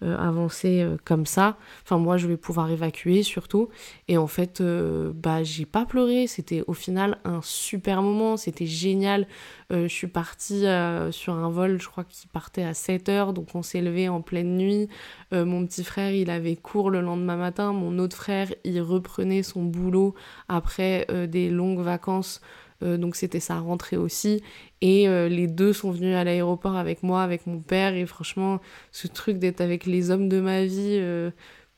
avancer 0.00 0.86
comme 1.04 1.24
ça. 1.26 1.56
Enfin, 1.82 1.98
moi 1.98 2.16
je 2.16 2.26
vais 2.26 2.36
pouvoir 2.36 2.70
évacuer 2.70 3.22
surtout. 3.22 3.68
Et 4.08 4.18
en 4.18 4.26
fait, 4.26 4.62
bah 4.62 5.42
j'ai 5.42 5.66
pas 5.66 5.86
pleuré, 5.86 6.26
c'était 6.26 6.62
au 6.66 6.72
final 6.72 7.18
un 7.24 7.40
super 7.42 8.02
moment, 8.02 8.36
c'était 8.36 8.66
génial. 8.66 9.26
Euh, 9.72 9.88
je 9.88 9.94
suis 9.94 10.06
partie 10.06 10.66
euh, 10.66 11.10
sur 11.10 11.34
un 11.34 11.48
vol, 11.48 11.80
je 11.80 11.88
crois 11.88 12.04
qu'il 12.04 12.28
partait 12.30 12.62
à 12.62 12.74
7 12.74 13.08
heures, 13.08 13.32
donc 13.32 13.54
on 13.54 13.62
s'est 13.62 13.80
levé 13.80 14.08
en 14.08 14.20
pleine 14.20 14.56
nuit. 14.56 14.88
Euh, 15.32 15.44
mon 15.44 15.66
petit 15.66 15.84
frère, 15.84 16.12
il 16.12 16.23
avait 16.30 16.56
cours 16.56 16.90
le 16.90 17.00
lendemain 17.00 17.36
matin, 17.36 17.72
mon 17.72 17.98
autre 17.98 18.16
frère, 18.16 18.52
il 18.64 18.80
reprenait 18.80 19.42
son 19.42 19.62
boulot 19.62 20.14
après 20.48 21.06
des 21.28 21.50
longues 21.50 21.80
vacances 21.80 22.40
donc 22.80 23.16
c'était 23.16 23.40
sa 23.40 23.60
rentrée 23.60 23.96
aussi. 23.96 24.42
Et 24.82 25.06
les 25.06 25.46
deux 25.46 25.72
sont 25.72 25.90
venus 25.90 26.14
à 26.16 26.24
l'aéroport 26.24 26.76
avec 26.76 27.02
moi, 27.02 27.22
avec 27.22 27.46
mon 27.46 27.60
père. 27.60 27.94
Et 27.94 28.04
franchement, 28.04 28.60
ce 28.92 29.06
truc 29.06 29.38
d'être 29.38 29.62
avec 29.62 29.86
les 29.86 30.10
hommes 30.10 30.28
de 30.28 30.38
ma 30.38 30.64
vie 30.64 31.00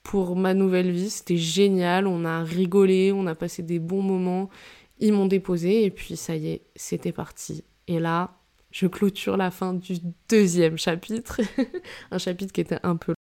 pour 0.07 0.37
ma 0.37 0.55
nouvelle 0.55 0.91
vie. 0.93 1.11
C'était 1.11 1.37
génial, 1.37 2.07
on 2.07 2.25
a 2.25 2.43
rigolé, 2.43 3.11
on 3.13 3.27
a 3.27 3.35
passé 3.35 3.63
des 3.63 3.81
bons 3.81 4.03
moments. 4.03 4.49
Ils 5.01 5.13
m'ont 5.13 5.27
déposé 5.27 5.85
et 5.85 5.91
puis 5.91 6.17
ça 6.17 6.37
y 6.37 6.49
est, 6.49 6.63
c'était 6.77 7.13
parti. 7.13 7.65
Et 7.89 7.99
là, 7.99 8.39
je 8.71 8.87
clôture 8.87 9.37
la 9.37 9.51
fin 9.51 9.75
du 9.75 9.97
deuxième 10.29 10.79
chapitre, 10.79 11.41
un 12.13 12.19
chapitre 12.19 12.53
qui 12.53 12.61
était 12.61 12.79
un 12.85 12.97
peu. 12.97 13.16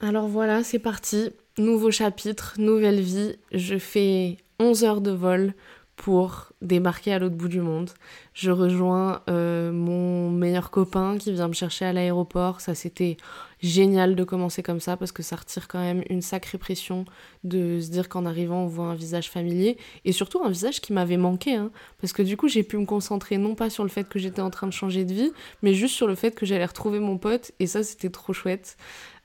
Alors 0.00 0.28
voilà, 0.28 0.62
c'est 0.62 0.78
parti, 0.78 1.30
nouveau 1.58 1.90
chapitre, 1.90 2.54
nouvelle 2.58 3.00
vie. 3.00 3.34
Je 3.50 3.78
fais 3.78 4.36
11 4.60 4.84
heures 4.84 5.00
de 5.00 5.10
vol 5.10 5.54
pour 5.96 6.52
débarquer 6.62 7.12
à 7.12 7.18
l'autre 7.18 7.34
bout 7.34 7.48
du 7.48 7.60
monde. 7.60 7.90
Je 8.38 8.52
rejoins 8.52 9.20
euh, 9.28 9.72
mon 9.72 10.30
meilleur 10.30 10.70
copain 10.70 11.18
qui 11.18 11.32
vient 11.32 11.48
me 11.48 11.54
chercher 11.54 11.86
à 11.86 11.92
l'aéroport. 11.92 12.60
Ça, 12.60 12.72
c'était 12.76 13.16
génial 13.60 14.14
de 14.14 14.22
commencer 14.22 14.62
comme 14.62 14.78
ça 14.78 14.96
parce 14.96 15.10
que 15.10 15.24
ça 15.24 15.34
retire 15.34 15.66
quand 15.66 15.80
même 15.80 16.04
une 16.08 16.22
sacrée 16.22 16.56
pression 16.56 17.04
de 17.42 17.80
se 17.80 17.90
dire 17.90 18.08
qu'en 18.08 18.24
arrivant, 18.26 18.62
on 18.62 18.66
voit 18.68 18.86
un 18.86 18.94
visage 18.94 19.28
familier 19.28 19.76
et 20.04 20.12
surtout 20.12 20.40
un 20.44 20.50
visage 20.50 20.80
qui 20.80 20.92
m'avait 20.92 21.16
manqué. 21.16 21.56
Hein, 21.56 21.72
parce 22.00 22.12
que 22.12 22.22
du 22.22 22.36
coup, 22.36 22.46
j'ai 22.46 22.62
pu 22.62 22.76
me 22.76 22.86
concentrer 22.86 23.38
non 23.38 23.56
pas 23.56 23.70
sur 23.70 23.82
le 23.82 23.90
fait 23.90 24.08
que 24.08 24.20
j'étais 24.20 24.40
en 24.40 24.50
train 24.50 24.68
de 24.68 24.72
changer 24.72 25.04
de 25.04 25.12
vie, 25.12 25.32
mais 25.62 25.74
juste 25.74 25.96
sur 25.96 26.06
le 26.06 26.14
fait 26.14 26.30
que 26.30 26.46
j'allais 26.46 26.66
retrouver 26.66 27.00
mon 27.00 27.18
pote 27.18 27.50
et 27.58 27.66
ça, 27.66 27.82
c'était 27.82 28.10
trop 28.10 28.32
chouette. 28.32 28.76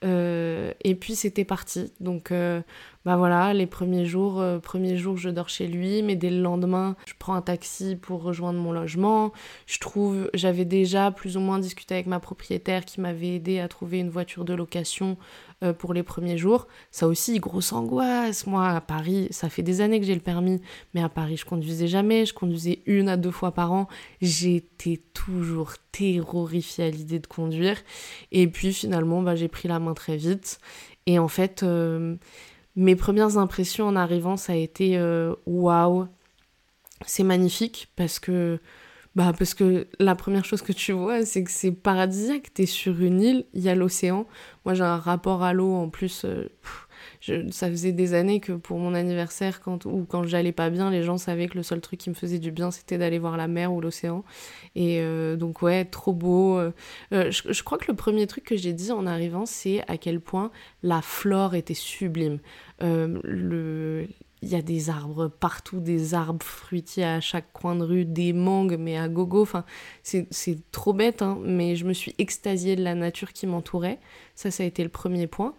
Euh, 0.04 0.74
et 0.84 0.96
puis 0.96 1.16
c'était 1.16 1.46
parti. 1.46 1.94
Donc 2.02 2.32
euh, 2.32 2.62
bah 3.06 3.16
voilà, 3.16 3.54
les 3.54 3.68
premiers 3.68 4.06
jours, 4.06 4.44
premiers 4.64 4.98
jours 4.98 5.18
je 5.18 5.30
dors 5.30 5.50
chez 5.50 5.68
lui, 5.68 6.02
mais 6.02 6.16
dès 6.16 6.32
le 6.32 6.42
lendemain, 6.42 6.96
je 7.06 7.14
prends 7.20 7.36
un 7.36 7.42
taxi 7.42 7.96
pour 7.96 8.24
rejoindre 8.24 8.60
mon 8.60 8.72
logement. 8.72 9.03
Je 9.66 9.80
trouve, 9.80 10.30
j'avais 10.34 10.66
déjà 10.66 11.12
plus 11.12 11.38
ou 11.38 11.40
moins 11.40 11.60
discuté 11.60 11.96
avec 11.96 12.08
ma 12.08 12.20
propriétaire 12.20 12.86
qui 12.86 13.02
m'avait 13.02 13.36
aidé 13.36 13.60
à 13.60 13.68
trouver 13.68 14.00
une 14.00 14.10
voiture 14.10 14.46
de 14.46 14.54
location 14.54 15.18
euh, 15.64 15.74
pour 15.74 15.94
les 15.94 16.04
premiers 16.04 16.38
jours. 16.38 16.68
Ça 16.92 17.08
aussi, 17.08 17.40
grosse 17.40 17.74
angoisse. 17.74 18.48
Moi, 18.48 18.68
à 18.68 18.82
Paris, 18.82 19.28
ça 19.32 19.50
fait 19.50 19.64
des 19.64 19.82
années 19.82 20.00
que 20.00 20.06
j'ai 20.06 20.16
le 20.16 20.22
permis, 20.22 20.62
mais 20.94 21.02
à 21.02 21.10
Paris, 21.10 21.38
je 21.38 21.46
conduisais 21.46 21.88
jamais. 21.88 22.26
Je 22.26 22.34
conduisais 22.34 22.82
une 22.86 23.10
à 23.10 23.18
deux 23.18 23.32
fois 23.32 23.52
par 23.52 23.72
an. 23.72 23.88
J'étais 24.22 25.02
toujours 25.14 25.74
terrorifiée 25.92 26.86
à 26.86 26.90
l'idée 26.90 27.20
de 27.20 27.28
conduire. 27.28 27.78
Et 28.32 28.48
puis 28.48 28.74
finalement, 28.74 29.22
bah, 29.22 29.36
j'ai 29.36 29.48
pris 29.48 29.68
la 29.68 29.80
main 29.80 29.94
très 29.94 30.18
vite. 30.18 30.60
Et 31.06 31.20
en 31.20 31.28
fait, 31.28 31.64
euh, 31.64 32.16
mes 32.76 32.96
premières 32.96 33.38
impressions 33.38 33.88
en 33.88 33.96
arrivant, 33.96 34.38
ça 34.38 34.54
a 34.54 34.56
été 34.56 34.98
euh, 34.98 35.36
waouh, 35.46 36.08
c'est 37.06 37.24
magnifique 37.24 37.92
parce 37.96 38.20
que 38.20 38.60
bah 39.16 39.32
parce 39.38 39.54
que 39.54 39.88
la 40.00 40.16
première 40.16 40.44
chose 40.44 40.64
que 40.64 40.72
tu 40.72 40.92
vois, 40.92 41.24
c'est 41.24 41.44
que 41.44 41.52
c'est 41.52 41.72
paradisiaque. 41.72 42.52
T'es 42.54 42.66
sur 42.66 43.00
une 43.00 43.22
île, 43.22 43.46
il 43.54 43.62
y 43.62 43.70
a 43.70 43.76
l'océan. 43.76 44.26
Moi, 44.66 44.74
j'ai 44.74 44.84
un 44.84 44.98
rapport 44.98 45.44
à 45.44 45.54
l'eau 45.54 45.72
en 45.76 45.90
plus. 45.90 46.26
Euh, 46.26 46.50
je, 47.20 47.48
ça 47.52 47.70
faisait 47.70 47.92
des 47.92 48.16
années 48.16 48.40
que 48.40 48.54
pour 48.54 48.80
mon 48.80 48.96
anniversaire, 48.96 49.62
quand, 49.62 49.86
ou 49.86 50.06
quand 50.10 50.24
j'allais 50.24 50.52
pas 50.52 50.72
bien, 50.72 50.90
les 50.90 51.04
gens 51.04 51.20
savaient 51.20 51.48
que 51.48 51.58
le 51.58 51.64
seul 51.64 51.80
truc 51.80 52.00
qui 52.00 52.10
me 52.10 52.16
faisait 52.16 52.40
du 52.40 52.52
bien, 52.52 52.72
c'était 52.72 52.98
d'aller 52.98 53.20
voir 53.20 53.38
la 53.38 53.48
mer 53.48 53.72
ou 53.72 53.82
l'océan. 53.82 54.24
Et 54.76 55.00
euh, 55.00 55.36
donc, 55.36 55.62
ouais, 55.62 55.86
trop 55.86 56.14
beau. 56.14 56.58
Euh, 56.58 56.72
je, 57.12 57.54
je, 57.54 57.64
crois 57.64 57.78
que 57.78 57.86
le 57.90 57.96
premier 57.96 58.26
truc 58.26 58.46
que 58.46 58.58
j'ai 58.58 58.74
dit 58.74 58.92
en 58.92 59.06
arrivant, 59.06 59.46
c'est 59.46 59.84
à 59.88 59.98
quel 59.98 60.22
point 60.22 60.50
la 60.82 61.04
flore 61.04 61.54
était 61.54 61.76
sublime. 61.76 62.40
le, 62.82 64.08
il 64.44 64.50
y 64.50 64.56
a 64.56 64.62
des 64.62 64.90
arbres 64.90 65.30
partout, 65.30 65.80
des 65.80 66.14
arbres 66.14 66.46
fruitiers 66.46 67.06
à 67.06 67.22
chaque 67.22 67.52
coin 67.54 67.76
de 67.76 67.84
rue, 67.84 68.06
des 68.06 68.34
mangues, 68.34 68.76
mais 68.78 68.98
à 68.98 69.08
gogo. 69.08 69.42
Enfin, 69.42 69.64
c'est 70.04 70.72
trop 70.72 70.92
bête, 70.92 71.22
hein, 71.22 71.40
mais 71.44 71.78
je 71.78 71.86
me 71.86 71.94
suis 71.94 72.14
extasiée 72.18 72.76
de 72.76 72.84
la 72.84 72.94
nature 72.94 73.32
qui 73.32 73.48
m'entourait. 73.48 74.00
Ça, 74.36 74.52
ça 74.52 74.64
a 74.64 74.66
été 74.66 74.84
le 74.84 74.90
premier 74.90 75.28
point. 75.28 75.56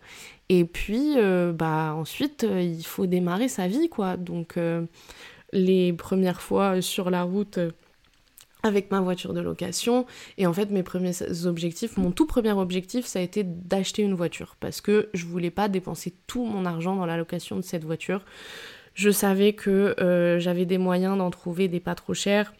Et 0.51 0.67
puis, 0.67 1.15
euh, 1.17 1.53
bah, 1.53 1.95
ensuite, 1.97 2.45
euh, 2.45 2.61
il 2.61 2.85
faut 2.85 3.07
démarrer 3.07 3.49
sa 3.49 3.69
vie, 3.69 3.89
quoi. 3.89 4.19
Donc, 4.19 4.59
euh, 4.59 4.85
les 5.53 5.95
premières 5.95 6.43
fois 6.43 6.83
sur 6.83 7.11
la 7.11 7.23
route 7.23 7.59
avec 8.65 8.91
ma 8.91 9.01
voiture 9.01 9.35
de 9.35 9.41
location. 9.41 10.07
Et 10.39 10.47
en 10.47 10.53
fait, 10.53 10.71
mes 10.71 10.83
premiers 10.83 11.13
objectifs, 11.45 11.97
mon 11.97 12.11
tout 12.11 12.27
premier 12.27 12.53
objectif, 12.53 13.05
ça 13.05 13.19
a 13.19 13.23
été 13.23 13.45
d'acheter 13.45 14.03
une 14.03 14.15
voiture 14.15 14.57
parce 14.59 14.81
que 14.81 15.11
je 15.13 15.27
voulais 15.27 15.51
pas 15.51 15.69
dépenser 15.69 16.15
tout 16.27 16.45
mon 16.45 16.65
argent 16.65 16.97
dans 16.97 17.07
la 17.07 17.17
location 17.17 17.57
de 17.57 17.61
cette 17.61 17.85
voiture. 17.85 18.25
Je 18.95 19.11
savais 19.11 19.53
que 19.53 19.95
euh, 20.01 20.39
j'avais 20.39 20.67
des 20.67 20.79
moyens 20.79 21.19
d'en 21.19 21.31
trouver 21.31 21.67
des 21.69 21.81
pas 21.81 21.97
trop 21.97 22.15
chers. 22.15 22.55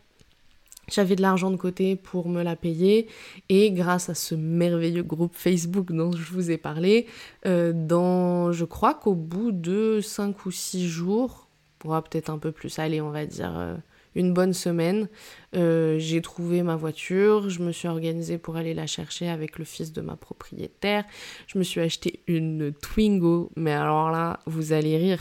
J'avais 0.91 1.17
de 1.17 1.23
l'argent 1.23 1.51
de 1.51 1.57
côté 1.57 1.97
pour 1.97 2.29
me 2.29 2.43
la 2.43 2.57
payer 2.57 3.07
et 3.49 3.71
grâce 3.71 4.11
à 4.11 4.15
ce 4.15 4.35
merveilleux 4.35 5.03
groupe 5.03 5.35
Facebook 5.35 5.93
dont 5.93 6.13
je 6.13 6.31
vous 6.31 6.51
ai 6.51 6.59
parlé, 6.59 7.07
euh, 7.47 7.73
dans, 7.75 8.53
je 8.53 8.67
crois 8.67 8.93
qu'au 8.93 9.15
bout 9.15 9.51
de 9.51 10.01
5 10.03 10.45
ou 10.45 10.51
6 10.51 10.87
jours, 10.87 11.49
peut-être 11.79 12.29
un 12.29 12.39
peu 12.39 12.53
plus, 12.53 12.79
allez 12.79 13.01
on 13.01 13.11
va 13.11 13.25
dire 13.25 13.59
euh, 13.59 13.77
une 14.15 14.35
bonne 14.35 14.53
semaine. 14.53 15.09
J'ai 15.55 16.21
trouvé 16.21 16.63
ma 16.63 16.77
voiture, 16.77 17.49
je 17.49 17.63
me 17.63 17.71
suis 17.73 17.89
organisée 17.89 18.39
pour 18.39 18.57
aller 18.57 18.75
la 18.75 18.87
chercher 18.87 19.29
avec 19.29 19.59
le 19.59 19.65
fils 19.65 19.93
de 19.93 20.01
ma 20.01 20.17
propriétaire. 20.17 21.05
Je 21.47 21.59
me 21.59 21.63
suis 21.63 21.81
acheté 21.81 22.21
une 22.27 22.73
Twingo, 22.73 23.53
mais 23.57 23.73
alors 23.73 24.11
là, 24.11 24.41
vous 24.47 24.73
allez 24.73 24.97
rire. 24.99 25.21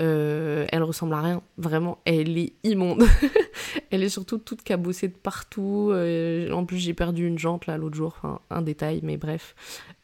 Euh, 0.00 0.64
elle 0.70 0.82
ressemble 0.82 1.14
à 1.14 1.20
rien, 1.20 1.42
vraiment, 1.56 1.98
elle 2.04 2.38
est 2.38 2.52
immonde. 2.62 3.04
elle 3.90 4.02
est 4.02 4.08
surtout 4.08 4.38
toute 4.38 4.62
cabossée 4.62 5.08
de 5.08 5.14
partout. 5.14 5.90
Euh, 5.92 6.50
en 6.52 6.64
plus, 6.64 6.78
j'ai 6.78 6.94
perdu 6.94 7.26
une 7.26 7.38
jante 7.38 7.66
là 7.66 7.76
l'autre 7.76 7.96
jour, 7.96 8.14
enfin, 8.16 8.40
un 8.50 8.62
détail, 8.62 9.00
mais 9.02 9.16
bref. 9.16 9.54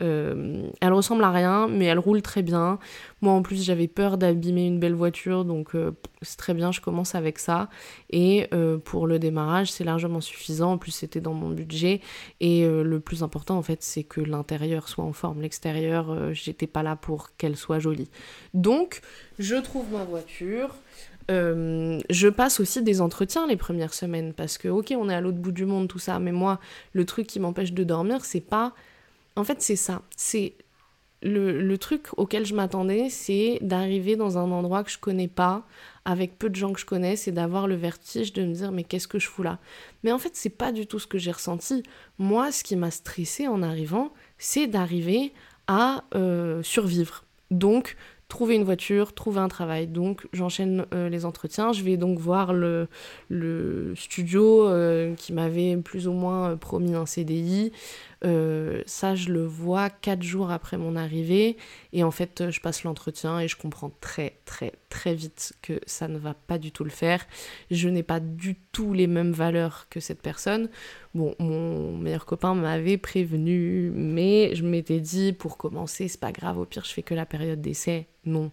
elle 0.01 0.93
ressemble 0.93 1.25
à 1.25 1.31
rien, 1.31 1.69
mais 1.69 1.87
elle 1.87 1.99
roule 1.99 2.23
très 2.23 2.43
bien. 2.43 2.79
Moi, 3.21 3.33
en 3.33 3.43
plus, 3.43 3.63
j'avais 3.65 3.89
peur 3.89 4.19
d'abîmer 4.19 4.67
une 4.67 4.81
belle 4.81 4.95
voiture, 4.95 5.45
donc 5.45 5.73
c'est 6.23 6.37
très 6.37 6.55
bien, 6.55 6.73
je 6.73 6.81
commence 6.81 7.15
avec 7.15 7.39
ça. 7.39 7.69
Et 8.11 8.49
pour 8.85 9.07
le 9.07 9.19
démarrage, 9.19 9.73
c'est 9.73 9.85
largement 9.85 10.21
suffisant. 10.21 10.73
En 10.73 10.79
plus, 10.79 10.91
c'était 10.91 11.21
dans 11.21 11.33
mon 11.33 11.51
budget. 11.51 12.01
Et 12.41 12.67
le 12.67 13.01
plus 13.01 13.23
important, 13.23 13.57
en 13.57 13.63
fait, 13.63 13.83
c'est 13.83 14.05
que 14.05 14.21
l'intérieur 14.21 14.89
soit 14.89 15.05
en 15.05 15.13
forme. 15.13 15.41
L'extérieur, 15.41 16.35
j'étais 16.35 16.67
pas 16.67 16.83
là 16.83 16.97
pour 16.97 17.35
qu'elle 17.37 17.57
soit 17.57 17.79
jolie. 17.79 18.11
Donc, 18.53 19.01
je 19.39 19.57
trouve 19.57 19.84
ma 19.91 20.05
voiture. 20.05 20.75
Euh, 21.31 22.01
je 22.11 22.29
passe 22.29 22.61
aussi 22.61 22.83
des 22.83 23.01
entretiens 23.01 23.47
les 23.47 23.57
premières 23.57 23.95
semaines 23.95 24.35
parce 24.35 24.59
que, 24.59 24.69
ok, 24.69 24.95
on 24.97 25.09
est 25.09 25.15
à 25.15 25.21
l'autre 25.21 25.39
bout 25.39 25.53
du 25.53 25.65
monde, 25.65 25.89
tout 25.89 25.99
ça, 25.99 26.19
mais 26.19 26.33
moi, 26.33 26.61
le 26.93 27.05
truc 27.07 27.27
qui 27.27 27.41
m'empêche 27.41 27.73
de 27.73 27.85
dormir, 27.85 28.25
c'est 28.25 28.41
pas. 28.41 28.75
En 29.37 29.45
fait, 29.45 29.63
c'est 29.63 29.77
ça. 29.77 30.03
C'est. 30.17 30.55
Le, 31.27 31.75
truc 31.79 32.09
auquel 32.19 32.45
je 32.45 32.55
m'attendais, 32.55 33.09
c'est 33.09 33.59
d'arriver 33.63 34.15
dans 34.15 34.37
un 34.37 34.51
endroit 34.51 34.85
que 34.85 34.91
je 34.91 34.99
connais 34.99 35.27
pas, 35.27 35.67
avec 36.05 36.39
peu 36.39 36.51
de 36.51 36.55
gens 36.55 36.75
que 36.75 36.79
je 36.79 36.85
connais, 36.85 37.17
c'est 37.17 37.33
d'avoir 37.33 37.67
le 37.67 37.77
vertige 37.77 38.35
de 38.35 38.45
me 38.45 38.53
dire 38.53 38.73
mais 38.73 38.85
qu'est-ce 38.85 39.09
que 39.09 39.19
je 39.19 39.27
fous 39.27 39.43
là? 39.43 39.59
Mais 40.03 40.13
en 40.13 40.19
fait, 40.19 40.33
c'est 40.35 40.51
pas 40.51 40.71
du 40.71 40.87
tout 40.87 40.99
ce 40.99 41.07
que 41.07 41.17
j'ai 41.17 41.31
ressenti. 41.31 41.83
Moi, 42.19 42.53
ce 42.53 42.63
qui 42.63 42.77
m'a 42.77 42.91
stressé 42.91 43.49
en 43.49 43.63
arrivant, 43.63 44.13
c'est 44.37 44.67
d'arriver 44.67 45.33
à 45.67 46.05
euh, 46.15 46.63
survivre. 46.63 47.25
Donc, 47.51 47.97
trouver 48.35 48.57
une 48.57 48.65
voiture, 48.65 49.13
trouver 49.13 49.39
un 49.39 49.47
travail. 49.47 49.87
Donc 49.87 50.27
j'enchaîne 50.33 50.87
euh, 50.93 51.09
les 51.09 51.25
entretiens. 51.25 51.73
Je 51.73 51.85
vais 51.85 51.97
donc 51.97 52.19
voir 52.19 52.53
le, 52.53 52.89
studio 53.95 54.67
euh, 54.67 55.15
qui 55.15 55.33
m'avait 55.33 55.77
plus 55.77 56.09
ou 56.09 56.13
moins 56.13 56.51
euh, 56.51 56.57
promis 56.57 56.97
un 56.97 57.07
CDI. 57.07 57.71
Ça, 58.87 59.15
je 59.15 59.31
le 59.31 59.45
vois 59.45 59.91
quatre 59.91 60.23
jours 60.23 60.51
après 60.51 60.77
mon 60.79 60.97
arrivée. 60.97 61.57
Et 61.93 62.03
en 62.03 62.11
fait, 62.11 62.51
je 62.51 62.61
passe 62.61 62.85
l'entretien 62.85 63.41
et 63.41 63.49
je 63.49 63.57
comprends 63.57 63.91
très, 64.01 64.39
très, 64.45 64.73
très 64.89 65.15
vite 65.15 65.55
que 65.63 65.81
ça 65.87 66.09
ne 66.09 66.19
va 66.19 66.35
pas 66.35 66.59
du 66.59 66.73
tout 66.73 66.85
le 66.85 66.91
faire. 66.91 67.27
Je 67.71 67.89
n'ai 67.89 68.03
pas 68.03 68.21
du 68.21 68.57
tout 68.73 68.93
les 68.93 69.07
mêmes 69.07 69.33
valeurs 69.33 69.87
que 69.91 70.01
cette 70.01 70.23
personne. 70.23 70.69
Bon, 71.15 71.35
mon 71.39 71.97
meilleur 71.97 72.27
copain 72.27 72.55
m'avait 72.55 72.99
prévenu, 72.99 73.93
mais 73.95 74.55
je 74.55 74.65
m'étais 74.65 75.01
dit, 75.01 75.33
pour 75.33 75.57
commencer, 75.57 76.09
c'est 76.09 76.21
pas 76.21 76.33
grave, 76.33 76.59
au 76.59 76.65
pire, 76.65 76.85
je 76.85 76.93
fais 76.93 77.03
que 77.03 77.15
la 77.15 77.27
période 77.27 77.61
d'essai. 77.61 78.07
Non, 78.25 78.51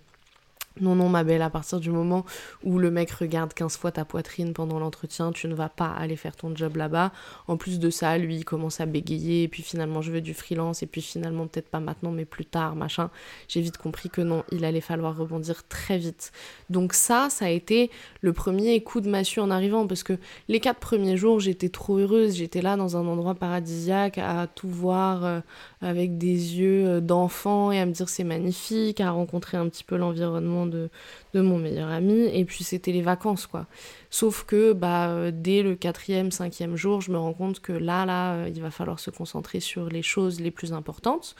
non, 0.80 0.96
non, 0.96 1.10
ma 1.10 1.24
belle, 1.26 1.42
à 1.42 1.50
partir 1.50 1.82
du 1.82 1.92
moment 1.92 2.26
où 2.64 2.80
le 2.80 2.92
mec 2.92 3.12
regarde 3.12 3.54
15 3.54 3.76
fois 3.78 3.92
ta 3.92 4.06
poitrine 4.06 4.54
pendant 4.54 4.80
l'entretien, 4.80 5.32
tu 5.34 5.48
ne 5.48 5.54
vas 5.54 5.68
pas 5.68 5.88
aller 5.90 6.16
faire 6.16 6.36
ton 6.36 6.56
job 6.56 6.78
là-bas. 6.78 7.12
En 7.48 7.58
plus 7.58 7.78
de 7.78 7.90
ça, 7.90 8.18
lui, 8.18 8.38
il 8.38 8.46
commence 8.46 8.80
à 8.80 8.86
bégayer, 8.86 9.44
et 9.44 9.48
puis 9.50 9.64
finalement, 9.64 10.02
je 10.02 10.12
veux 10.14 10.22
du 10.22 10.34
freelance, 10.34 10.82
et 10.82 10.88
puis 10.88 11.02
finalement, 11.02 11.46
peut-être 11.48 11.68
pas 11.68 11.82
maintenant, 11.82 12.12
mais 12.12 12.24
plus 12.24 12.46
tard, 12.46 12.76
machin. 12.76 13.10
J'ai 13.50 13.60
vite 13.60 13.78
compris 13.78 14.10
que 14.10 14.22
non, 14.22 14.46
il 14.52 14.64
allait 14.64 14.82
falloir 14.82 15.18
rebondir 15.18 15.68
très 15.68 15.98
vite. 15.98 16.32
Donc 16.70 16.94
ça, 16.94 17.28
ça 17.30 17.46
a 17.46 17.50
été 17.50 17.92
le 18.22 18.32
premier 18.32 18.82
coup 18.82 19.02
de 19.02 19.10
massue 19.10 19.42
en 19.42 19.52
arrivant, 19.52 19.88
parce 19.88 20.04
que 20.04 20.14
les 20.48 20.62
quatre 20.62 20.80
premiers 20.80 21.18
jours, 21.18 21.42
j'étais 21.42 21.70
trop 21.70 21.98
heureuse, 21.98 22.36
j'étais 22.36 22.62
là 22.62 22.78
dans 22.78 22.96
un 22.96 23.06
endroit 23.08 23.36
paradisiaque, 23.36 24.18
à 24.20 24.48
tout 24.48 24.70
voir 24.70 25.26
euh, 25.26 25.40
avec 25.82 26.18
des 26.18 26.58
yeux 26.58 26.88
euh, 26.88 27.02
d'enfant, 27.02 27.72
et 27.72 27.80
à 27.80 27.86
me 27.86 27.92
dire 27.92 28.08
c'est 28.10 28.24
magnifique, 28.24 29.02
à 29.02 29.12
rencontrer 29.12 29.58
un 29.58 29.68
petit 29.68 29.84
peu 29.84 29.98
l'environnement 29.98 30.66
de 30.66 30.90
mon 31.34 31.58
meilleur 31.58 31.90
ami, 31.90 32.30
et 32.34 32.46
puis 32.46 32.64
c'était 32.64 32.92
les 32.92 33.02
vacances, 33.02 33.48
quoi. 33.48 33.68
Sauf 34.14 34.44
que 34.44 34.74
bah, 34.74 35.10
euh, 35.10 35.32
dès 35.34 35.64
le 35.64 35.76
quatrième, 35.76 36.32
cinquième 36.32 36.76
jour, 36.76 37.00
je 37.00 37.12
me 37.12 37.18
rends 37.18 37.34
compte 37.34 37.62
que 37.62 37.72
là, 37.72 38.06
là, 38.06 38.34
euh, 38.34 38.50
il 38.54 38.62
va 38.62 38.70
falloir 38.70 39.00
se 39.00 39.10
concentrer 39.10 39.62
sur 39.62 39.88
les 39.88 40.02
choses 40.02 40.42
les 40.42 40.52
plus 40.52 40.74
importantes. 40.74 41.34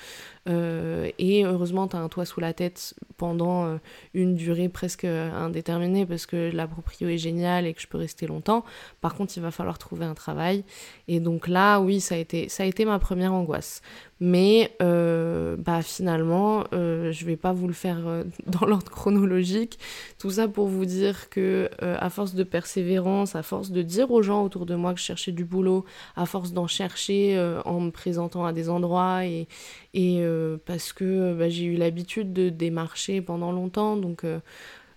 Euh, 0.50 1.10
et 1.20 1.46
heureusement, 1.46 1.88
tu 1.88 1.96
as 1.96 2.00
un 2.00 2.10
toit 2.10 2.26
sous 2.26 2.40
la 2.40 2.54
tête 2.54 2.96
pendant 3.18 3.80
une 4.14 4.36
durée 4.36 4.70
presque 4.70 5.06
indéterminée 5.06 6.06
parce 6.06 6.26
que 6.26 6.52
la 6.52 6.68
proprio 6.68 7.10
est 7.10 7.18
géniale 7.18 7.68
et 7.68 7.74
que 7.74 7.82
je 7.82 7.88
peux 7.88 7.98
rester 7.98 8.26
longtemps. 8.26 8.66
Par 9.02 9.14
contre, 9.16 9.34
il 9.38 9.42
va 9.42 9.52
falloir 9.52 9.78
trouver 9.78 10.06
un 10.06 10.16
travail. 10.16 10.64
Et 11.08 11.20
donc 11.20 11.48
là, 11.48 11.80
oui, 11.80 12.00
ça 12.00 12.16
a 12.16 12.18
été, 12.18 12.50
ça 12.50 12.64
a 12.64 12.66
été 12.66 12.86
ma 12.86 12.98
première 12.98 13.34
angoisse. 13.34 13.82
Mais 14.20 14.72
bah, 14.80 15.82
finalement, 15.84 16.64
je 16.72 17.26
vais 17.26 17.38
pas 17.38 17.54
vous 17.54 17.68
le 17.68 17.74
faire 17.74 18.00
dans 18.48 18.66
l'ordre 18.66 18.92
chronologique. 18.92 19.78
Tout 20.18 20.32
ça 20.32 20.48
pour 20.48 20.68
vous 20.68 20.86
dire 20.86 21.30
que 21.30 21.70
à 21.80 22.10
force 22.10 22.34
de 22.34 22.44
persévérance, 22.44 23.36
à 23.36 23.44
force 23.44 23.72
de 23.72 23.82
dire 23.84 24.12
aux 24.12 24.22
gens 24.24 24.44
autour 24.44 24.66
de 24.66 24.76
moi 24.76 24.94
que 24.94 25.00
je 25.00 25.06
cherchais 25.06 25.32
du 25.32 25.46
boulot, 25.46 25.86
à 26.16 26.26
force 26.26 26.54
d'en 26.54 26.68
chercher 26.68 27.38
euh, 27.38 27.62
en 27.66 27.80
me 27.80 27.92
présentant 27.92 28.46
à 28.46 28.54
des 28.54 28.70
endroits 28.70 29.26
et, 29.26 29.48
euh, 29.96 30.31
parce 30.66 30.94
que 30.94 31.34
bah, 31.34 31.50
j'ai 31.50 31.66
eu 31.66 31.76
l'habitude 31.76 32.34
de 32.34 32.50
démarcher 32.50 33.22
pendant 33.22 33.52
longtemps, 33.52 33.98
donc 33.98 34.24
euh, 34.24 34.40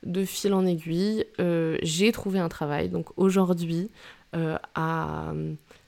de 0.05 0.25
fil 0.25 0.53
en 0.53 0.67
aiguille, 0.67 1.25
j'ai 1.83 2.13
trouvé 2.13 2.39
un 2.39 2.49
travail. 2.49 2.91
Donc 2.91 3.07
aujourd'hui, 3.17 3.91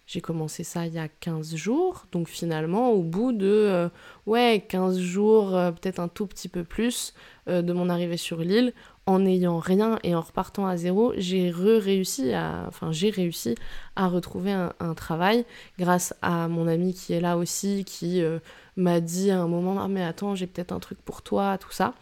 j'ai 0.07 0.21
commencé 0.21 0.65
ça 0.65 0.87
il 0.87 0.95
y 0.95 0.99
a 0.99 1.09
15 1.09 1.55
jours, 1.55 2.07
donc 2.13 2.29
finalement 2.29 2.93
au 2.93 3.03
bout 3.03 3.33
de 3.33 3.91
ouais, 4.25 4.65
15 4.67 4.99
jours, 4.99 5.51
peut-être 5.51 6.01
un 6.01 6.09
tout 6.09 6.27
petit 6.27 6.49
peu 6.49 6.65
plus 6.65 7.13
de 7.47 7.73
mon 7.75 7.91
arrivée 7.91 8.17
sur 8.17 8.39
l'île, 8.39 8.73
en 9.07 9.21
n'ayant 9.21 9.59
rien 9.59 9.99
et 10.03 10.15
en 10.17 10.21
repartant 10.21 10.67
à 10.67 10.77
zéro, 10.77 11.13
j'ai 11.17 11.51
réussi 11.51 12.33
à, 12.33 12.69
à 13.95 14.09
retrouver 14.09 14.53
un, 14.53 14.95
travail 14.95 15.45
grâce 15.79 16.15
à 16.23 16.49
mon 16.49 16.67
ami 16.67 16.93
qui 16.93 17.13
est 17.13 17.21
là 17.21 17.37
aussi, 17.37 17.85
qui 17.85 18.21
euh, 18.21 18.41
m'a 18.77 19.01
dit 19.01 19.31
à 19.31 19.41
un 19.41 19.49
moment 19.49 19.81
ah 19.81 19.89
mais 19.89 20.03
attends 20.03 20.35
j'ai 20.35 20.47
peut-être 20.47 20.73
un 20.73 20.81
truc 20.81 20.99
pour 21.05 21.23
toi, 21.23 21.59
tout 21.59 21.73
ça. 21.73 21.95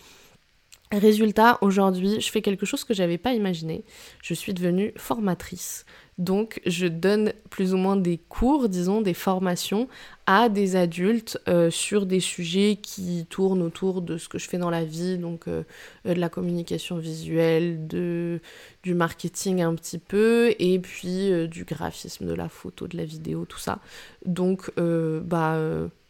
Résultat, 0.92 1.58
aujourd'hui, 1.60 2.20
je 2.20 2.30
fais 2.30 2.42
quelque 2.42 2.66
chose 2.66 2.84
que 2.84 2.94
j'avais 2.94 3.18
pas 3.18 3.32
imaginé. 3.32 3.84
Je 4.22 4.34
suis 4.34 4.54
devenue 4.54 4.92
formatrice. 4.96 5.86
Donc, 6.18 6.60
je 6.66 6.86
donne 6.86 7.32
plus 7.50 7.74
ou 7.74 7.76
moins 7.76 7.96
des 7.96 8.18
cours, 8.18 8.68
disons, 8.68 9.00
des 9.00 9.14
formations 9.14 9.88
à 10.26 10.48
des 10.48 10.76
adultes 10.76 11.40
euh, 11.48 11.70
sur 11.70 12.06
des 12.06 12.20
sujets 12.20 12.78
qui 12.80 13.26
tournent 13.28 13.62
autour 13.62 14.02
de 14.02 14.18
ce 14.18 14.28
que 14.28 14.38
je 14.38 14.48
fais 14.48 14.58
dans 14.58 14.70
la 14.70 14.84
vie, 14.84 15.18
donc 15.18 15.48
euh, 15.48 15.64
euh, 16.06 16.14
de 16.14 16.20
la 16.20 16.28
communication 16.28 16.98
visuelle, 16.98 17.88
du 17.88 18.40
marketing 18.94 19.62
un 19.62 19.74
petit 19.74 19.98
peu, 19.98 20.54
et 20.60 20.78
puis 20.78 21.48
du 21.48 21.64
graphisme, 21.64 22.26
de 22.26 22.34
la 22.34 22.48
photo, 22.48 22.86
de 22.86 22.96
la 22.96 23.04
vidéo, 23.04 23.46
tout 23.46 23.58
ça. 23.58 23.80
Donc, 24.24 24.70
bah, 24.76 25.58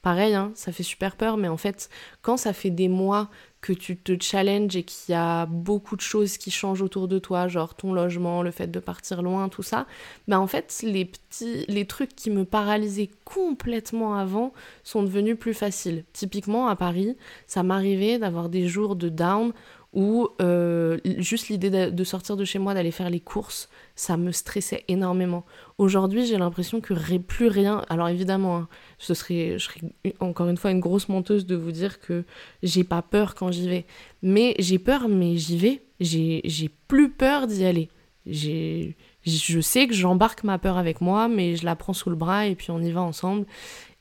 pareil, 0.04 0.34
hein, 0.34 0.52
ça 0.54 0.70
fait 0.70 0.82
super 0.82 1.16
peur, 1.16 1.38
mais 1.38 1.48
en 1.48 1.56
fait, 1.56 1.88
quand 2.20 2.36
ça 2.36 2.52
fait 2.52 2.68
des 2.68 2.88
mois 2.88 3.30
que 3.62 3.72
tu 3.72 3.96
te 3.96 4.12
challenges 4.22 4.76
et 4.76 4.82
qu'il 4.82 5.14
y 5.14 5.16
a 5.16 5.46
beaucoup 5.46 5.96
de 5.96 6.02
choses 6.02 6.36
qui 6.36 6.50
changent 6.50 6.82
autour 6.82 7.08
de 7.08 7.18
toi, 7.18 7.48
genre 7.48 7.74
ton 7.74 7.94
logement, 7.94 8.42
le 8.42 8.50
fait 8.50 8.66
de 8.66 8.80
partir 8.80 9.22
loin, 9.22 9.48
tout 9.48 9.62
ça, 9.62 9.86
ben 10.28 10.38
en 10.38 10.46
fait 10.46 10.80
les 10.82 11.06
petits 11.06 11.64
les 11.68 11.86
trucs 11.86 12.14
qui 12.14 12.30
me 12.30 12.44
paralysaient 12.44 13.08
complètement 13.24 14.16
avant 14.18 14.52
sont 14.82 15.02
devenus 15.02 15.38
plus 15.38 15.54
faciles. 15.54 16.04
Typiquement 16.12 16.68
à 16.68 16.76
Paris, 16.76 17.16
ça 17.46 17.62
m'arrivait 17.62 18.18
d'avoir 18.18 18.50
des 18.50 18.68
jours 18.68 18.96
de 18.96 19.08
down 19.08 19.54
où 19.94 20.28
euh, 20.42 20.98
juste 21.18 21.48
l'idée 21.48 21.70
de, 21.70 22.04
sortir 22.04 22.36
de 22.36 22.44
chez 22.44 22.58
moi, 22.58 22.74
d'aller 22.74 22.90
faire 22.90 23.10
les 23.10 23.20
courses, 23.20 23.68
ça 23.94 24.16
me 24.16 24.32
stressait 24.32 24.84
énormément. 24.88 25.44
Aujourd'hui, 25.78 26.26
j'ai 26.26 26.36
l'impression 26.36 26.80
que 26.80 26.94
plus 27.18 27.46
rien. 27.46 27.84
Alors 27.88 28.08
évidemment, 28.08 28.56
hein, 28.56 28.68
ce 28.98 29.14
serait, 29.14 29.58
je 29.58 29.64
serais 29.64 29.80
encore 30.18 30.48
une 30.48 30.56
fois 30.56 30.72
une 30.72 30.80
grosse 30.80 31.08
menteuse 31.08 31.46
de 31.46 31.54
vous 31.54 31.70
dire 31.70 32.00
que 32.00 32.24
j'ai 32.62 32.82
pas 32.84 33.02
peur 33.02 33.34
quand 33.36 33.52
j'y 33.52 33.68
vais. 33.68 33.86
Mais 34.22 34.56
j'ai 34.58 34.78
peur, 34.78 35.08
mais 35.08 35.36
j'y 35.36 35.56
vais. 35.56 35.82
J'ai 36.00 36.70
plus 36.88 37.10
peur 37.10 37.46
d'y 37.46 37.64
aller. 37.64 37.88
Je 38.26 39.60
sais 39.60 39.86
que 39.86 39.94
j'embarque 39.94 40.42
ma 40.42 40.58
peur 40.58 40.76
avec 40.76 41.00
moi, 41.00 41.28
mais 41.28 41.56
je 41.56 41.64
la 41.64 41.76
prends 41.76 41.92
sous 41.92 42.10
le 42.10 42.16
bras 42.16 42.46
et 42.46 42.56
puis 42.56 42.70
on 42.72 42.80
y 42.80 42.90
va 42.90 43.02
ensemble. 43.02 43.46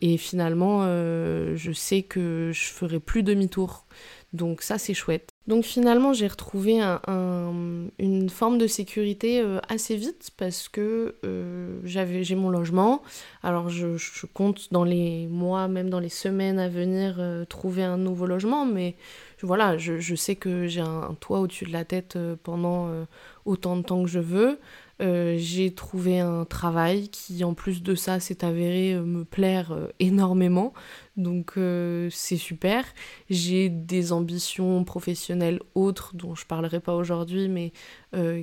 Et 0.01 0.17
finalement, 0.17 0.81
euh, 0.83 1.55
je 1.55 1.71
sais 1.71 2.01
que 2.01 2.51
je 2.53 2.65
ferai 2.65 2.99
plus 2.99 3.23
demi-tour. 3.23 3.85
Donc 4.33 4.61
ça, 4.61 4.77
c'est 4.77 4.93
chouette. 4.93 5.32
Donc 5.45 5.65
finalement, 5.65 6.13
j'ai 6.13 6.27
retrouvé 6.27 6.79
une 6.79 8.29
forme 8.29 8.57
de 8.57 8.65
sécurité 8.65 9.41
euh, 9.41 9.59
assez 9.67 9.97
vite 9.97 10.31
parce 10.37 10.69
que 10.69 11.15
euh, 11.25 11.79
j'avais, 11.83 12.23
j'ai 12.23 12.35
mon 12.35 12.49
logement. 12.49 13.01
Alors 13.41 13.67
je, 13.67 13.97
compte 14.33 14.71
dans 14.71 14.85
les 14.85 15.27
mois, 15.27 15.67
même 15.67 15.89
dans 15.89 15.99
les 15.99 16.07
semaines 16.09 16.59
à 16.59 16.69
venir, 16.69 17.17
euh, 17.19 17.43
trouver 17.43 17.83
un 17.83 17.97
nouveau 17.97 18.25
logement. 18.25 18.65
Mais 18.65 18.95
voilà, 19.41 19.77
je, 19.77 20.15
sais 20.15 20.37
que 20.37 20.67
j'ai 20.67 20.79
un, 20.79 21.13
toit 21.19 21.41
au-dessus 21.41 21.65
de 21.65 21.73
la 21.73 21.83
tête 21.83 22.17
pendant 22.43 22.89
autant 23.43 23.75
de 23.75 23.81
temps 23.81 24.01
que 24.01 24.09
je 24.09 24.19
veux. 24.19 24.57
J'ai 25.01 25.73
trouvé 25.75 26.21
un 26.21 26.45
travail 26.45 27.09
qui, 27.09 27.43
en 27.43 27.53
plus 27.53 27.83
de 27.83 27.93
ça, 27.93 28.21
s'est 28.21 28.45
avéré 28.45 28.95
me 28.95 29.25
plaire 29.25 29.75
énormément. 29.99 30.71
Donc 31.15 31.53
c'est 32.09 32.37
super. 32.37 32.85
J'ai 33.29 33.69
des 33.69 34.11
ambitions 34.11 34.83
professionnelles 34.83 35.59
autres 35.75 36.15
dont 36.15 36.33
je 36.33 36.45
parlerai 36.45 36.79
pas 36.79 36.95
aujourd'hui, 36.95 37.49
mais 37.49 37.71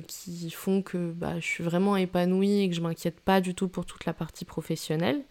qui 0.07 0.49
font 0.51 0.81
que 0.81 1.11
bah, 1.11 1.39
je 1.39 1.45
suis 1.45 1.63
vraiment 1.63 1.97
épanouie 1.97 2.61
et 2.61 2.69
que 2.69 2.75
je 2.75 2.81
m'inquiète 2.81 3.19
pas 3.19 3.41
du 3.41 3.55
tout 3.55 3.67
pour 3.67 3.85
toute 3.85 4.05
la 4.05 4.13
partie 4.13 4.45
professionnelle. 4.45 5.21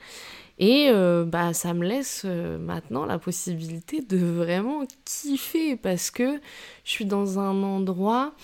Et 0.61 0.91
euh, 0.91 1.25
bah, 1.25 1.55
ça 1.55 1.73
me 1.73 1.87
laisse 1.87 2.23
euh, 2.27 2.59
maintenant 2.59 3.07
la 3.07 3.19
possibilité 3.19 4.03
de 4.03 4.19
vraiment 4.19 4.83
kiffer 5.07 5.75
parce 5.75 6.11
que 6.11 6.39
je 6.85 6.91
suis 6.91 7.07
dans 7.07 7.39
un 7.39 7.63
endroit. 7.63 8.35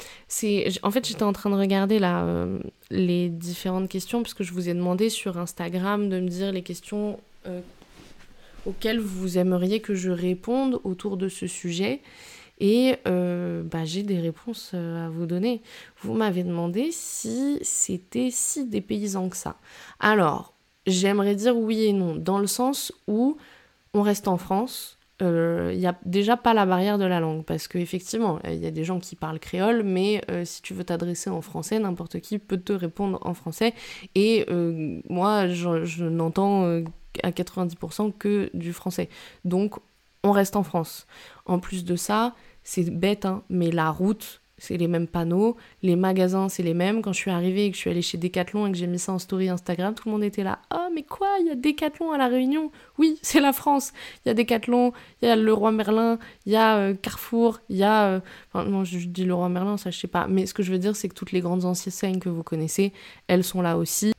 En 0.82 0.90
fait, 0.90 1.06
j'étais 1.06 1.22
en 1.24 1.34
train 1.34 1.50
de 1.50 1.56
regarder 1.56 1.98
là 1.98 2.24
euh, 2.24 2.58
les 2.90 3.28
différentes 3.28 3.90
questions 3.90 4.22
parce 4.22 4.32
que 4.32 4.44
je 4.44 4.54
vous 4.54 4.70
ai 4.70 4.72
demandé 4.72 5.10
sur 5.10 5.36
Instagram 5.36 6.08
de 6.08 6.18
me 6.18 6.28
dire 6.28 6.52
les 6.52 6.62
questions 6.62 7.20
auxquelles 8.66 9.00
vous 9.00 9.38
aimeriez 9.38 9.80
que 9.80 9.94
je 9.94 10.10
réponde 10.10 10.80
autour 10.84 11.16
de 11.16 11.28
ce 11.28 11.46
sujet. 11.46 12.02
Et 12.58 12.96
bah, 13.04 13.84
j'ai 13.84 14.02
des 14.02 14.18
réponses 14.18 14.72
à 14.72 15.10
vous 15.10 15.26
donner. 15.26 15.60
Vous 16.00 16.14
m'avez 16.14 16.42
demandé 16.42 16.88
si 16.90 17.58
c'était 17.60 18.30
si 18.30 18.64
dépaysant 18.64 19.28
que 19.28 19.36
ça. 19.36 19.58
Alors, 20.00 20.56
J'aimerais 20.86 21.34
dire 21.34 21.56
oui 21.56 21.84
et 21.84 21.92
non, 21.92 22.14
dans 22.14 22.38
le 22.38 22.46
sens 22.46 22.92
où 23.08 23.36
on 23.92 24.02
reste 24.02 24.28
en 24.28 24.36
France, 24.36 24.95
il 25.20 25.26
euh, 25.26 25.74
n'y 25.74 25.86
a 25.86 25.96
déjà 26.04 26.36
pas 26.36 26.52
la 26.52 26.66
barrière 26.66 26.98
de 26.98 27.06
la 27.06 27.20
langue, 27.20 27.42
parce 27.42 27.68
qu'effectivement, 27.68 28.38
il 28.44 28.58
y 28.62 28.66
a 28.66 28.70
des 28.70 28.84
gens 28.84 28.98
qui 29.00 29.16
parlent 29.16 29.38
créole, 29.38 29.82
mais 29.82 30.20
euh, 30.30 30.44
si 30.44 30.60
tu 30.60 30.74
veux 30.74 30.84
t'adresser 30.84 31.30
en 31.30 31.40
français, 31.40 31.78
n'importe 31.78 32.20
qui 32.20 32.38
peut 32.38 32.58
te 32.58 32.72
répondre 32.72 33.18
en 33.22 33.32
français, 33.32 33.72
et 34.14 34.44
euh, 34.50 35.00
moi, 35.08 35.48
je, 35.48 36.04
n'entends 36.04 36.64
à 37.22 37.30
90% 37.30 38.12
que 38.18 38.50
du 38.52 38.74
français. 38.74 39.08
Donc, 39.46 39.76
on 40.22 40.32
reste 40.32 40.56
en 40.56 40.62
France. 40.62 41.06
En 41.46 41.60
plus 41.60 41.84
de 41.84 41.96
ça, 41.96 42.34
c'est 42.62 42.90
bête, 42.90 43.24
hein, 43.24 43.42
mais 43.48 43.70
la 43.70 43.90
route, 43.90 44.42
c'est 44.58 44.76
les 44.76 44.88
mêmes 44.88 45.06
panneaux, 45.06 45.56
les 45.82 45.96
magasins, 45.96 46.48
c'est 46.48 46.62
les 46.62 46.74
mêmes. 46.74 47.02
Quand 47.02 47.12
je 47.12 47.18
suis 47.18 47.30
arrivée 47.30 47.66
et 47.66 47.70
que 47.70 47.76
je 47.76 47.80
suis 47.80 47.90
allée 47.90 48.02
chez 48.02 48.16
Decathlon 48.16 48.66
et 48.66 48.72
que 48.72 48.78
j'ai 48.78 48.86
mis 48.86 48.98
ça 48.98 49.12
en 49.12 49.18
story 49.18 49.48
Instagram, 49.48 49.94
tout 49.94 50.04
le 50.06 50.12
monde 50.12 50.24
était 50.24 50.42
là. 50.44 50.60
Oh, 50.74 50.88
mais 50.94 51.02
quoi 51.02 51.28
Il 51.40 51.46
y 51.46 51.50
a 51.50 51.54
Decathlon 51.54 52.10
à 52.12 52.18
La 52.18 52.28
Réunion? 52.28 52.70
Oui, 52.98 53.18
c'est 53.22 53.40
la 53.40 53.52
France. 53.52 53.92
Il 54.24 54.28
y 54.28 54.30
a 54.30 54.34
Decathlon, 54.34 54.92
il 55.20 55.28
y 55.28 55.30
a 55.30 55.36
le 55.36 55.52
Roi 55.52 55.72
Merlin, 55.72 56.18
il 56.46 56.52
y 56.52 56.56
a 56.56 56.76
euh, 56.78 56.94
Carrefour, 56.94 57.60
il 57.68 57.76
y 57.76 57.84
a. 57.84 58.06
Euh, 58.06 58.20
enfin, 58.52 58.68
non, 58.68 58.84
je 58.84 58.98
dis 59.06 59.24
le 59.24 59.34
Roi 59.34 59.48
Merlin, 59.48 59.76
ça 59.76 59.90
je 59.90 59.98
sais 59.98 60.08
pas. 60.08 60.26
Mais 60.26 60.46
ce 60.46 60.54
que 60.54 60.62
je 60.62 60.72
veux 60.72 60.78
dire, 60.78 60.96
c'est 60.96 61.08
que 61.08 61.14
toutes 61.14 61.32
les 61.32 61.40
grandes 61.40 61.64
enseignes 61.64 62.18
que 62.18 62.28
vous 62.28 62.42
connaissez, 62.42 62.92
elles 63.28 63.44
sont 63.44 63.60
là 63.60 63.76
aussi. 63.76 64.12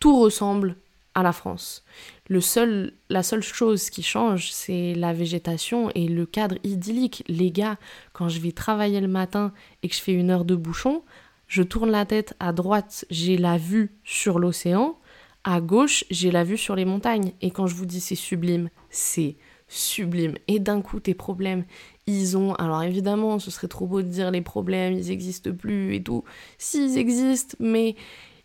Tout 0.00 0.18
ressemble 0.18 0.76
à 1.14 1.22
la 1.22 1.32
France. 1.32 1.84
Le 2.30 2.40
seul, 2.40 2.92
la 3.08 3.24
seule 3.24 3.42
chose 3.42 3.90
qui 3.90 4.04
change, 4.04 4.52
c'est 4.52 4.94
la 4.94 5.12
végétation 5.12 5.90
et 5.96 6.06
le 6.06 6.26
cadre 6.26 6.58
idyllique. 6.62 7.24
Les 7.26 7.50
gars, 7.50 7.76
quand 8.12 8.28
je 8.28 8.38
vais 8.38 8.52
travailler 8.52 9.00
le 9.00 9.08
matin 9.08 9.52
et 9.82 9.88
que 9.88 9.96
je 9.96 10.00
fais 10.00 10.12
une 10.12 10.30
heure 10.30 10.44
de 10.44 10.54
bouchon, 10.54 11.02
je 11.48 11.64
tourne 11.64 11.90
la 11.90 12.06
tête 12.06 12.34
à 12.38 12.52
droite, 12.52 13.04
j'ai 13.10 13.36
la 13.36 13.58
vue 13.58 13.96
sur 14.04 14.38
l'océan, 14.38 14.96
à 15.42 15.60
gauche, 15.60 16.04
j'ai 16.08 16.30
la 16.30 16.44
vue 16.44 16.56
sur 16.56 16.76
les 16.76 16.84
montagnes. 16.84 17.32
Et 17.40 17.50
quand 17.50 17.66
je 17.66 17.74
vous 17.74 17.84
dis 17.84 17.98
c'est 17.98 18.14
sublime, 18.14 18.70
c'est 18.90 19.36
sublime. 19.66 20.36
Et 20.46 20.60
d'un 20.60 20.82
coup, 20.82 21.00
tes 21.00 21.14
problèmes, 21.14 21.64
ils 22.06 22.36
ont... 22.36 22.54
Alors 22.54 22.84
évidemment, 22.84 23.40
ce 23.40 23.50
serait 23.50 23.66
trop 23.66 23.88
beau 23.88 24.02
de 24.02 24.08
dire 24.08 24.30
les 24.30 24.40
problèmes, 24.40 24.92
ils 24.92 25.08
n'existent 25.08 25.50
plus 25.50 25.96
et 25.96 26.02
tout. 26.04 26.22
S'ils 26.58 26.96
existent, 26.96 27.56
mais 27.58 27.96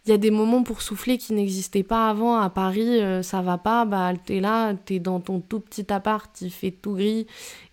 il 0.05 0.11
y 0.11 0.13
a 0.13 0.17
des 0.17 0.31
moments 0.31 0.61
pour 0.61 0.81
souffler 0.81 1.17
qui 1.17 1.33
n'existaient 1.33 1.83
pas 1.83 2.09
avant. 2.09 2.37
À 2.37 2.49
Paris, 2.49 3.01
euh, 3.01 3.23
ça 3.23 3.41
va 3.41 3.57
pas, 3.57 3.85
bah 3.85 4.13
t'es 4.23 4.39
là, 4.39 4.73
t'es 4.73 4.99
dans 4.99 5.19
ton 5.19 5.39
tout 5.39 5.59
petit 5.59 5.91
appart, 5.91 6.29
il 6.41 6.51
fait 6.51 6.71
tout 6.71 6.93
gris. 6.93 7.25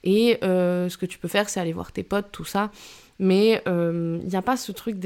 Et 0.02 0.38
euh, 0.42 0.88
ce 0.88 0.96
que 0.96 1.04
tu 1.04 1.18
peux 1.18 1.28
faire, 1.28 1.48
c'est 1.48 1.60
aller 1.60 1.74
voir 1.74 1.92
tes 1.92 2.02
potes, 2.02 2.32
tout 2.32 2.44
ça. 2.44 2.70
Mais 3.18 3.62
il 3.66 3.68
euh, 3.68 4.18
n'y 4.18 4.34
a 4.34 4.42
pas 4.42 4.56
ce 4.56 4.72
truc, 4.72 4.96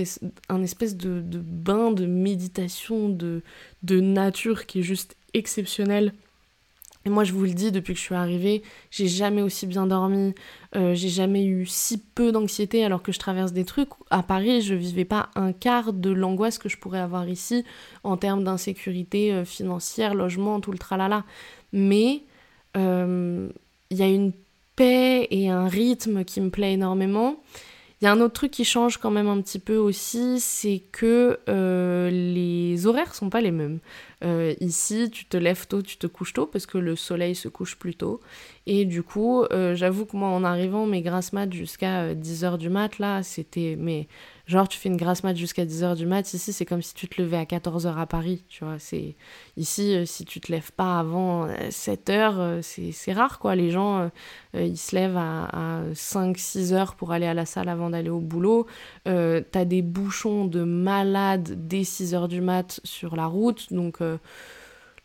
un 0.48 0.62
espèce 0.62 0.96
de, 0.96 1.20
de, 1.20 1.38
bain 1.38 1.90
de 1.90 2.06
méditation, 2.06 3.08
de, 3.08 3.42
de 3.82 4.00
nature 4.00 4.66
qui 4.66 4.80
est 4.80 4.84
juste 4.84 5.16
exceptionnel 5.34 6.12
et 7.06 7.08
moi, 7.08 7.22
je 7.22 7.32
vous 7.32 7.44
le 7.44 7.52
dis, 7.52 7.70
depuis 7.70 7.94
que 7.94 8.00
je 8.00 8.04
suis 8.04 8.16
arrivée, 8.16 8.64
j'ai 8.90 9.06
jamais 9.06 9.40
aussi 9.40 9.68
bien 9.68 9.86
dormi, 9.86 10.34
euh, 10.74 10.92
j'ai 10.92 11.08
jamais 11.08 11.44
eu 11.44 11.64
si 11.64 11.98
peu 11.98 12.32
d'anxiété 12.32 12.84
alors 12.84 13.00
que 13.00 13.12
je 13.12 13.20
traverse 13.20 13.52
des 13.52 13.64
trucs. 13.64 13.90
À 14.10 14.24
Paris, 14.24 14.60
je 14.60 14.74
vivais 14.74 15.04
pas 15.04 15.30
un 15.36 15.52
quart 15.52 15.92
de 15.92 16.10
l'angoisse 16.10 16.58
que 16.58 16.68
je 16.68 16.76
pourrais 16.76 16.98
avoir 16.98 17.28
ici 17.28 17.64
en 18.02 18.16
termes 18.16 18.42
d'insécurité 18.42 19.32
euh, 19.32 19.44
financière, 19.44 20.14
logement, 20.14 20.60
tout 20.60 20.72
le 20.72 20.78
tralala. 20.78 21.22
Mais 21.72 22.24
euh, 22.76 23.50
il 23.90 23.96
y 23.96 24.02
a 24.02 24.08
une 24.08 24.32
paix 24.74 25.28
et 25.30 25.48
un 25.48 25.68
rythme 25.68 26.24
qui 26.24 26.40
me 26.40 26.50
plaît 26.50 26.72
énormément. 26.72 27.36
Un 28.06 28.20
autre 28.20 28.34
truc 28.34 28.50
qui 28.50 28.64
change 28.64 28.98
quand 28.98 29.10
même 29.10 29.28
un 29.28 29.40
petit 29.40 29.58
peu 29.58 29.76
aussi, 29.76 30.40
c'est 30.40 30.82
que 30.92 31.38
les 32.10 32.86
horaires 32.86 33.14
sont 33.14 33.30
pas 33.30 33.40
les 33.40 33.50
mêmes. 33.50 33.80
Euh, 34.24 34.54
ici, 34.60 35.10
tu 35.10 35.26
te 35.26 35.36
lèves 35.36 35.66
tôt, 35.66 35.82
tu 35.82 35.98
te 35.98 36.06
couches 36.06 36.32
tôt 36.32 36.46
parce 36.46 36.66
que 36.66 36.78
le 36.78 36.96
soleil 36.96 37.34
se 37.34 37.48
couche 37.48 37.76
plus 37.76 37.94
tôt. 37.94 38.20
Et 38.66 38.84
du 38.84 39.02
coup, 39.02 39.44
euh, 39.44 39.74
j'avoue 39.74 40.06
que 40.06 40.16
moi, 40.16 40.28
en 40.28 40.42
arrivant, 40.42 40.86
mes 40.86 41.02
grasses 41.02 41.32
mat 41.32 41.52
jusqu'à 41.52 42.14
10h 42.14 42.54
euh, 42.54 42.56
du 42.56 42.70
mat, 42.70 42.98
là, 42.98 43.22
c'était. 43.22 43.76
Mais 43.78 44.08
genre, 44.46 44.68
tu 44.68 44.78
fais 44.78 44.88
une 44.88 44.96
grasse 44.96 45.22
mat 45.24 45.36
jusqu'à 45.36 45.64
10h 45.64 45.96
du 45.96 46.06
mat. 46.06 46.32
Ici, 46.32 46.52
c'est 46.52 46.64
comme 46.64 46.82
si 46.82 46.94
tu 46.94 47.08
te 47.08 47.20
levais 47.20 47.36
à 47.36 47.44
14h 47.44 47.96
à 47.96 48.06
Paris. 48.06 48.44
Tu 48.48 48.64
vois, 48.64 48.78
c'est. 48.78 49.16
Ici, 49.56 50.06
si 50.06 50.24
tu 50.24 50.40
te 50.40 50.50
lèves 50.50 50.72
pas 50.72 50.98
avant 50.98 51.48
7h, 51.48 52.62
c'est 52.62 53.12
rare, 53.12 53.38
quoi. 53.38 53.54
Les 53.54 53.70
gens, 53.70 54.10
ils 54.54 54.78
se 54.78 54.94
lèvent 54.94 55.16
à, 55.16 55.82
5-6 55.92 56.72
h 56.72 56.94
pour 56.96 57.12
aller 57.12 57.26
à 57.26 57.34
la 57.34 57.46
salle 57.46 57.68
avant 57.68 57.90
d'aller 57.90 58.10
au 58.10 58.20
boulot. 58.20 58.66
T'as 59.04 59.64
des 59.64 59.82
bouchons 59.82 60.46
de 60.46 60.62
malades 60.62 61.66
dès 61.66 61.82
6h 61.82 62.28
du 62.28 62.40
mat 62.40 62.80
sur 62.84 63.16
la 63.16 63.26
route. 63.26 63.72
Donc, 63.72 64.00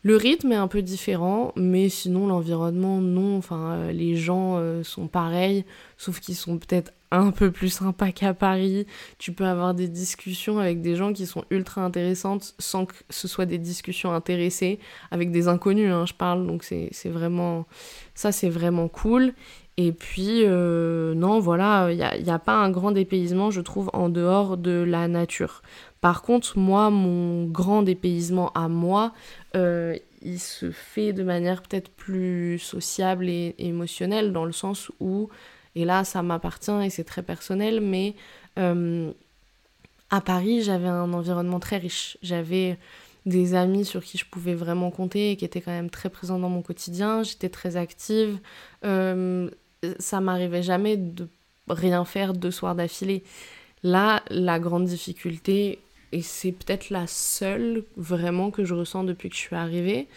le 0.04 0.16
rythme 0.16 0.50
est 0.50 0.56
un 0.56 0.66
peu 0.66 0.82
différent, 0.82 1.52
mais 1.54 1.88
sinon 1.88 2.26
l'environnement, 2.26 3.00
non. 3.00 3.36
Enfin, 3.38 3.74
euh, 3.74 3.92
les 3.92 4.16
gens 4.16 4.56
euh, 4.56 4.82
sont 4.82 5.06
pareils, 5.06 5.64
sauf 5.96 6.18
qu'ils 6.18 6.34
sont 6.34 6.58
peut-être 6.58 6.92
un 7.12 7.30
peu 7.30 7.50
plus 7.50 7.68
sympas 7.68 8.10
qu'à 8.10 8.34
Paris. 8.34 8.86
Tu 9.18 9.32
peux 9.32 9.44
avoir 9.44 9.74
des 9.74 9.88
discussions 9.88 10.58
avec 10.58 10.80
des 10.80 10.96
gens 10.96 11.12
qui 11.12 11.26
sont 11.26 11.44
ultra 11.50 11.82
intéressantes 11.82 12.54
sans 12.58 12.86
que 12.86 12.94
ce 13.10 13.28
soit 13.28 13.46
des 13.46 13.58
discussions 13.58 14.12
intéressées, 14.12 14.78
avec 15.10 15.30
des 15.30 15.46
inconnus, 15.48 15.92
hein, 15.92 16.06
je 16.06 16.14
parle. 16.14 16.46
Donc 16.46 16.64
c'est 16.64 16.90
vraiment... 17.08 17.66
Ça, 18.14 18.32
c'est 18.32 18.50
vraiment 18.50 18.88
cool. 18.88 19.32
Et 19.78 19.92
puis, 19.92 20.42
euh, 20.44 21.14
non, 21.14 21.40
voilà, 21.40 21.88
il 21.90 21.96
n'y 21.96 22.30
a, 22.30 22.34
a, 22.34 22.38
pas 22.38 22.56
un 22.56 22.70
grand 22.70 22.92
dépaysement, 22.92 23.50
je 23.50 23.62
trouve, 23.62 23.88
en 23.94 24.10
dehors 24.10 24.58
de 24.58 24.72
la 24.72 25.08
nature. 25.08 25.62
Par 26.02 26.22
contre, 26.22 26.58
moi, 26.58 26.90
mon 26.90 27.46
grand 27.46 27.82
dépaysement 27.82 28.52
à 28.52 28.68
moi, 28.68 29.12
euh, 29.56 29.96
il 30.20 30.38
se 30.38 30.70
fait 30.70 31.12
de 31.12 31.22
manière 31.22 31.62
peut-être 31.62 31.90
plus 31.90 32.58
sociable 32.58 33.28
et 33.28 33.54
émotionnelle, 33.58 34.32
dans 34.32 34.44
le 34.44 34.52
sens 34.52 34.90
où, 35.00 35.30
et 35.74 35.84
là 35.84 36.04
ça 36.04 36.22
m'appartient 36.22 36.84
et 36.84 36.90
c'est 36.90 37.04
très 37.04 37.22
personnel, 37.22 37.80
mais 37.80 38.14
euh, 38.58 39.12
à 40.12 40.20
Paris, 40.20 40.62
j'avais 40.62 40.88
un 40.88 41.12
environnement 41.14 41.58
très 41.58 41.78
riche. 41.78 42.18
J'avais 42.22 42.78
des 43.24 43.54
amis 43.54 43.86
sur 43.86 44.04
qui 44.04 44.18
je 44.18 44.26
pouvais 44.26 44.54
vraiment 44.54 44.90
compter 44.90 45.30
et 45.30 45.36
qui 45.36 45.44
étaient 45.46 45.62
quand 45.62 45.72
même 45.72 45.88
très 45.88 46.10
présents 46.10 46.38
dans 46.38 46.50
mon 46.50 46.60
quotidien. 46.60 47.22
J'étais 47.22 47.48
très 47.48 47.76
active. 47.76 48.38
Euh, 48.84 49.48
ça 49.98 50.20
m'arrivait 50.20 50.62
jamais 50.62 50.98
de 50.98 51.28
rien 51.68 52.04
faire 52.04 52.34
deux 52.34 52.50
soirs 52.50 52.74
d'affilée. 52.74 53.24
Là, 53.82 54.22
la 54.28 54.58
grande 54.58 54.84
difficulté, 54.84 55.78
et 56.12 56.22
c'est 56.22 56.52
peut-être 56.52 56.90
la 56.90 57.06
seule 57.06 57.84
vraiment 57.96 58.50
que 58.50 58.64
je 58.64 58.74
ressens 58.74 59.04
depuis 59.04 59.30
que 59.30 59.34
je 59.34 59.40
suis 59.40 59.56
arrivée, 59.56 60.08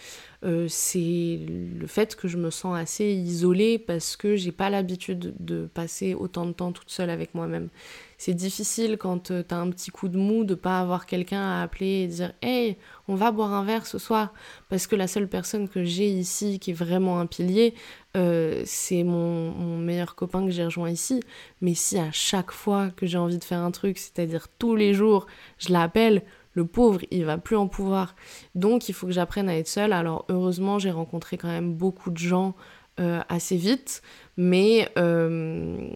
euh, 0.43 0.67
c'est 0.69 1.39
le 1.47 1.87
fait 1.87 2.15
que 2.15 2.27
je 2.27 2.37
me 2.37 2.51
sens 2.51 2.77
assez 2.77 3.05
isolée 3.05 3.79
parce 3.79 4.15
que 4.15 4.35
j'ai 4.35 4.51
pas 4.51 4.69
l'habitude 4.69 5.33
de 5.39 5.65
passer 5.73 6.13
autant 6.13 6.45
de 6.45 6.51
temps 6.51 6.71
toute 6.71 6.91
seule 6.91 7.09
avec 7.09 7.33
moi-même. 7.33 7.69
C'est 8.17 8.33
difficile 8.33 8.97
quand 8.97 9.31
euh, 9.31 9.43
tu 9.47 9.55
as 9.55 9.57
un 9.57 9.69
petit 9.71 9.89
coup 9.89 10.07
de 10.07 10.17
mou 10.17 10.43
de 10.43 10.53
pas 10.53 10.79
avoir 10.79 11.05
quelqu'un 11.05 11.41
à 11.41 11.63
appeler 11.63 12.03
et 12.03 12.07
dire 12.07 12.33
Hey, 12.41 12.77
on 13.07 13.15
va 13.15 13.31
boire 13.31 13.53
un 13.53 13.63
verre 13.63 13.87
ce 13.87 13.97
soir. 13.97 14.33
Parce 14.69 14.87
que 14.87 14.95
la 14.95 15.07
seule 15.07 15.27
personne 15.27 15.67
que 15.67 15.83
j'ai 15.83 16.09
ici 16.09 16.59
qui 16.59 16.71
est 16.71 16.75
vraiment 16.75 17.19
un 17.19 17.25
pilier, 17.25 17.73
euh, 18.15 18.61
c'est 18.65 19.03
mon, 19.03 19.77
meilleur 19.77 20.15
copain 20.15 20.45
que 20.45 20.51
j'ai 20.51 20.65
rejoint 20.65 20.89
ici. 20.89 21.21
Mais 21.61 21.73
si 21.73 21.97
à 21.97 22.11
chaque 22.11 22.51
fois 22.51 22.89
que 22.95 23.05
j'ai 23.05 23.17
envie 23.17 23.37
de 23.37 23.43
faire 23.43 23.59
un 23.59 23.71
truc, 23.71 23.97
c'est-à-dire 23.97 24.47
tous 24.57 24.75
les 24.75 24.93
jours, 24.93 25.27
je 25.57 25.71
l'appelle, 25.71 26.23
le 26.53 26.65
pauvre, 26.65 27.01
il 27.11 27.25
va 27.25 27.37
plus 27.37 27.57
en 27.57 27.67
pouvoir. 27.67 28.15
Donc 28.55 28.89
il 28.89 28.93
faut 28.93 29.07
que 29.07 29.13
j'apprenne 29.13 29.49
à 29.49 29.57
être 29.57 29.67
seule. 29.67 29.93
Alors 29.93 30.25
heureusement, 30.29 30.79
j'ai 30.79 30.91
rencontré 30.91 31.37
quand 31.37 31.49
même 31.49 31.73
beaucoup 31.73 32.09
de 32.09 32.17
gens 32.17 32.55
euh, 32.99 33.21
assez 33.27 33.57
vite, 33.57 34.01
mais 34.37 34.89
euh, 34.97 35.89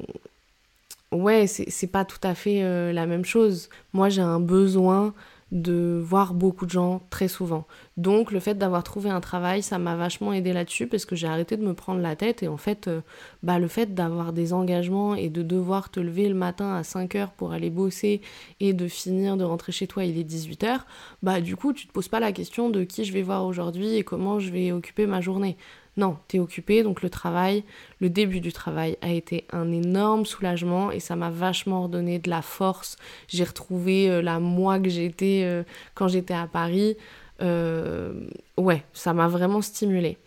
ouais, 1.14 1.48
c'est 1.48 1.88
pas 1.88 2.04
tout 2.04 2.20
à 2.24 2.36
fait 2.36 2.62
euh, 2.62 2.92
la 2.92 3.06
même 3.06 3.24
chose. 3.26 3.70
Moi, 3.94 4.10
j'ai 4.10 4.22
un 4.22 4.42
besoin 4.42 5.14
de 5.52 6.00
voir 6.04 6.34
beaucoup 6.34 6.66
de 6.66 6.72
gens 6.72 7.02
très 7.10 7.28
souvent. 7.28 7.66
Donc 7.98 8.32
le 8.32 8.40
fait 8.40 8.56
d'avoir 8.56 8.84
trouvé 8.84 9.10
un 9.10 9.20
travail, 9.20 9.64
ça 9.64 9.80
m'a 9.80 9.96
vachement 9.96 10.32
aidé 10.32 10.54
là-dessus 10.54 10.88
parce 10.88 11.06
que 11.06 11.16
j'ai 11.16 11.28
arrêté 11.28 11.58
de 11.58 11.64
me 11.64 11.74
prendre 11.74 12.02
la 12.02 12.16
tête 12.16 12.44
et 12.44 12.48
en 12.48 12.58
fait, 12.58 12.88
euh, 12.88 13.02
bah, 13.42 13.58
le 13.58 13.68
fait 13.68 13.94
d'avoir 13.94 14.32
des 14.32 14.54
engagements 14.54 15.16
et 15.16 15.30
de 15.30 15.42
devoir 15.42 15.90
te 15.90 16.00
lever 16.00 16.30
le 16.30 16.36
matin 16.36 16.76
à 16.76 16.84
5 16.84 17.16
heures 17.16 17.32
pour 17.32 17.52
aller 17.52 17.70
bosser 17.70 18.22
et 18.60 18.74
de 18.74 18.88
finir 18.88 19.38
de 19.38 19.44
rentrer 19.44 19.72
chez 19.72 19.88
toi, 19.88 20.04
il 20.04 20.18
est 20.18 20.24
18 20.24 20.64
heures, 20.66 20.86
bah 21.24 21.42
du 21.42 21.56
coup 21.56 21.74
tu 21.74 21.88
te 21.88 21.92
poses 21.92 22.08
pas 22.08 22.20
la 22.20 22.32
question 22.32 22.70
de 22.70 22.84
qui 22.84 23.04
je 23.04 23.14
vais 23.14 23.22
voir 23.22 23.46
aujourd'hui 23.46 23.96
et 23.96 24.04
comment 24.04 24.40
je 24.40 24.52
vais 24.52 24.72
occuper 24.72 25.08
ma 25.08 25.22
journée. 25.22 25.58
Non, 26.00 26.16
t'es 26.30 26.40
occupé, 26.40 26.82
donc 26.82 27.02
le 27.02 27.10
travail, 27.10 27.66
le 28.00 28.10
début 28.10 28.40
du 28.40 28.54
travail 28.54 28.98
a 29.02 29.12
été 29.12 29.44
un 29.52 29.70
énorme 29.70 30.26
soulagement 30.26 30.92
et 30.92 31.02
ça 31.02 31.18
m'a 31.18 31.30
vachement 31.30 31.84
redonné 31.84 32.20
de 32.20 32.30
la 32.30 32.42
force. 32.42 32.96
J'ai 33.28 33.44
retrouvé 33.44 34.10
euh, 34.10 34.22
la 34.22 34.40
moi 34.40 34.80
que 34.80 34.88
j'étais 34.88 35.42
euh, 35.44 35.64
quand 35.96 36.08
j'étais 36.08 36.34
à 36.34 36.48
Paris. 36.48 36.96
Euh, 37.42 38.14
ouais, 38.56 38.86
ça 38.94 39.14
m'a 39.14 39.28
vraiment 39.28 39.62
stimulé. 39.62 40.18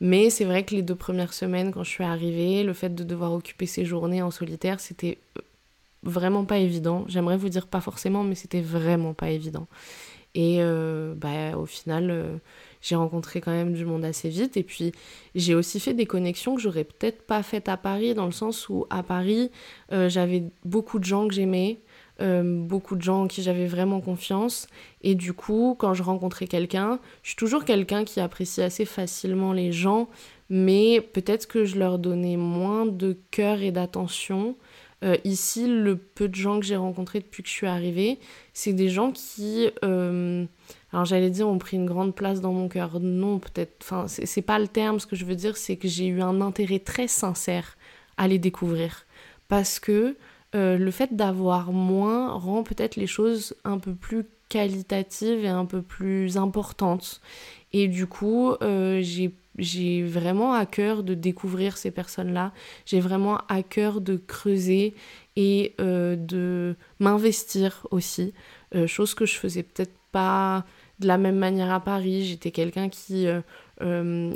Mais 0.00 0.30
c'est 0.30 0.44
vrai 0.44 0.62
que 0.62 0.76
les 0.76 0.82
deux 0.82 0.94
premières 0.94 1.32
semaines, 1.32 1.72
quand 1.72 1.82
je 1.82 1.90
suis 1.90 2.04
arrivée, 2.04 2.62
le 2.62 2.72
fait 2.72 2.94
de 2.94 3.02
devoir 3.02 3.32
occuper 3.32 3.66
ces 3.66 3.84
journées 3.84 4.22
en 4.22 4.30
solitaire, 4.30 4.78
c'était 4.78 5.18
vraiment 6.04 6.44
pas 6.44 6.58
évident. 6.58 7.04
J'aimerais 7.08 7.36
vous 7.36 7.48
dire 7.48 7.66
pas 7.66 7.80
forcément, 7.80 8.22
mais 8.22 8.36
c'était 8.36 8.60
vraiment 8.60 9.12
pas 9.12 9.30
évident. 9.30 9.66
Et 10.36 10.60
bah, 11.16 11.56
au 11.56 11.66
final, 11.66 12.40
j'ai 12.86 12.94
rencontré 12.94 13.40
quand 13.40 13.50
même 13.50 13.72
du 13.72 13.84
monde 13.84 14.04
assez 14.04 14.28
vite. 14.28 14.56
Et 14.56 14.62
puis, 14.62 14.92
j'ai 15.34 15.54
aussi 15.54 15.80
fait 15.80 15.94
des 15.94 16.06
connexions 16.06 16.54
que 16.54 16.60
j'aurais 16.60 16.84
peut-être 16.84 17.22
pas 17.22 17.42
faites 17.42 17.68
à 17.68 17.76
Paris, 17.76 18.14
dans 18.14 18.26
le 18.26 18.32
sens 18.32 18.68
où 18.68 18.86
à 18.90 19.02
Paris, 19.02 19.50
euh, 19.92 20.08
j'avais 20.08 20.44
beaucoup 20.64 20.98
de 20.98 21.04
gens 21.04 21.26
que 21.26 21.34
j'aimais, 21.34 21.80
euh, 22.20 22.42
beaucoup 22.44 22.94
de 22.94 23.02
gens 23.02 23.24
en 23.24 23.26
qui 23.26 23.42
j'avais 23.42 23.66
vraiment 23.66 24.00
confiance. 24.00 24.68
Et 25.02 25.14
du 25.14 25.32
coup, 25.32 25.74
quand 25.78 25.94
je 25.94 26.02
rencontrais 26.04 26.46
quelqu'un, 26.46 27.00
je 27.22 27.30
suis 27.30 27.36
toujours 27.36 27.64
quelqu'un 27.64 28.04
qui 28.04 28.20
apprécie 28.20 28.62
assez 28.62 28.84
facilement 28.84 29.52
les 29.52 29.72
gens, 29.72 30.08
mais 30.48 31.00
peut-être 31.00 31.46
que 31.46 31.64
je 31.64 31.78
leur 31.78 31.98
donnais 31.98 32.36
moins 32.36 32.86
de 32.86 33.18
cœur 33.32 33.62
et 33.62 33.72
d'attention. 33.72 34.54
Euh, 35.04 35.16
ici, 35.24 35.66
le 35.66 35.96
peu 35.96 36.28
de 36.28 36.34
gens 36.34 36.58
que 36.58 36.66
j'ai 36.66 36.76
rencontrés 36.76 37.20
depuis 37.20 37.42
que 37.42 37.48
je 37.48 37.54
suis 37.54 37.66
arrivée, 37.66 38.18
c'est 38.52 38.72
des 38.72 38.88
gens 38.88 39.12
qui 39.12 39.68
alors 40.96 41.04
j'allais 41.04 41.28
dire 41.28 41.46
ont 41.46 41.58
pris 41.58 41.76
une 41.76 41.84
grande 41.84 42.14
place 42.14 42.40
dans 42.40 42.54
mon 42.54 42.68
cœur. 42.68 43.00
Non, 43.00 43.38
peut-être. 43.38 43.76
Enfin, 43.82 44.06
c'est 44.08 44.40
pas 44.40 44.58
le 44.58 44.66
terme. 44.66 44.98
Ce 44.98 45.06
que 45.06 45.14
je 45.14 45.26
veux 45.26 45.34
dire, 45.34 45.56
c'est 45.58 45.76
que 45.76 45.88
j'ai 45.88 46.06
eu 46.06 46.22
un 46.22 46.40
intérêt 46.40 46.78
très 46.78 47.06
sincère 47.06 47.76
à 48.16 48.28
les 48.28 48.38
découvrir. 48.38 49.04
Parce 49.48 49.78
que 49.78 50.16
euh, 50.54 50.78
le 50.78 50.90
fait 50.90 51.14
d'avoir 51.14 51.70
moins 51.72 52.32
rend 52.32 52.62
peut-être 52.62 52.96
les 52.96 53.06
choses 53.06 53.54
un 53.64 53.78
peu 53.78 53.94
plus 53.94 54.24
qualitatives 54.48 55.44
et 55.44 55.48
un 55.48 55.66
peu 55.66 55.82
plus 55.82 56.38
importantes. 56.38 57.20
Et 57.74 57.88
du 57.88 58.06
coup, 58.06 58.52
euh, 58.62 59.02
j'ai 59.58 60.02
vraiment 60.02 60.52
à 60.52 60.66
cœur 60.66 61.02
de 61.02 61.14
découvrir 61.14 61.76
ces 61.76 61.90
personnes-là. 61.90 62.52
J'ai 62.84 63.00
vraiment 63.00 63.38
à 63.48 63.62
cœur 63.62 64.00
de 64.00 64.16
creuser 64.16 64.94
et 65.36 65.74
euh, 65.80 66.16
de 66.16 66.76
m'investir 67.00 67.86
aussi. 67.90 68.32
chose 68.86 69.14
que 69.14 69.26
je 69.26 69.34
faisais 69.36 69.62
peut-être 69.62 69.94
pas 70.12 70.64
de 70.98 71.06
la 71.06 71.18
même 71.18 71.36
manière 71.36 71.72
à 71.72 71.80
Paris. 71.80 72.24
J'étais 72.24 72.50
quelqu'un 72.50 72.88
qui... 72.88 73.26
Euh, 73.26 73.40
euh, 73.82 74.32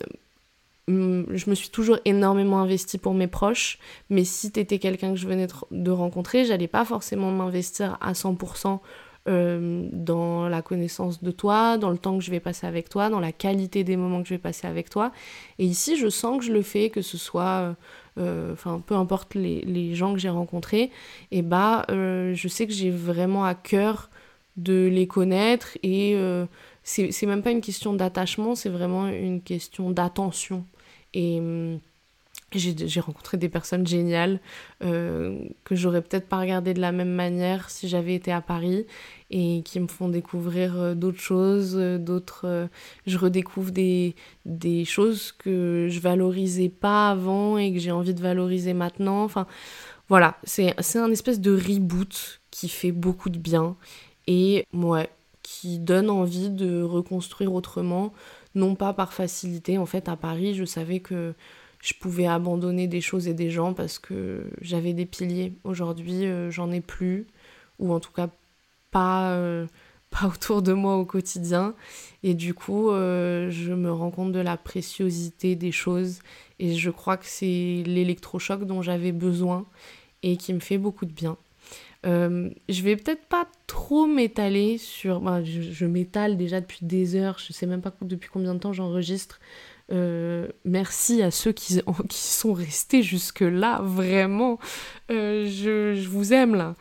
je 0.88 1.48
me 1.48 1.54
suis 1.54 1.68
toujours 1.70 1.98
énormément 2.04 2.58
investie 2.58 2.98
pour 2.98 3.14
mes 3.14 3.28
proches, 3.28 3.78
mais 4.08 4.24
si 4.24 4.50
t'étais 4.50 4.80
quelqu'un 4.80 5.10
que 5.12 5.20
je 5.20 5.28
venais 5.28 5.46
de 5.70 5.90
rencontrer, 5.90 6.44
j'allais 6.44 6.66
pas 6.66 6.84
forcément 6.84 7.30
m'investir 7.30 7.96
à 8.00 8.12
100% 8.12 8.80
euh, 9.30 9.88
dans 9.92 10.48
la 10.48 10.60
connaissance 10.60 11.22
de 11.22 11.30
toi, 11.30 11.78
dans 11.78 11.90
le 11.90 11.98
temps 11.98 12.18
que 12.18 12.24
je 12.24 12.30
vais 12.30 12.40
passer 12.40 12.66
avec 12.66 12.88
toi, 12.88 13.08
dans 13.08 13.20
la 13.20 13.32
qualité 13.32 13.84
des 13.84 13.96
moments 13.96 14.22
que 14.22 14.28
je 14.28 14.34
vais 14.34 14.38
passer 14.38 14.66
avec 14.66 14.90
toi. 14.90 15.12
Et 15.58 15.64
ici, 15.64 15.96
je 15.96 16.08
sens 16.08 16.38
que 16.38 16.44
je 16.44 16.52
le 16.52 16.62
fais, 16.62 16.90
que 16.90 17.00
ce 17.00 17.16
soit, 17.16 17.74
euh, 18.18 18.52
enfin, 18.52 18.82
peu 18.84 18.94
importe 18.94 19.34
les, 19.34 19.62
les 19.62 19.94
gens 19.94 20.12
que 20.12 20.18
j'ai 20.18 20.28
rencontrés, 20.28 20.90
et 21.30 21.42
bah, 21.42 21.86
je 21.88 22.48
sais 22.48 22.66
que 22.66 22.72
j'ai 22.72 22.90
vraiment 22.90 23.44
à 23.44 23.54
cœur 23.54 24.10
de 24.56 24.88
les 24.92 25.06
connaître 25.06 25.78
et 25.82 26.16
c'est 26.82 27.26
même 27.26 27.42
pas 27.42 27.52
une 27.52 27.60
question 27.60 27.92
d'attachement, 27.94 28.54
c'est 28.54 28.68
vraiment 28.68 29.06
une 29.08 29.40
question 29.40 29.90
d'attention. 29.90 30.64
Et 31.14 31.38
hum, 31.38 31.80
j'ai 32.58 33.00
rencontré 33.00 33.36
des 33.36 33.48
personnes 33.48 33.86
géniales 33.86 34.40
euh, 34.82 35.38
que 35.64 35.76
j'aurais 35.76 36.02
peut-être 36.02 36.28
pas 36.28 36.40
regardé 36.40 36.74
de 36.74 36.80
la 36.80 36.90
même 36.90 37.12
manière 37.12 37.70
si 37.70 37.88
j'avais 37.88 38.14
été 38.14 38.32
à 38.32 38.40
Paris 38.40 38.86
et 39.30 39.62
qui 39.64 39.78
me 39.78 39.86
font 39.86 40.08
découvrir 40.08 40.76
euh, 40.76 40.94
d'autres 40.94 41.20
choses, 41.20 41.76
euh, 41.76 41.98
d'autres. 41.98 42.68
je 43.06 43.18
redécouvre 43.18 43.70
des, 43.70 44.16
des 44.44 44.84
choses 44.84 45.32
que 45.32 45.86
je 45.90 46.00
valorisais 46.00 46.68
pas 46.68 47.10
avant 47.10 47.56
et 47.56 47.72
que 47.72 47.78
j'ai 47.78 47.92
envie 47.92 48.14
de 48.14 48.22
valoriser 48.22 48.74
maintenant. 48.74 49.22
Enfin, 49.22 49.46
voilà, 50.08 50.38
c'est 50.42 50.74
un 50.96 51.10
espèce 51.12 51.40
de 51.40 51.54
reboot 51.54 52.40
qui 52.50 52.68
fait 52.68 52.92
beaucoup 52.92 53.30
de 53.30 53.38
bien 53.38 53.76
et 54.26 54.66
ouais, 54.72 55.08
qui 55.42 55.78
donne 55.78 56.10
envie 56.10 56.50
de 56.50 56.82
reconstruire 56.82 57.52
autrement, 57.52 58.12
non 58.54 58.74
pas 58.74 58.92
par 58.92 59.12
facilité. 59.12 59.78
En 59.78 59.86
fait, 59.86 60.08
à 60.08 60.16
Paris, 60.16 60.54
je 60.54 60.64
savais 60.64 61.00
que 61.00 61.34
je 61.82 61.94
pouvais 61.94 62.26
abandonner 62.26 62.86
des 62.86 63.00
choses 63.00 63.26
et 63.26 63.34
des 63.34 63.50
gens 63.50 63.72
parce 63.72 63.98
que 63.98 64.44
j'avais 64.60 64.92
des 64.92 65.06
piliers. 65.06 65.54
Aujourd'hui, 65.64 66.26
euh, 66.26 66.50
j'en 66.50 66.70
ai 66.70 66.80
plus, 66.80 67.26
ou 67.78 67.92
en 67.92 68.00
tout 68.00 68.12
cas 68.12 68.28
pas, 68.90 69.32
euh, 69.32 69.66
pas 70.10 70.26
autour 70.26 70.62
de 70.62 70.72
moi 70.72 70.96
au 70.96 71.04
quotidien. 71.04 71.74
Et 72.22 72.34
du 72.34 72.52
coup, 72.52 72.90
euh, 72.90 73.50
je 73.50 73.72
me 73.72 73.90
rends 73.90 74.10
compte 74.10 74.32
de 74.32 74.40
la 74.40 74.56
préciosité 74.56 75.56
des 75.56 75.72
choses. 75.72 76.20
Et 76.58 76.74
je 76.74 76.90
crois 76.90 77.16
que 77.16 77.26
c'est 77.26 77.82
l'électrochoc 77.86 78.64
dont 78.64 78.82
j'avais 78.82 79.12
besoin 79.12 79.64
et 80.22 80.36
qui 80.36 80.52
me 80.52 80.60
fait 80.60 80.78
beaucoup 80.78 81.06
de 81.06 81.12
bien. 81.12 81.38
je 82.04 82.82
vais 82.82 82.96
peut-être 82.96 83.24
pas 83.26 83.46
trop 83.66 84.06
m'étaler 84.06 84.76
sur. 84.76 85.20
Bah, 85.20 85.42
je, 85.42 85.62
je 85.62 85.86
m'étale 85.86 86.36
déjà 86.36 86.60
depuis 86.60 86.80
des 86.82 87.16
heures, 87.16 87.38
je 87.38 87.54
sais 87.54 87.66
même 87.66 87.80
pas 87.80 87.94
depuis 88.02 88.28
combien 88.30 88.54
de 88.54 88.58
temps 88.58 88.74
j'enregistre 88.74 89.40
euh, 89.92 90.48
merci 90.64 91.22
à 91.22 91.30
ceux 91.30 91.52
qui, 91.52 91.80
qui 92.08 92.18
sont 92.18 92.52
restés 92.52 93.02
jusque-là, 93.02 93.80
vraiment. 93.82 94.58
Euh, 95.10 95.46
je, 95.46 96.06
vous 96.08 96.32
aime 96.32 96.54
là. 96.54 96.74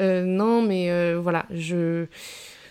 Euh, 0.00 0.24
non, 0.24 0.62
mais 0.62 1.14
voilà, 1.14 1.46
je... 1.50 2.06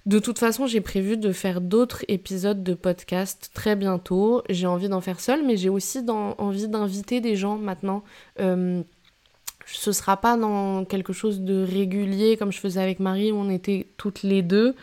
De 0.06 0.20
toute 0.20 0.38
façon, 0.38 0.68
j'ai 0.68 0.82
prévu 0.82 1.18
de 1.18 1.32
faire 1.32 1.62
d'autres 1.62 2.06
épisodes 2.08 2.64
de 2.64 2.76
podcast 2.76 3.50
très 3.56 3.76
bientôt. 3.76 4.44
J'ai 4.52 4.68
envie 4.68 4.88
d'en 4.88 5.02
faire 5.02 5.20
seul, 5.20 5.44
mais 5.44 5.58
j'ai 5.58 5.70
aussi 5.70 6.06
envie 6.08 6.68
d'inviter 6.68 7.22
des 7.22 7.36
gens 7.36 7.58
maintenant. 7.58 8.04
ce 8.38 9.92
sera 9.92 10.18
pas 10.18 10.38
dans 10.38 10.86
quelque 10.86 11.12
chose 11.12 11.42
de 11.42 11.64
régulier 11.64 12.38
comme 12.38 12.52
je 12.52 12.60
faisais 12.60 12.80
avec 12.80 13.00
Marie 13.00 13.32
où 13.32 13.38
on 13.38 13.50
était 13.50 13.88
toutes 13.98 14.22
les 14.22 14.44
deux. 14.44 14.76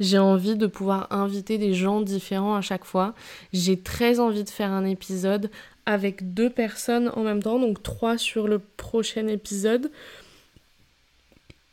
J'ai 0.00 0.18
envie 0.18 0.56
de 0.56 0.66
pouvoir 0.66 1.06
inviter 1.10 1.58
des 1.58 1.74
gens 1.74 2.00
différents 2.00 2.56
à 2.56 2.62
chaque 2.62 2.84
fois. 2.84 3.14
J'ai 3.52 3.78
très 3.78 4.18
envie 4.18 4.44
de 4.44 4.48
faire 4.48 4.70
un 4.70 4.86
épisode 4.86 5.50
avec 5.86 6.34
deux 6.34 6.50
personnes 6.50 7.12
en 7.14 7.22
même 7.22 7.42
temps, 7.42 7.58
donc 7.58 7.82
trois 7.82 8.16
sur 8.16 8.48
le 8.48 8.58
prochain 8.58 9.26
épisode. 9.26 9.90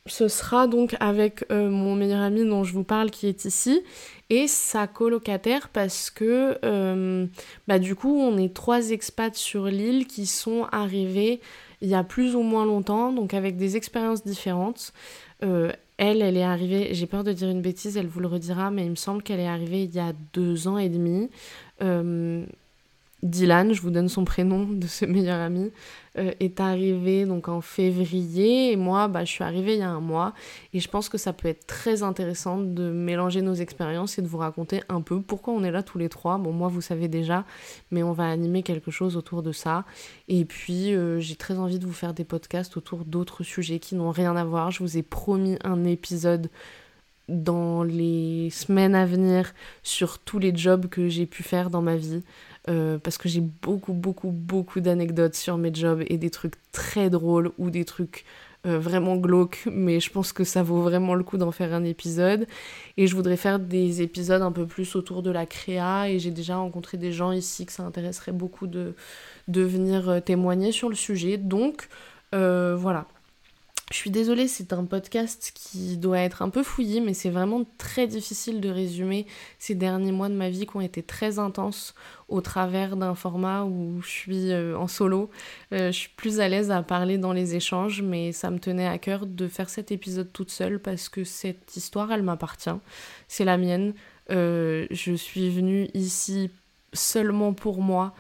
Ce 0.06 0.28
sera 0.28 0.68
donc 0.68 0.96
avec 1.00 1.46
euh, 1.52 1.70
mon 1.70 1.96
meilleur 1.96 2.22
ami 2.22 2.46
dont 2.46 2.64
je 2.64 2.74
vous 2.74 2.84
parle 2.84 3.12
qui 3.12 3.28
est 3.28 3.46
ici 3.46 3.82
et 4.30 4.48
sa 4.48 4.88
colocataire 4.88 5.70
parce 5.70 6.10
que 6.10 6.58
euh, 6.64 7.26
bah, 7.68 7.80
du 7.80 7.96
coup 7.96 8.18
on 8.18 8.38
est 8.38 8.54
trois 8.54 8.92
expats 8.92 9.36
sur 9.36 9.66
l'île 9.66 10.08
qui 10.08 10.26
sont 10.26 10.66
arrivés 10.72 11.42
il 11.82 11.90
y 11.90 11.96
a 11.96 12.04
plus 12.04 12.36
ou 12.36 12.42
moins 12.42 12.66
longtemps, 12.66 13.12
donc 13.12 13.34
avec 13.34 13.58
des 13.58 13.78
expériences 13.78 14.24
différentes. 14.24 14.94
Euh, 15.44 15.72
elle, 15.98 16.22
elle 16.22 16.38
est 16.38 16.44
arrivée, 16.44 16.94
j'ai 16.94 17.08
peur 17.08 17.24
de 17.24 17.34
dire 17.34 17.50
une 17.50 17.62
bêtise, 17.62 17.98
elle 17.98 18.08
vous 18.08 18.20
le 18.20 18.28
redira, 18.28 18.70
mais 18.70 18.86
il 18.86 18.92
me 18.92 18.96
semble 18.96 19.24
qu'elle 19.24 19.40
est 19.40 19.48
arrivée 19.48 19.84
il 19.84 19.94
y 19.94 20.00
a 20.00 20.14
deux 20.34 20.68
ans 20.68 20.78
et 20.78 20.90
demi. 20.90 21.30
Euh, 21.82 22.46
Dylan, 23.28 23.74
je 23.74 23.82
vous 23.82 23.92
donne 23.92 24.10
son 24.10 24.26
prénom 24.26 24.68
de 24.68 24.88
ce 24.88 25.06
meilleur 25.06 25.40
ami, 25.40 25.72
euh, 26.18 26.32
est 26.40 26.60
arrivé 26.60 27.26
donc 27.26 27.48
en 27.48 27.62
février 27.62 28.72
et 28.72 28.76
moi 28.76 29.08
bah, 29.08 29.24
je 29.24 29.32
suis 29.32 29.44
arrivée 29.44 29.74
il 29.74 29.80
y 29.80 29.84
a 29.84 29.90
un 29.90 30.00
mois 30.00 30.34
et 30.74 30.80
je 30.80 30.88
pense 30.90 31.10
que 31.10 31.18
ça 31.18 31.32
peut 31.32 31.48
être 31.48 31.68
très 31.68 32.02
intéressant 32.02 32.58
de 32.58 32.90
mélanger 32.90 33.42
nos 33.44 33.54
expériences 33.54 34.18
et 34.18 34.24
de 34.24 34.28
vous 34.28 34.40
raconter 34.40 34.82
un 34.90 35.02
peu 35.02 35.22
pourquoi 35.22 35.54
on 35.54 35.64
est 35.64 35.70
là 35.70 35.84
tous 35.84 36.00
les 36.00 36.10
trois. 36.10 36.38
Bon 36.40 36.52
moi 36.52 36.70
vous 36.70 36.82
savez 36.82 37.08
déjà 37.08 37.46
mais 37.92 38.02
on 38.02 38.14
va 38.14 38.28
animer 38.30 38.64
quelque 38.64 38.90
chose 38.90 39.16
autour 39.16 39.44
de 39.44 39.52
ça 39.52 39.86
et 40.28 40.44
puis 40.46 40.96
euh, 40.96 41.20
j'ai 41.20 41.36
très 41.36 41.58
envie 41.60 41.78
de 41.78 41.86
vous 41.86 41.94
faire 41.94 42.14
des 42.16 42.24
podcasts 42.24 42.78
autour 42.78 43.06
d'autres 43.06 43.44
sujets 43.44 43.78
qui 43.78 43.94
n'ont 43.94 44.12
rien 44.12 44.36
à 44.36 44.44
voir. 44.44 44.72
Je 44.72 44.80
vous 44.80 44.98
ai 44.98 45.04
promis 45.04 45.58
un 45.64 45.84
épisode 45.84 46.50
dans 47.30 47.84
les 47.84 48.50
semaines 48.52 48.96
à 48.96 49.06
venir 49.06 49.54
sur 49.84 50.20
tous 50.20 50.40
les 50.40 50.56
jobs 50.56 50.88
que 50.88 51.10
j'ai 51.10 51.26
pu 51.26 51.44
faire 51.44 51.70
dans 51.70 51.82
ma 51.82 51.96
vie. 51.96 52.24
Euh, 52.70 52.98
parce 52.98 53.18
que 53.18 53.30
j'ai 53.30 53.40
beaucoup, 53.40 53.94
beaucoup, 53.94 54.32
beaucoup 54.32 54.82
d'anecdotes 54.82 55.36
sur 55.36 55.58
mes 55.58 55.74
jobs 55.74 56.04
et 56.08 56.18
des 56.18 56.30
trucs 56.30 56.56
très 56.74 57.10
drôles 57.10 57.52
ou 57.58 57.70
des 57.70 57.86
trucs 57.86 58.26
euh, 58.66 58.78
vraiment 58.78 59.16
glauques, 59.16 59.64
mais 59.72 60.02
je 60.02 60.12
pense 60.12 60.34
que 60.34 60.44
ça 60.44 60.64
vaut 60.64 60.82
vraiment 60.82 61.16
le 61.16 61.24
coup 61.24 61.38
d'en 61.38 61.52
faire 61.52 61.74
un 61.74 61.86
épisode. 61.86 62.46
Et 62.98 63.08
je 63.08 63.16
voudrais 63.16 63.38
faire 63.38 63.60
des 63.60 64.02
épisodes 64.02 64.42
un 64.42 64.52
peu 64.52 64.66
plus 64.66 64.98
autour 64.98 65.24
de 65.24 65.32
la 65.32 65.46
créa 65.46 66.10
et 66.10 66.20
j'ai 66.20 66.32
déjà 66.32 66.58
rencontré 66.58 66.98
des 66.98 67.14
gens 67.14 67.32
ici 67.32 67.66
que 67.66 67.72
ça 67.72 67.84
intéresserait 67.84 68.34
beaucoup 68.34 68.68
de, 68.68 68.96
de 69.48 69.62
venir 69.62 70.10
euh, 70.10 70.20
témoigner 70.20 70.74
sur 70.74 70.90
le 70.90 70.96
sujet. 70.96 71.38
Donc 71.38 71.88
voilà, 72.34 73.08
je 73.90 73.96
suis 73.96 74.12
désolée, 74.12 74.50
c'est 74.50 74.74
un 74.74 74.84
podcast 74.84 75.54
qui 75.56 75.96
doit 75.96 76.20
être 76.20 76.42
un 76.42 76.50
peu 76.50 76.62
fouillé, 76.62 77.00
mais 77.00 77.14
c'est 77.14 77.30
vraiment 77.30 77.64
très 77.78 78.06
difficile 78.06 78.60
de 78.60 78.70
résumer 78.70 79.26
ces 79.60 79.76
derniers 79.76 80.12
mois 80.12 80.28
de 80.28 80.34
ma 80.34 80.50
vie 80.50 80.66
qui 80.66 80.76
ont 80.76 80.82
été 80.82 81.02
très 81.02 81.40
intenses 81.40 81.96
au 82.30 82.42
travers 82.42 82.98
d'un 82.98 83.16
format 83.16 83.64
où 83.64 84.02
je 84.02 84.10
suis 84.10 84.52
euh, 84.52 84.78
en 84.78 84.88
solo. 84.88 85.30
Euh, 85.74 85.92
je 85.92 85.98
suis 85.98 86.10
plus 86.10 86.40
à 86.40 86.50
l'aise 86.50 86.72
à 86.72 86.84
parler 86.84 87.18
dans 87.18 87.32
les 87.32 87.56
échanges, 87.56 88.02
mais 88.02 88.32
ça 88.34 88.52
me 88.52 88.60
tenait 88.60 88.88
à 88.88 88.98
cœur 88.98 89.26
de 89.26 89.48
faire 89.48 89.70
cet 89.70 89.92
épisode 89.92 90.32
toute 90.34 90.52
seule 90.52 90.80
parce 90.80 91.08
que 91.08 91.24
cette 91.24 91.76
histoire, 91.78 92.12
elle 92.12 92.24
m'appartient. 92.24 92.70
C'est 93.28 93.46
la 93.46 93.58
mienne. 93.58 93.94
Euh, 94.30 94.88
je 94.92 95.14
suis 95.14 95.50
venue 95.50 95.90
ici 95.94 96.52
seulement 96.92 97.54
pour 97.54 97.82
moi 97.82 98.14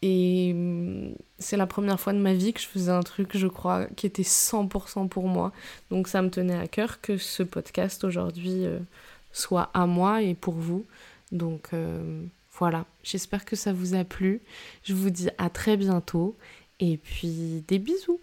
et 0.00 0.52
hum, 0.54 1.14
c'est 1.38 1.58
la 1.58 1.66
première 1.66 2.00
fois 2.00 2.14
de 2.14 2.18
ma 2.18 2.32
vie 2.32 2.54
que 2.54 2.60
je 2.60 2.66
faisais 2.66 2.92
un 2.92 3.02
truc, 3.02 3.36
je 3.36 3.46
crois, 3.46 3.86
qui 3.96 4.06
était 4.06 4.22
100% 4.22 5.08
pour 5.08 5.28
moi. 5.28 5.52
Donc 5.90 6.08
ça 6.08 6.22
me 6.22 6.30
tenait 6.30 6.58
à 6.58 6.66
cœur 6.66 7.02
que 7.02 7.18
ce 7.18 7.42
podcast 7.42 8.04
aujourd'hui 8.04 8.64
soit 9.32 9.70
à 9.74 9.86
moi 9.86 10.22
et 10.22 10.34
pour 10.34 10.54
vous. 10.54 10.86
Donc 11.32 11.70
voilà, 12.58 12.86
j'espère 13.02 13.44
que 13.44 13.56
ça 13.56 13.72
vous 13.72 13.94
a 13.94 14.04
plu. 14.04 14.40
Je 14.84 14.94
vous 14.94 15.10
dis 15.10 15.28
à 15.38 15.50
très 15.50 15.76
bientôt 15.76 16.36
et 16.78 16.96
puis 16.98 17.64
des 17.66 17.78
bisous. 17.78 18.20